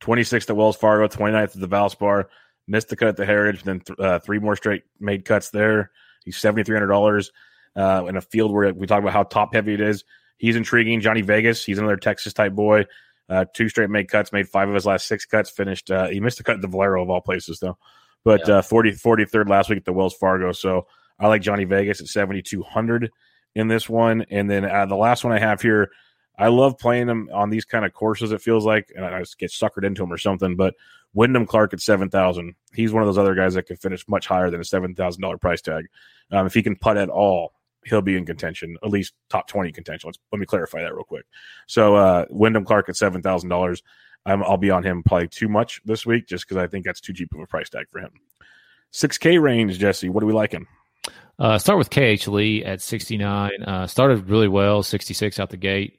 Twenty 0.00 0.24
sixth 0.24 0.48
at 0.50 0.56
Wells 0.56 0.76
Fargo, 0.76 1.08
29th 1.08 1.54
at 1.54 1.60
the 1.60 1.68
Valspar, 1.68 2.24
missed 2.66 2.88
the 2.88 2.96
cut 2.96 3.08
at 3.08 3.16
the 3.16 3.26
Heritage, 3.26 3.62
then 3.64 3.80
th- 3.80 3.98
uh, 3.98 4.18
three 4.18 4.38
more 4.38 4.56
straight 4.56 4.82
made 4.98 5.24
cuts 5.24 5.50
there. 5.50 5.90
He's 6.24 6.36
seventy 6.38 6.62
three 6.64 6.76
hundred 6.76 6.88
dollars 6.88 7.32
uh, 7.76 8.04
in 8.08 8.16
a 8.16 8.20
field 8.20 8.52
where 8.52 8.72
we 8.72 8.86
talk 8.86 9.00
about 9.00 9.12
how 9.12 9.22
top 9.24 9.54
heavy 9.54 9.74
it 9.74 9.80
is. 9.80 10.04
He's 10.38 10.56
intriguing. 10.56 11.00
Johnny 11.00 11.20
Vegas, 11.20 11.64
he's 11.64 11.78
another 11.78 11.96
Texas 11.96 12.32
type 12.32 12.52
boy. 12.54 12.86
Uh, 13.28 13.44
two 13.54 13.68
straight 13.68 13.90
made 13.90 14.08
cuts, 14.08 14.32
made 14.32 14.48
five 14.48 14.68
of 14.68 14.74
his 14.74 14.86
last 14.86 15.06
six 15.06 15.24
cuts, 15.26 15.50
finished. 15.50 15.90
Uh, 15.90 16.08
he 16.08 16.18
missed 16.18 16.38
the 16.38 16.44
cut 16.44 16.56
at 16.56 16.62
the 16.62 16.68
Valero 16.68 17.02
of 17.02 17.10
all 17.10 17.20
places, 17.20 17.60
though. 17.60 17.78
But 18.24 18.48
Yeah. 18.48 18.56
uh, 18.56 18.62
40, 18.62 18.92
43rd 18.92 19.48
last 19.48 19.68
week 19.70 19.78
at 19.78 19.84
the 19.84 19.92
Wells 19.92 20.14
Fargo. 20.16 20.50
So 20.52 20.86
I 21.18 21.28
like 21.28 21.40
Johnny 21.42 21.64
Vegas 21.64 22.00
at 22.00 22.08
7,200 22.08 23.10
in 23.54 23.68
this 23.68 23.88
one. 23.88 24.24
And 24.30 24.50
then 24.50 24.64
uh, 24.64 24.86
the 24.86 24.96
last 24.96 25.24
one 25.24 25.32
I 25.32 25.38
have 25.38 25.60
here, 25.60 25.90
I 26.38 26.48
love 26.48 26.78
playing 26.78 27.06
them 27.06 27.28
on 27.32 27.50
these 27.50 27.64
kind 27.64 27.84
of 27.84 27.92
courses, 27.92 28.32
it 28.32 28.40
feels 28.40 28.64
like. 28.64 28.90
And 28.94 29.04
I 29.04 29.18
just 29.20 29.38
get 29.38 29.50
suckered 29.50 29.84
into 29.84 30.02
them 30.02 30.12
or 30.12 30.18
something. 30.18 30.56
But 30.56 30.74
Wyndham 31.12 31.46
Clark 31.46 31.72
at 31.72 31.80
7,000. 31.80 32.54
He's 32.72 32.92
one 32.92 33.02
of 33.02 33.08
those 33.08 33.18
other 33.18 33.34
guys 33.34 33.54
that 33.54 33.66
can 33.66 33.76
finish 33.76 34.06
much 34.08 34.26
higher 34.26 34.50
than 34.50 34.60
a 34.60 34.64
$7,000 34.64 35.40
price 35.40 35.60
tag. 35.60 35.86
Um, 36.30 36.46
if 36.46 36.54
he 36.54 36.62
can 36.62 36.76
putt 36.76 36.96
at 36.96 37.08
all, 37.08 37.52
he'll 37.84 38.02
be 38.02 38.16
in 38.16 38.26
contention, 38.26 38.76
at 38.82 38.90
least 38.90 39.14
top 39.28 39.48
20 39.48 39.72
contention. 39.72 40.08
Let's, 40.08 40.18
let 40.32 40.38
me 40.38 40.46
clarify 40.46 40.82
that 40.82 40.94
real 40.94 41.04
quick. 41.04 41.24
So, 41.66 41.96
uh, 41.96 42.26
Wyndham 42.30 42.64
Clark 42.64 42.88
at 42.88 42.94
$7,000. 42.94 43.82
I'm, 44.26 44.42
I'll 44.44 44.58
be 44.58 44.70
on 44.70 44.84
him 44.84 45.02
probably 45.02 45.28
too 45.28 45.48
much 45.48 45.80
this 45.84 46.04
week 46.04 46.26
just 46.26 46.46
because 46.46 46.62
I 46.62 46.66
think 46.66 46.84
that's 46.84 47.00
too 47.00 47.14
cheap 47.14 47.32
of 47.34 47.40
a 47.40 47.46
price 47.46 47.70
tag 47.70 47.86
for 47.88 48.00
him. 48.00 48.12
6K 48.92 49.40
range, 49.40 49.78
Jesse. 49.78 50.10
What 50.10 50.20
do 50.20 50.26
we 50.26 50.32
like 50.32 50.52
him? 50.52 50.66
Uh, 51.40 51.56
start 51.58 51.78
with 51.78 51.88
KH 51.90 52.28
Lee 52.28 52.62
at 52.64 52.82
69. 52.82 53.50
Uh, 53.66 53.86
started 53.86 54.28
really 54.28 54.46
well, 54.48 54.82
66 54.82 55.40
out 55.40 55.48
the 55.50 55.56
gate. 55.56 55.98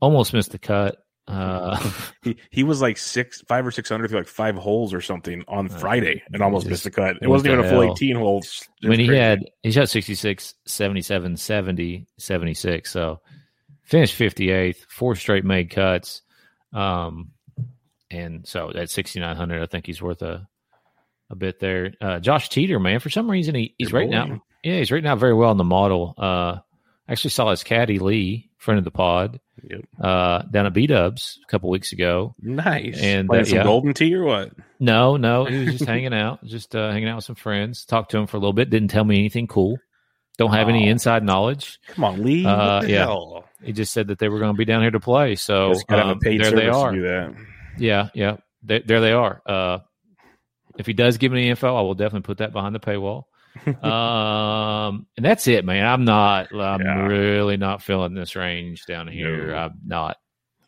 Almost 0.00 0.32
missed 0.32 0.52
the 0.52 0.58
cut. 0.58 1.04
Uh, 1.26 1.78
He 2.22 2.36
he 2.50 2.62
was 2.62 2.80
like 2.80 2.96
six, 2.98 3.40
five 3.42 3.66
or 3.66 3.70
six 3.72 3.90
under 3.90 4.06
through 4.06 4.18
like 4.18 4.28
five 4.28 4.54
holes 4.56 4.94
or 4.94 5.00
something 5.00 5.44
on 5.48 5.66
Uh, 5.70 5.78
Friday 5.78 6.22
and 6.32 6.42
almost 6.42 6.66
missed 6.68 6.84
the 6.84 6.90
cut. 6.92 7.16
It 7.20 7.26
wasn't 7.28 7.52
even 7.52 7.64
a 7.64 7.68
full 7.68 7.82
hell? 7.82 7.92
18 7.92 8.14
holes. 8.16 8.68
I 8.84 8.88
mean, 8.88 9.00
he 9.00 9.06
had 9.16 9.40
he 9.64 9.72
shot 9.72 9.88
66, 9.88 10.54
77, 10.66 11.36
70, 11.36 12.06
76. 12.18 12.90
So 12.90 13.20
finished 13.82 14.16
58th, 14.18 14.76
four 14.88 15.16
straight 15.16 15.44
made 15.44 15.70
cuts. 15.70 16.22
Um, 16.72 17.32
and 18.10 18.46
so 18.46 18.70
at 18.70 18.90
6,900, 18.90 19.62
I 19.62 19.66
think 19.66 19.86
he's 19.86 20.00
worth 20.02 20.22
a 20.22 20.48
a 21.30 21.34
bit 21.34 21.58
there. 21.60 21.94
Uh, 22.00 22.20
Josh 22.20 22.48
Teater, 22.48 22.78
man, 22.78 23.00
for 23.00 23.10
some 23.10 23.28
reason 23.30 23.54
he, 23.56 23.74
he's 23.78 23.90
Good 23.90 24.10
boy. 24.10 24.16
out. 24.16 24.40
Yeah, 24.62 24.78
he's 24.78 24.90
rating 24.92 25.08
out 25.10 25.18
very 25.18 25.34
well 25.34 25.50
in 25.50 25.56
the 25.56 25.64
model. 25.64 26.14
Uh, 26.16 26.58
actually 27.08 27.30
saw 27.30 27.50
his 27.50 27.62
caddy 27.64 27.98
Lee, 27.98 28.50
friend 28.58 28.78
of 28.78 28.84
the 28.84 28.90
pod, 28.90 29.40
Yep. 29.68 29.80
uh, 30.00 30.42
down 30.42 30.66
at 30.66 30.72
B 30.72 30.86
Dubs 30.86 31.38
a 31.42 31.46
couple 31.50 31.70
weeks 31.70 31.92
ago. 31.92 32.34
Nice. 32.40 33.00
And, 33.00 33.28
Playing 33.28 33.42
uh, 33.42 33.46
some 33.46 33.58
yeah. 33.58 33.64
Golden 33.64 33.94
Tee 33.94 34.14
or 34.14 34.24
what? 34.24 34.50
No, 34.80 35.16
no, 35.16 35.44
he 35.46 35.64
was 35.64 35.74
just 35.74 35.84
hanging 35.84 36.14
out, 36.14 36.44
just 36.44 36.74
uh, 36.74 36.90
hanging 36.90 37.08
out 37.08 37.16
with 37.16 37.24
some 37.24 37.36
friends. 37.36 37.84
Talked 37.84 38.12
to 38.12 38.18
him 38.18 38.26
for 38.26 38.36
a 38.36 38.40
little 38.40 38.52
bit. 38.52 38.70
Didn't 38.70 38.88
tell 38.88 39.04
me 39.04 39.18
anything 39.18 39.46
cool. 39.46 39.78
Don't 40.38 40.52
have 40.52 40.68
any 40.68 40.88
Oh. 40.88 40.90
inside 40.92 41.22
knowledge. 41.22 41.78
Come 41.88 42.04
on, 42.04 42.22
Lee. 42.22 42.46
Uh, 42.46 42.82
yeah. 42.82 43.00
hell? 43.00 43.44
He 43.62 43.72
just 43.72 43.92
said 43.92 44.08
that 44.08 44.18
they 44.18 44.28
were 44.28 44.38
going 44.38 44.54
to 44.54 44.58
be 44.58 44.64
down 44.64 44.80
here 44.82 44.90
to 44.90 44.98
play. 45.00 45.36
So 45.36 45.72
Just 45.74 45.86
gotta 45.86 46.02
have 46.02 46.10
um, 46.12 46.18
there 46.22 46.50
they 46.50 46.68
are. 46.68 46.92
that. 46.92 47.34
Yeah, 47.78 48.08
yeah, 48.14 48.38
they, 48.62 48.80
there 48.80 49.00
they 49.00 49.12
are. 49.12 49.42
Uh, 49.46 49.78
if 50.78 50.86
he 50.86 50.94
does 50.94 51.18
give 51.18 51.30
me 51.32 51.40
any 51.42 51.50
info, 51.50 51.76
I 51.76 51.82
will 51.82 51.94
definitely 51.94 52.26
put 52.26 52.38
that 52.38 52.52
behind 52.52 52.74
the 52.74 52.80
paywall. 52.80 53.24
um, 53.82 55.06
and 55.16 55.24
that's 55.24 55.46
it, 55.48 55.64
man. 55.64 55.86
I'm 55.86 56.04
not. 56.04 56.52
I'm 56.54 56.80
Yeah. 56.80 57.06
really 57.06 57.56
not 57.56 57.82
feeling 57.82 58.14
this 58.14 58.36
range 58.36 58.86
down 58.86 59.08
here. 59.08 59.48
No. 59.48 59.56
I'm 59.56 59.72
not. 59.86 60.16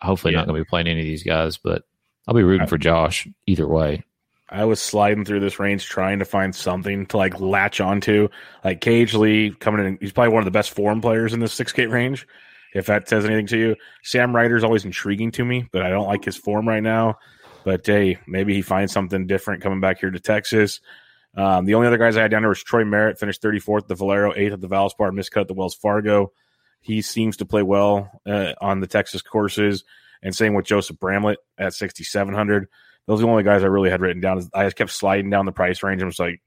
Hopefully, 0.03 0.33
Yeah. 0.35 0.41
not 0.41 0.49
going 0.49 0.59
to 0.59 0.65
be 0.65 0.69
playing 0.69 0.87
any 0.89 1.01
of 1.01 1.07
these 1.07 1.23
guys, 1.23 1.57
but 1.57 1.83
I'll 2.29 2.35
be 2.35 2.43
rooting 2.43 2.63
I- 2.63 2.67
for 2.67 2.79
Josh 2.79 3.27
either 3.47 3.67
way. 3.67 4.05
I 4.51 4.67
was 4.67 4.81
sliding 4.81 5.25
through 5.25 5.41
this 5.41 5.59
range 5.59 5.89
trying 5.89 6.19
to 6.21 6.25
find 6.25 6.55
something 6.55 7.07
to 7.07 7.17
like 7.17 7.41
latch 7.41 7.81
onto. 7.81 8.29
Like 8.63 8.81
KH 8.83 9.15
Lee 9.15 9.51
coming 9.59 9.85
in, 9.85 9.99
he's 10.01 10.13
probably 10.13 10.33
one 10.35 10.43
of 10.43 10.45
the 10.45 10.51
best 10.53 10.73
form 10.75 11.01
players 11.01 11.33
in 11.33 11.41
this 11.41 11.55
6K 11.59 11.91
range. 11.91 12.27
If 12.75 12.87
that 12.87 13.09
says 13.09 13.25
anything 13.25 13.47
to 13.49 13.59
you, 13.59 13.77
Sam 14.03 14.37
Ryder's 14.37 14.63
always 14.63 14.85
intriguing 14.85 15.31
to 15.33 15.45
me, 15.45 15.67
but 15.73 15.83
I 15.83 15.89
don't 15.91 16.07
like 16.07 16.25
his 16.25 16.37
form 16.37 16.69
right 16.69 16.83
now. 16.83 17.19
But 17.65 17.87
hey, 17.87 18.19
maybe 18.27 18.53
he 18.55 18.63
finds 18.63 18.93
something 18.93 19.27
different 19.27 19.63
coming 19.63 19.81
back 19.81 19.99
here 20.01 20.11
to 20.11 20.21
Texas. 20.21 20.81
Um, 21.37 21.65
the 21.65 21.75
only 21.75 21.89
other 21.89 21.99
guys 21.99 22.17
I 22.17 22.23
had 22.23 22.31
down 22.31 22.43
there 22.43 22.49
was 22.49 22.63
Troy 22.63 22.85
Merritt, 22.85 23.19
finished 23.19 23.43
34th 23.43 23.83
at 23.83 23.89
the 23.89 23.95
Valero, 23.95 24.33
8th 24.33 24.53
at 24.53 24.61
the 24.61 24.69
Valspar, 24.69 25.11
miscut 25.11 25.49
the 25.49 25.55
Wells 25.55 25.75
Fargo. 25.75 26.33
He 26.81 27.03
seems 27.03 27.39
to 27.39 27.47
play 27.47 27.63
well 27.63 28.11
uh, 28.27 28.53
on 28.61 28.81
the 28.81 28.87
Texas 28.87 29.23
courses. 29.23 29.85
And 30.23 30.35
same 30.35 30.55
with 30.55 30.65
Joseph 30.65 30.99
Bramlett 30.99 31.39
at 31.59 31.75
6,700 31.75 32.69
those 33.07 33.21
are 33.21 33.25
the 33.25 33.29
only 33.29 33.43
guys 33.43 33.63
I 33.63 33.67
really 33.67 33.91
had 33.91 34.01
written 34.01 34.21
down. 34.21 34.49
I 34.55 34.65
just 34.65 34.77
kept 34.77 34.91
sliding 34.91 35.31
down 35.31 35.47
the 35.47 35.53
price 35.53 35.83
range. 35.83 36.03
I'm 36.03 36.11
just 36.11 36.21
like 36.21 36.41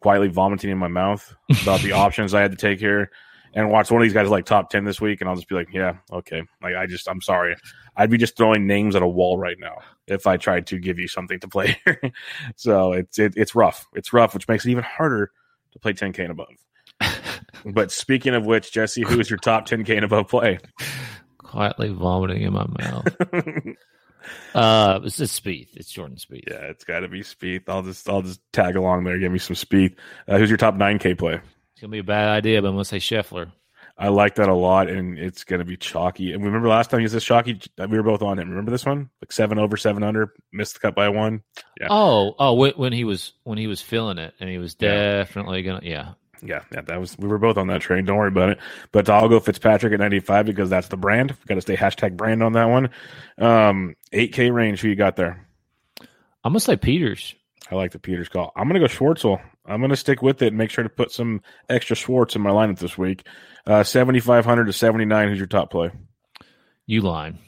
quietly 0.00 0.28
vomiting 0.28 0.70
in 0.70 0.78
my 0.78 0.88
mouth 0.88 1.34
about 1.62 1.80
the 1.80 1.92
options 1.92 2.34
I 2.34 2.40
had 2.40 2.52
to 2.52 2.56
take 2.56 2.78
here. 2.78 3.10
And 3.54 3.70
watch 3.70 3.90
one 3.90 4.00
of 4.00 4.04
these 4.04 4.12
guys 4.12 4.28
like 4.28 4.44
top 4.44 4.70
ten 4.70 4.84
this 4.84 5.00
week, 5.00 5.20
and 5.20 5.28
I'll 5.28 5.36
just 5.36 5.48
be 5.48 5.54
like, 5.54 5.72
yeah, 5.72 5.96
okay. 6.12 6.42
Like 6.62 6.74
I 6.74 6.86
just, 6.86 7.08
I'm 7.08 7.20
sorry, 7.20 7.56
I'd 7.96 8.10
be 8.10 8.18
just 8.18 8.36
throwing 8.36 8.66
names 8.66 8.94
at 8.94 9.02
a 9.02 9.06
wall 9.06 9.38
right 9.38 9.58
now 9.58 9.78
if 10.06 10.26
I 10.26 10.36
tried 10.36 10.66
to 10.68 10.78
give 10.78 10.98
you 10.98 11.08
something 11.08 11.40
to 11.40 11.48
play. 11.48 11.80
so 12.56 12.92
it's 12.92 13.18
it, 13.18 13.34
it's 13.36 13.54
rough. 13.54 13.86
It's 13.94 14.12
rough, 14.12 14.34
which 14.34 14.48
makes 14.48 14.64
it 14.66 14.70
even 14.70 14.84
harder 14.84 15.32
to 15.72 15.78
play 15.78 15.92
10k 15.92 16.20
and 16.20 16.30
above. 16.30 16.48
but 17.64 17.92
speaking 17.92 18.34
of 18.34 18.44
which, 18.44 18.72
Jesse, 18.72 19.02
who 19.02 19.20
is 19.20 19.30
your 19.30 19.38
top 19.38 19.68
10k 19.68 19.96
and 19.96 20.04
above 20.04 20.28
play? 20.28 20.58
Quietly 21.38 21.90
vomiting 21.90 22.42
in 22.42 22.52
my 22.52 22.66
mouth. 22.78 23.16
Uh, 24.54 25.00
it's 25.04 25.16
just 25.16 25.42
Spieth. 25.42 25.68
It's 25.74 25.90
Jordan 25.90 26.16
Spieth. 26.16 26.48
Yeah, 26.48 26.66
it's 26.66 26.84
got 26.84 27.00
to 27.00 27.08
be 27.08 27.20
Spieth. 27.20 27.68
I'll 27.68 27.82
just 27.82 28.08
I'll 28.08 28.22
just 28.22 28.40
tag 28.52 28.76
along 28.76 29.04
there. 29.04 29.18
Give 29.18 29.32
me 29.32 29.38
some 29.38 29.56
speed. 29.56 29.96
Uh, 30.26 30.38
who's 30.38 30.50
your 30.50 30.58
top 30.58 30.74
nine 30.74 30.98
K 30.98 31.14
play? 31.14 31.40
It's 31.78 31.82
gonna 31.82 31.92
be 31.92 31.98
a 32.00 32.02
bad 32.02 32.28
idea, 32.28 32.60
but 32.60 32.66
I'm 32.66 32.74
gonna 32.74 32.84
say 32.84 32.96
Scheffler. 32.96 33.52
I 33.96 34.08
like 34.08 34.34
that 34.34 34.48
a 34.48 34.54
lot, 34.54 34.88
and 34.88 35.16
it's 35.16 35.44
going 35.44 35.60
to 35.60 35.64
be 35.64 35.76
chalky. 35.76 36.32
And 36.32 36.44
remember 36.44 36.68
last 36.68 36.90
time 36.90 36.98
he 36.98 37.04
was 37.04 37.12
this 37.12 37.22
chalky, 37.22 37.60
we 37.78 37.86
were 37.96 38.02
both 38.02 38.20
on 38.22 38.36
him. 38.38 38.48
Remember 38.48 38.72
this 38.72 38.84
one? 38.84 39.10
Like 39.22 39.30
seven 39.30 39.60
over, 39.60 39.76
seven 39.76 40.02
under, 40.02 40.32
missed 40.52 40.74
the 40.74 40.80
cut 40.80 40.96
by 40.96 41.08
one. 41.08 41.42
Yeah. 41.80 41.86
Oh, 41.90 42.34
oh, 42.36 42.54
when, 42.54 42.72
when 42.72 42.92
he 42.92 43.04
was 43.04 43.32
when 43.44 43.58
he 43.58 43.68
was 43.68 43.80
feeling 43.80 44.18
it, 44.18 44.34
and 44.40 44.50
he 44.50 44.58
was 44.58 44.74
Yeah. 44.80 45.18
definitely 45.18 45.62
gonna, 45.62 45.82
yeah. 45.84 46.14
Yeah, 46.42 46.62
yeah, 46.72 46.80
that 46.80 46.98
was 46.98 47.16
we 47.16 47.28
were 47.28 47.38
both 47.38 47.56
on 47.56 47.68
that 47.68 47.80
train. 47.80 48.04
Don't 48.06 48.16
worry 48.16 48.26
about 48.28 48.48
it. 48.50 48.58
But 48.90 49.08
I'll 49.08 49.28
go 49.28 49.38
Fitzpatrick 49.38 49.92
at 49.92 50.00
ninety 50.00 50.18
five 50.18 50.46
because 50.46 50.68
that's 50.68 50.88
the 50.88 50.96
brand. 50.96 51.36
Got 51.46 51.54
to 51.56 51.60
stay 51.60 51.76
hashtag 51.76 52.16
brand 52.16 52.42
on 52.42 52.54
that 52.54 52.64
one. 52.66 52.90
Um, 53.38 53.94
eight 54.12 54.32
K 54.32 54.50
range. 54.50 54.80
Who 54.80 54.88
you 54.88 54.96
got 54.96 55.14
there? 55.14 55.46
I'm 56.44 56.52
gonna 56.52 56.58
say 56.60 56.76
Pieters. 56.76 57.34
I 57.70 57.74
like 57.74 57.92
the 57.92 57.98
Pieters 57.98 58.30
call. 58.30 58.52
I'm 58.56 58.66
going 58.66 58.80
to 58.80 58.88
go 58.88 58.92
Schwartzel. 58.92 59.42
I'm 59.68 59.80
going 59.80 59.90
to 59.90 59.96
stick 59.96 60.22
with 60.22 60.42
it 60.42 60.48
and 60.48 60.58
make 60.58 60.70
sure 60.70 60.84
to 60.84 60.90
put 60.90 61.12
some 61.12 61.42
extra 61.68 61.94
Schwartz 61.94 62.34
in 62.34 62.42
my 62.42 62.50
lineup 62.50 62.78
this 62.78 62.96
week. 62.96 63.26
Uh, 63.66 63.84
7,500 63.84 64.64
to 64.64 64.72
79. 64.72 65.28
Who's 65.28 65.38
your 65.38 65.46
top 65.46 65.70
play? 65.70 65.90
U 66.86 67.02
line. 67.02 67.38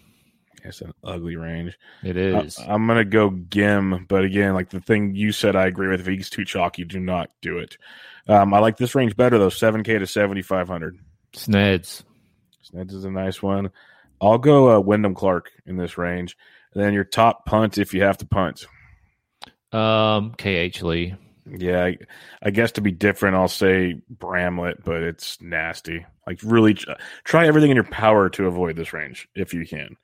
It's 0.62 0.82
an 0.82 0.92
ugly 1.02 1.36
range. 1.36 1.78
It 2.02 2.16
is. 2.16 2.58
Uh. 2.58 2.66
I'm 2.68 2.86
going 2.86 2.98
to 2.98 3.04
go 3.04 3.30
Ghim, 3.30 4.06
but 4.06 4.24
again, 4.24 4.54
like 4.54 4.68
the 4.68 4.80
thing 4.80 5.14
you 5.14 5.32
said, 5.32 5.56
I 5.56 5.66
agree 5.66 5.88
with. 5.88 6.00
If 6.00 6.06
he's 6.06 6.30
too 6.30 6.44
chalky, 6.44 6.84
do 6.84 7.00
not 7.00 7.30
do 7.40 7.58
it. 7.58 7.78
Um, 8.28 8.52
I 8.52 8.58
like 8.58 8.76
this 8.76 8.94
range 8.94 9.16
better 9.16 9.38
though. 9.38 9.48
7K 9.48 9.98
to 9.98 10.06
7,500. 10.06 10.98
Sneds. 11.32 12.02
Sneds 12.70 12.92
is 12.92 13.04
a 13.04 13.10
nice 13.10 13.42
one. 13.42 13.70
I'll 14.20 14.38
go 14.38 14.76
uh, 14.76 14.80
Wyndham 14.80 15.14
Clark 15.14 15.50
in 15.66 15.76
this 15.76 15.96
range. 15.96 16.36
And 16.74 16.84
then 16.84 16.92
your 16.92 17.04
top 17.04 17.46
punt 17.46 17.78
if 17.78 17.94
you 17.94 18.02
have 18.02 18.18
to 18.18 18.26
punt. 18.26 18.66
Um, 19.72 20.34
KH 20.34 20.82
Lee. 20.82 21.14
Yeah, 21.58 21.84
I, 21.84 21.96
I 22.42 22.50
guess 22.50 22.72
to 22.72 22.80
be 22.80 22.92
different, 22.92 23.36
I'll 23.36 23.48
say 23.48 24.00
Bramlett, 24.08 24.84
but 24.84 25.02
it's 25.02 25.40
nasty. 25.40 26.06
Like, 26.26 26.38
really 26.42 26.74
try 27.24 27.46
everything 27.46 27.70
in 27.70 27.74
your 27.76 27.84
power 27.84 28.28
to 28.30 28.46
avoid 28.46 28.76
this 28.76 28.92
range 28.92 29.28
if 29.34 29.52
you 29.54 29.66
can. 29.66 29.96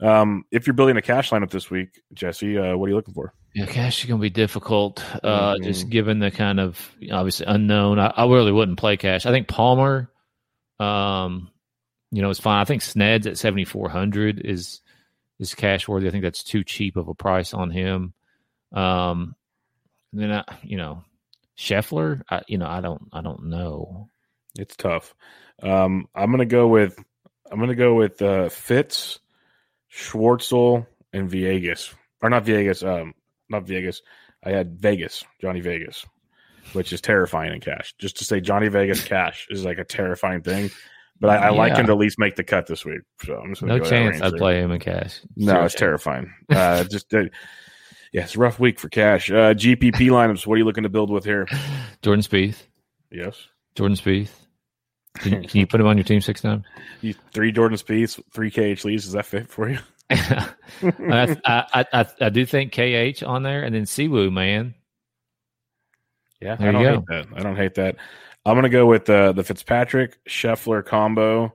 Um, 0.00 0.44
if 0.50 0.66
you're 0.66 0.74
building 0.74 0.96
a 0.96 1.02
cash 1.02 1.30
lineup 1.30 1.50
this 1.50 1.70
week, 1.70 2.00
Jesse, 2.12 2.58
uh, 2.58 2.76
what 2.76 2.86
are 2.86 2.88
you 2.90 2.96
looking 2.96 3.14
for? 3.14 3.32
Yeah, 3.54 3.66
cash 3.66 4.00
is 4.02 4.08
going 4.08 4.20
to 4.20 4.22
be 4.22 4.28
difficult, 4.30 5.02
uh, 5.24 5.54
Mhm. 5.54 5.64
just 5.64 5.88
given 5.88 6.18
the 6.18 6.30
kind 6.30 6.60
of 6.60 6.94
obviously 7.10 7.46
unknown. 7.46 7.98
I, 7.98 8.08
I 8.08 8.26
really 8.26 8.52
wouldn't 8.52 8.78
play 8.78 8.98
cash. 8.98 9.24
I 9.24 9.30
think 9.30 9.48
Palmer, 9.48 10.10
um, 10.78 11.50
you 12.10 12.20
know, 12.20 12.28
is 12.30 12.38
fine. 12.38 12.60
I 12.60 12.64
think 12.64 12.82
Sned's 12.82 13.26
at 13.26 13.38
seventy 13.38 13.64
four 13.64 13.88
hundred 13.88 14.40
is 14.44 14.82
is 15.38 15.54
cash 15.54 15.88
worthy. 15.88 16.08
I 16.08 16.10
think 16.10 16.22
that's 16.24 16.44
too 16.44 16.62
cheap 16.64 16.96
of 16.96 17.08
a 17.08 17.14
price 17.14 17.54
on 17.54 17.70
him. 17.70 18.12
Um, 18.72 19.34
then 20.20 20.32
I, 20.32 20.44
you 20.62 20.76
know, 20.76 21.04
Scheffler, 21.58 22.22
I, 22.30 22.42
you 22.46 22.58
know, 22.58 22.66
I 22.66 22.80
don't, 22.80 23.02
I 23.12 23.20
don't 23.22 23.46
know. 23.46 24.08
It's 24.58 24.76
tough. 24.76 25.14
Um, 25.62 26.08
I'm 26.14 26.30
gonna 26.30 26.44
go 26.44 26.68
with 26.68 26.98
I'm 27.50 27.60
gonna 27.60 27.74
go 27.74 27.94
with 27.94 28.20
uh, 28.22 28.48
Fitz, 28.48 29.18
Schwartzel, 29.92 30.86
and 31.12 31.30
Villegas. 31.30 31.94
Or 32.22 32.30
not 32.30 32.44
Villegas. 32.44 32.86
Um, 32.86 33.14
not 33.48 33.66
Vegas. 33.66 34.02
I 34.44 34.50
had 34.50 34.78
Vegas, 34.80 35.24
Johnny 35.40 35.60
Vegas, 35.60 36.04
which 36.72 36.92
is 36.92 37.00
terrifying 37.00 37.52
in 37.52 37.60
cash. 37.60 37.94
Just 37.98 38.18
to 38.18 38.24
say 38.24 38.40
Johnny 38.40 38.68
Vegas 38.68 39.04
cash 39.08 39.46
is 39.50 39.64
like 39.64 39.78
a 39.78 39.84
terrifying 39.84 40.42
thing. 40.42 40.70
But 41.18 41.30
I, 41.30 41.46
I 41.46 41.50
like 41.50 41.76
him 41.76 41.86
to 41.86 41.92
at 41.92 41.98
least 41.98 42.18
make 42.18 42.36
the 42.36 42.44
cut 42.44 42.66
this 42.66 42.84
week. 42.84 43.00
So 43.24 43.36
I'm 43.36 43.50
just 43.50 43.62
gonna 43.62 43.74
No 43.74 43.78
go 43.84 43.88
chance 43.88 44.20
I'd 44.20 44.34
play 44.34 44.60
him 44.60 44.70
in 44.72 44.80
cash. 44.80 45.20
No, 45.34 45.52
Zero 45.52 45.64
it's 45.64 45.72
chance. 45.74 45.80
terrifying. 45.80 46.34
Uh, 46.50 46.84
just 46.84 47.12
uh, 47.14 47.24
yeah, 48.12 48.22
it's 48.24 48.36
a 48.36 48.38
rough 48.38 48.58
week 48.58 48.78
for 48.78 48.88
cash. 48.88 49.30
Uh, 49.30 49.54
GPP 49.54 50.08
lineups. 50.10 50.46
What 50.46 50.54
are 50.54 50.58
you 50.58 50.64
looking 50.64 50.84
to 50.84 50.88
build 50.88 51.10
with 51.10 51.24
here? 51.24 51.46
Jordan 52.02 52.22
Spieth, 52.22 52.62
Yes, 53.10 53.48
Jordan 53.74 53.96
Spieth. 53.96 54.30
Can, 55.18 55.44
can 55.44 55.60
you 55.60 55.66
put 55.66 55.80
him 55.80 55.86
on 55.86 55.96
your 55.96 56.04
team 56.04 56.20
six 56.20 56.40
times? 56.40 56.64
you, 57.00 57.14
three 57.32 57.52
Jordan 57.52 57.78
Spieths, 57.78 58.20
three 58.32 58.50
KH 58.50 58.84
Lees. 58.84 59.04
Does 59.04 59.12
that 59.12 59.26
fit 59.26 59.48
for 59.48 59.68
you? 59.68 59.78
I, 60.10 60.56
I, 61.44 61.84
I, 61.92 62.06
I 62.20 62.28
do 62.28 62.46
think 62.46 62.72
KH 62.72 63.22
on 63.24 63.42
there, 63.42 63.62
and 63.62 63.74
then 63.74 63.86
Si 63.86 64.08
Woo, 64.08 64.30
man. 64.30 64.74
Yeah, 66.40 66.56
There 66.56 66.68
I 66.68 66.72
don't 66.72 66.82
you 66.82 66.88
hate 66.88 67.06
that. 67.08 67.26
I 67.34 67.42
don't 67.42 67.56
hate 67.56 67.74
that. 67.76 67.96
I'm 68.44 68.54
gonna 68.54 68.68
go 68.68 68.86
with 68.86 69.08
uh, 69.10 69.32
the 69.32 69.42
Fitzpatrick 69.42 70.22
Scheffler 70.26 70.84
combo 70.84 71.54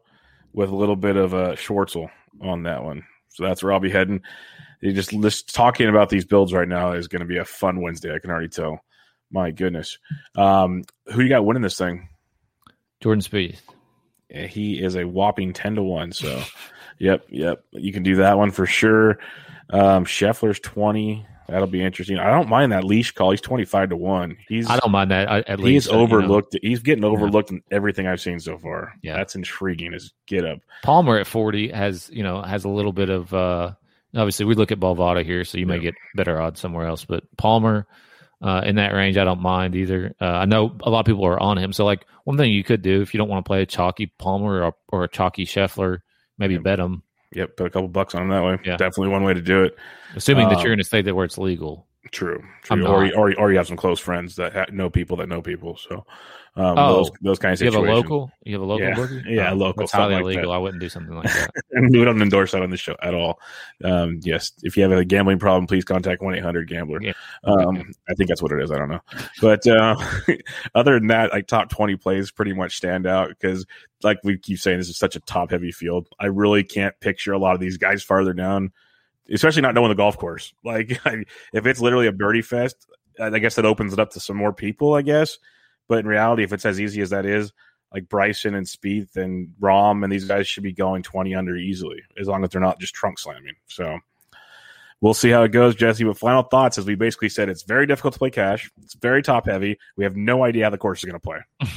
with 0.54 0.70
a 0.70 0.76
little 0.76 0.96
bit 0.98 1.16
of 1.16 1.34
a 1.34 1.54
Schwartzel 1.54 2.10
on 2.42 2.64
that 2.64 2.84
one. 2.84 3.06
So 3.30 3.44
that's 3.44 3.64
where 3.64 3.72
I'll 3.72 3.80
be 3.80 3.92
heading. 3.92 4.22
You 4.82 4.94
just 4.94 5.12
just 5.12 5.54
talking 5.54 5.88
about 5.88 6.10
these 6.10 6.26
builds 6.26 6.54
right 6.54 6.68
now 6.68 6.94
is 6.94 7.08
going 7.08 7.20
to 7.22 7.26
be 7.28 7.38
a 7.38 7.46
fun 7.46 7.82
Wednesday. 7.82 8.14
I 8.14 8.20
can 8.20 8.32
already 8.32 8.50
tell. 8.50 8.84
My 9.34 9.52
goodness, 9.52 9.98
um, 10.36 10.84
who 11.14 11.22
you 11.22 11.30
got 11.30 11.46
winning 11.46 11.62
this 11.62 11.78
thing? 11.78 12.10
Jordan 13.00 13.22
Spieth. 13.22 13.60
Yeah, 14.30 14.48
He 14.48 14.82
is 14.84 14.96
a 14.96 15.06
whopping 15.06 15.54
ten 15.54 15.76
to 15.76 15.84
one. 15.84 16.12
So, 16.12 16.44
yep, 17.00 17.26
yep, 17.30 17.64
you 17.72 17.94
can 17.94 18.04
do 18.04 18.18
that 18.18 18.38
one 18.38 18.52
for 18.52 18.66
sure. 18.66 19.20
Um, 19.70 20.04
Scheffler's 20.06 20.60
twenty. 20.60 21.26
That'll 21.48 21.68
be 21.68 21.84
interesting. 21.84 22.18
I 22.18 22.30
don't 22.30 22.50
mind 22.50 22.72
that 22.72 22.84
leash 22.84 23.12
call. 23.12 23.32
He's 23.32 23.42
twenty 23.42 23.66
five 23.66 23.90
to 23.90 23.96
one. 23.98 24.38
He's 24.48 24.70
I 24.70 24.78
don't 24.78 24.92
mind 24.92 25.12
that. 25.12 25.48
At 25.48 25.60
he's 25.60 25.66
least 25.66 25.90
uh, 25.90 25.92
you 25.92 25.98
know, 25.98 26.04
overlooked. 26.04 26.58
He's 26.62 26.80
getting 26.80 27.04
overlooked 27.04 27.52
in 27.52 27.62
everything 27.72 28.08
I've 28.08 28.22
seen 28.22 28.40
so 28.40 28.58
far. 28.58 28.94
Yeah. 29.02 29.16
that's 29.16 29.36
intriguing. 29.36 29.94
His 29.94 30.14
get 30.28 30.46
up. 30.46 30.60
Palmer 30.84 31.18
at 31.18 31.28
forty 31.28 31.70
has 31.70 32.10
you 32.12 32.24
know 32.24 32.42
has 32.42 32.66
a 32.66 32.70
little 32.70 32.94
bit 32.94 33.10
of. 33.10 33.34
uh 33.34 33.74
Obviously, 34.16 34.46
we 34.46 34.56
look 34.56 34.72
at 34.72 34.80
Bovada 34.80 35.24
here, 35.24 35.44
so 35.46 35.58
you 35.58 35.66
may 35.66 35.76
Yeah. 35.76 35.82
get 35.84 35.96
better 36.16 36.40
odds 36.42 36.60
somewhere 36.60 36.86
else. 36.88 37.06
But 37.06 37.24
Palmer 37.38 37.88
uh, 38.42 38.62
in 38.66 38.76
that 38.76 38.94
range, 38.94 39.18
I 39.18 39.24
don't 39.24 39.42
mind 39.42 39.76
either. 39.76 40.14
Uh, 40.20 40.26
I 40.26 40.46
know 40.46 40.76
a 40.82 40.90
lot 40.90 41.00
of 41.02 41.06
people 41.06 41.26
are 41.26 41.40
on 41.40 41.58
him, 41.58 41.72
so 41.74 41.86
like 41.86 42.06
one 42.26 42.38
thing 42.38 42.52
you 42.52 42.64
could 42.64 42.82
do 42.82 43.02
if 43.02 43.14
you 43.14 43.18
don't 43.20 43.30
want 43.30 43.46
to 43.46 43.48
play 43.48 43.62
a 43.62 43.66
chalky 43.66 44.08
Palmer 44.18 44.64
or, 44.64 44.74
or 44.90 45.04
a 45.04 45.08
chalky 45.08 45.46
Scheffler, 45.46 46.00
maybe 46.38 46.56
Yep. 46.56 46.64
bet 46.64 46.80
him, 46.80 47.04
Yep, 47.34 47.56
put 47.56 47.68
a 47.68 47.70
couple 47.70 47.88
bucks 47.88 48.14
on 48.16 48.24
him 48.24 48.30
that 48.30 48.44
way. 48.44 48.58
Yeah. 48.66 48.76
Definitely 48.78 49.10
one 49.10 49.24
way 49.24 49.34
to 49.34 49.42
do 49.42 49.64
it. 49.64 49.78
assuming 50.16 50.50
that 50.50 50.58
Uh, 50.58 50.64
you're 50.64 50.74
in 50.74 50.80
a 50.82 50.84
state 50.84 51.06
that 51.06 51.16
where 51.16 51.24
it's 51.24 51.38
legal. 51.38 51.88
True, 52.12 52.44
true. 52.64 52.86
Or, 52.88 53.06
you- 53.06 53.14
or, 53.14 53.30
you- 53.30 53.36
or 53.38 53.52
you 53.52 53.58
have 53.58 53.68
some 53.68 53.78
close 53.78 54.00
friends 54.00 54.36
that 54.38 54.54
ha- 54.54 54.66
know 54.72 54.90
people 54.90 55.18
that 55.18 55.30
know 55.30 55.42
people. 55.42 55.78
So, 55.78 56.04
um, 56.56 56.76
Oh, 56.78 56.96
those 56.96 57.12
those 57.22 57.40
kind 57.40 57.54
of 57.54 57.62
You 57.62 57.68
have 57.72 57.76
a 57.76 57.80
local. 57.80 58.32
You 58.44 58.54
have 58.56 58.62
a 58.64 58.66
local 58.66 58.88
Yeah. 58.88 58.96
bookie. 58.96 59.22
Yeah, 59.30 59.52
Oh, 59.52 59.56
local, 59.56 59.82
That's 59.84 59.92
highly 59.92 60.16
like 60.16 60.24
illegal. 60.24 60.50
that. 60.50 60.56
I 60.56 60.58
wouldn't 60.58 60.82
do 60.82 60.90
something 60.90 61.16
like 61.16 61.32
that. 61.32 61.52
and 61.72 61.92
we 61.96 62.04
don't 62.04 62.20
endorse 62.22 62.54
that 62.54 62.64
on 62.64 62.72
the 62.72 62.76
show 62.76 62.96
at 63.04 63.14
all. 63.14 63.40
Um, 63.84 64.20
yes, 64.24 64.52
if 64.64 64.76
you 64.76 64.82
have 64.84 64.92
a 64.92 65.06
gambling 65.06 65.38
problem, 65.38 65.68
please 65.68 65.86
contact 65.86 66.24
one 66.24 66.34
eight 66.34 66.44
hundred 66.44 66.68
Gambler. 66.68 67.02
Yeah. 67.04 67.14
Um, 67.44 67.92
I 68.10 68.16
think 68.16 68.30
that's 68.30 68.42
what 68.42 68.52
it 68.52 68.62
is. 68.64 68.72
I 68.72 68.80
don't 68.80 68.90
know, 68.90 69.02
but 69.40 69.66
uh, 69.68 69.96
other 70.76 70.96
than 70.98 71.08
that, 71.08 71.32
like 71.32 71.46
top 71.48 71.70
twenty 71.70 71.96
plays 71.98 72.32
pretty 72.32 72.54
much 72.54 72.76
stand 72.78 73.06
out 73.06 73.30
because, 73.30 73.66
like 74.02 74.18
we 74.24 74.40
keep 74.40 74.58
saying, 74.58 74.80
this 74.80 74.90
is 74.90 74.98
such 74.98 75.16
a 75.16 75.20
top 75.22 75.52
heavy 75.52 75.72
field. 75.72 76.10
I 76.20 76.26
really 76.26 76.64
can't 76.64 77.00
picture 77.00 77.32
a 77.34 77.38
lot 77.40 77.54
of 77.54 77.62
these 77.62 77.78
guys 77.78 78.02
farther 78.04 78.34
down, 78.34 78.72
especially 79.32 79.62
not 79.62 79.74
knowing 79.76 79.90
the 79.90 79.96
golf 79.96 80.18
course. 80.18 80.54
Like 80.64 81.00
if 81.54 81.66
it's 81.66 81.80
literally 81.82 82.08
a 82.08 82.12
birdie 82.12 82.42
fest, 82.42 82.76
I 83.20 83.40
guess 83.40 83.56
that 83.56 83.66
opens 83.66 83.94
it 83.94 84.00
up 84.00 84.12
to 84.12 84.20
some 84.20 84.38
more 84.38 84.54
people. 84.54 84.94
I 84.94 85.02
guess, 85.02 85.38
but 85.88 86.00
in 86.00 86.08
reality, 86.08 86.44
if 86.44 86.54
it's 86.54 86.66
as 86.66 86.80
easy 86.80 87.02
as 87.02 87.10
that 87.12 87.26
is, 87.26 87.52
like 87.94 88.08
Bryson 88.08 88.56
and 88.56 88.66
Spieth 88.66 89.16
and 89.18 89.50
Rahm 89.60 90.04
and 90.04 90.12
these 90.12 90.26
guys 90.26 90.48
should 90.48 90.64
be 90.64 90.72
going 90.74 91.04
20 91.04 91.36
under 91.36 91.56
easily 91.58 92.02
as 92.20 92.28
long 92.28 92.44
as 92.44 92.50
they're 92.52 92.62
not 92.62 92.80
just 92.80 92.94
trunk 92.94 93.20
slamming. 93.20 93.56
So 93.68 94.00
we'll 95.02 95.14
see 95.14 95.30
how 95.30 95.44
it 95.44 95.52
goes, 95.52 95.76
Jesse. 95.76 96.06
But 96.06 96.18
final 96.18 96.44
thoughts, 96.44 96.78
as 96.78 96.86
we 96.86 96.96
basically 96.96 97.28
said, 97.30 97.50
it's 97.50 97.64
very 97.64 97.86
difficult 97.86 98.14
to 98.14 98.20
play 98.20 98.30
cash. 98.30 98.72
It's 98.82 98.94
very 98.94 99.22
top 99.22 99.46
heavy. 99.46 99.78
We 99.98 100.06
have 100.06 100.16
no 100.16 100.44
idea 100.46 100.64
how 100.66 100.70
the 100.70 100.78
course 100.78 101.00
is 101.00 101.06
going 101.10 101.20
to 101.20 101.24
play. 101.26 101.40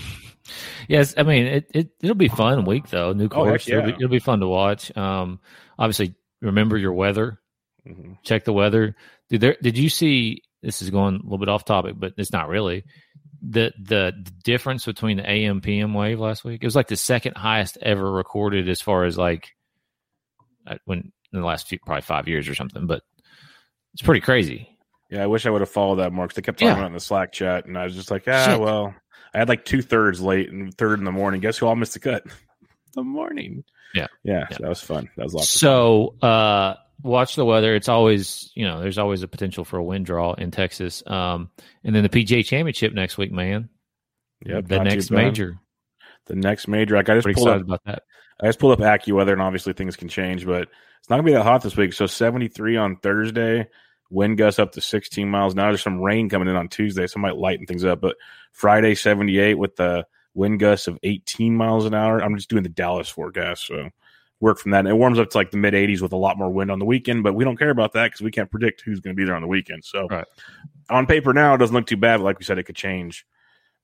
Yes, 0.89 1.15
I 1.17 1.23
mean 1.23 1.47
it, 1.47 1.71
it. 1.73 1.89
It'll 2.03 2.15
be 2.15 2.29
fun 2.29 2.67
week 2.67 2.91
though. 2.91 3.15
New 3.15 3.25
Oh, 3.25 3.29
course. 3.29 3.67
it'll, 3.67 3.83
be, 3.87 3.93
it'll 3.93 4.09
be 4.09 4.19
fun 4.19 4.41
to 4.41 4.47
watch. 4.47 4.95
Um, 4.95 5.41
obviously, 5.79 6.15
remember 6.43 6.77
your 6.77 6.93
weather. 6.93 7.41
Mhm. 7.87 8.19
Check 8.23 8.45
the 8.45 8.53
weather. 8.53 8.97
Did 9.31 9.41
there? 9.41 9.57
Did 9.63 9.77
you 9.79 9.89
see? 9.89 10.43
This 10.63 10.81
is 10.81 10.91
going 10.91 11.17
a 11.17 11.23
little 11.23 11.39
bit 11.39 11.49
off 11.51 11.65
topic, 11.65 11.95
but 11.99 12.15
it's 12.17 12.33
not 12.33 12.49
really. 12.49 12.85
The 13.43 13.73
the 13.79 14.13
difference 14.43 14.87
between 14.87 15.19
the 15.19 15.31
AM 15.31 15.61
PM 15.61 15.93
wave 15.93 16.19
last 16.19 16.45
week. 16.45 16.63
It 16.63 16.67
was 16.67 16.77
like 16.77 16.89
the 16.89 16.97
second 16.97 17.37
highest 17.37 17.77
ever 17.83 18.11
recorded 18.11 18.69
as 18.71 18.81
far 18.81 19.05
as 19.05 19.19
like 19.19 19.51
uh, 20.67 20.77
when 20.87 21.13
in 21.33 21.41
the 21.41 21.47
last 21.47 21.69
few 21.69 21.79
probably 21.85 22.01
five 22.03 22.27
years 22.29 22.49
or 22.49 22.55
something. 22.55 22.87
But 22.87 23.03
it's 23.93 24.03
pretty 24.03 24.23
crazy. 24.23 24.71
Yeah, 25.11 25.23
I 25.23 25.27
wish 25.27 25.45
I 25.45 25.51
would 25.51 25.61
have 25.61 25.69
followed 25.71 25.97
that 25.97 26.13
more 26.13 26.25
because 26.27 26.37
they 26.37 26.43
kept 26.43 26.59
talking 26.59 26.69
Yeah. 26.69 26.75
about 26.75 26.85
it 26.85 26.89
in 26.89 26.93
the 26.95 27.01
Slack 27.01 27.33
chat, 27.33 27.67
and 27.67 27.77
I 27.77 27.85
was 27.85 27.95
just 27.95 28.11
like, 28.11 28.25
ah, 28.27 28.47
Shit. 28.47 28.61
well, 28.61 28.95
I 29.35 29.39
had 29.39 29.49
like 29.51 29.67
two 29.67 29.83
thirds 29.83 30.21
late 30.23 30.51
and 30.51 30.73
third 30.77 30.99
in 30.99 31.05
the 31.05 31.13
morning. 31.13 31.43
Guess 31.43 31.59
who 31.59 31.67
all 31.67 31.77
missed 31.77 31.93
the 31.93 32.01
cut? 32.01 32.25
the 32.95 33.03
morning. 33.05 33.65
Yeah. 33.95 34.07
yeah, 34.25 34.47
Yeah. 34.51 34.57
that 34.61 34.69
was 34.69 34.81
fun. 34.81 35.11
That 35.17 35.25
was 35.25 35.35
lots. 35.35 35.55
of 35.55 35.59
So 35.61 36.15
uh, 36.23 36.77
watch 37.03 37.37
the 37.37 37.45
weather. 37.45 37.75
It's 37.75 37.89
always 37.89 38.51
you 38.55 38.67
know 38.67 38.81
there's 38.81 38.99
always 38.99 39.23
a 39.23 39.29
potential 39.29 39.65
for 39.65 39.79
a 39.79 39.85
wind 39.85 40.07
draw 40.07 40.35
in 40.35 40.51
Texas. 40.51 41.03
Um, 41.07 41.51
and 41.83 41.95
then 41.95 42.03
the 42.03 42.09
PGA 42.09 42.45
Championship 42.45 42.93
next 42.93 43.19
week, 43.19 43.33
man. 43.33 43.69
Yep, 44.45 44.69
the 44.69 44.83
next 44.83 45.11
major. 45.11 45.59
The 46.27 46.35
next 46.35 46.69
major, 46.69 46.97
like 46.97 47.09
I 47.09 47.15
just 47.15 47.25
Pretty 47.25 47.37
pulled 47.37 47.49
up 47.49 47.63
about 47.63 47.85
that. 47.85 48.03
I 48.43 48.47
just 48.47 48.59
pulled 48.59 48.81
up 48.81 49.01
AccuWeather, 49.01 49.33
and 49.33 49.43
obviously 49.43 49.75
things 49.75 49.97
can 49.97 50.09
change, 50.09 50.47
but 50.47 50.69
it's 50.99 51.11
not 51.11 51.17
gonna 51.17 51.27
be 51.27 51.33
that 51.33 51.43
hot 51.43 51.63
this 51.63 51.77
week. 51.77 51.93
So 51.93 52.07
73 52.07 52.77
on 52.77 52.97
Thursday, 52.97 53.69
wind 54.11 54.39
gusts 54.39 54.59
up 54.59 54.73
to 54.73 54.81
16 54.81 55.29
miles 55.29 55.53
an 55.53 55.61
hour. 55.61 55.71
There's 55.71 55.83
some 55.83 56.01
rain 56.01 56.29
coming 56.29 56.49
in 56.49 56.57
on 56.57 56.69
Tuesday, 56.69 57.07
so 57.07 57.19
it 57.19 57.21
might 57.21 57.37
lighten 57.37 57.67
things 57.67 57.85
up. 57.85 58.01
But 58.01 58.17
Friday 58.53 58.95
78 58.95 59.59
with 59.59 59.77
the 59.77 60.07
wind 60.35 60.61
gusts 60.61 60.89
of 60.89 60.99
18 61.03 61.55
miles 61.55 61.85
an 61.85 61.95
hour. 61.95 62.21
I'm 62.21 62.37
just 62.37 62.51
doing 62.51 62.63
the 62.63 62.69
Dallas 62.69 63.09
forecast, 63.09 63.67
so 63.67 63.91
work 64.41 64.59
from 64.59 64.73
that. 64.73 64.81
And 64.81 64.89
it 64.89 64.95
warms 64.95 65.19
up 65.19 65.31
to 65.31 65.39
like 65.39 65.51
the 65.51 65.57
mid 65.57 65.75
80s 65.75 66.01
with 66.01 66.13
a 66.13 66.17
lot 66.17 66.37
more 66.39 66.51
wind 66.51 66.71
on 66.71 66.79
the 66.79 66.85
weekend, 66.85 67.23
but 67.23 67.35
we 67.35 67.45
don't 67.45 67.57
care 67.57 67.71
about 67.71 67.93
that 67.95 68.07
because 68.09 68.21
we 68.21 68.31
can't 68.31 68.51
predict 68.51 68.83
who's 68.83 69.01
going 69.01 69.15
to 69.15 69.21
be 69.21 69.25
there 69.25 69.35
on 69.37 69.43
the 69.43 69.49
weekend. 69.49 69.85
So 69.85 70.07
Right. 70.09 70.27
on 70.91 71.07
paper 71.07 71.33
now, 71.33 71.55
it 71.55 71.59
doesn't 71.59 71.75
look 71.75 71.87
too 71.87 71.97
bad. 71.97 72.19
But 72.19 72.25
like 72.25 72.39
we 72.39 72.45
said, 72.45 72.59
it 72.59 72.65
could 72.65 72.77
change 72.77 73.25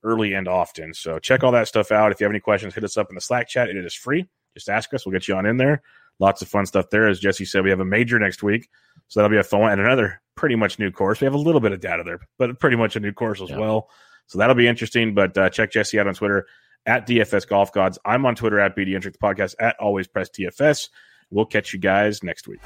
early 0.03 0.33
and 0.35 0.49
often. 0.49 0.95
So 0.95 1.19
check 1.19 1.45
all 1.45 1.53
that 1.53 1.69
stuff 1.69 1.93
out. 1.93 2.11
If 2.13 2.21
you 2.21 2.25
have 2.25 2.33
any 2.33 2.41
questions, 2.41 2.75
hit 2.75 2.85
us 2.85 2.97
up 2.97 3.09
in 3.11 3.15
the 3.15 3.21
Slack 3.21 3.49
chat. 3.49 3.69
It 3.69 3.77
is 3.77 3.95
free. 3.95 4.27
Just 4.55 4.69
ask 4.69 4.93
us. 4.95 5.07
We'll 5.07 5.13
get 5.13 5.29
you 5.29 5.37
on 5.37 5.47
in 5.47 5.57
there. 5.57 5.83
Lots 6.19 6.43
of 6.43 6.49
fun 6.49 6.67
stuff 6.67 6.91
there. 6.91 7.09
As 7.09 7.21
Jesse 7.21 7.45
said, 7.45 7.65
we 7.65 7.71
have 7.71 7.81
a 7.81 7.85
major 7.85 8.19
next 8.19 8.43
week. 8.43 8.69
So 9.09 9.21
that'll 9.21 9.31
be 9.35 9.39
a 9.39 9.43
fun 9.43 9.61
one. 9.61 9.73
And 9.73 9.81
another 9.81 10.21
pretty 10.37 10.57
much 10.57 10.79
new 10.79 10.91
course. 10.91 11.21
We 11.21 11.25
have 11.27 11.35
a 11.35 11.39
little 11.39 11.61
bit 11.61 11.73
of 11.73 11.81
data 11.81 12.03
there, 12.05 12.19
but 12.39 12.59
pretty 12.59 12.77
much 12.77 12.97
a 12.97 13.01
new 13.01 13.13
course 13.13 13.41
as 13.41 13.51
Yeah. 13.51 13.59
well. 13.59 13.89
So 14.27 14.39
that'll 14.39 14.55
be 14.55 14.67
interesting. 14.69 15.15
But 15.15 15.37
uh, 15.39 15.51
check 15.51 15.71
Jesse 15.71 15.99
out 16.01 16.07
on 16.07 16.15
Twitter 16.15 16.47
at 16.87 17.07
DFS 17.07 17.47
Golf 17.47 17.73
Gods. 17.73 17.99
I'm 18.05 18.27
on 18.27 18.35
Twitter 18.35 18.61
at 18.61 18.77
bdentrek. 18.77 19.13
the 19.13 19.19
podcast 19.19 19.55
at 19.61 19.77
Always 19.79 20.07
Press 20.07 20.31
DFS. 20.31 20.89
We'll 21.31 21.47
catch 21.47 21.73
you 21.73 21.79
guys 21.79 22.23
next 22.23 22.49
week. 22.49 22.61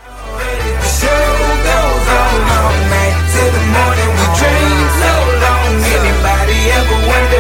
Anybody 5.85 6.59
ever 6.71 7.07
wonder 7.07 7.34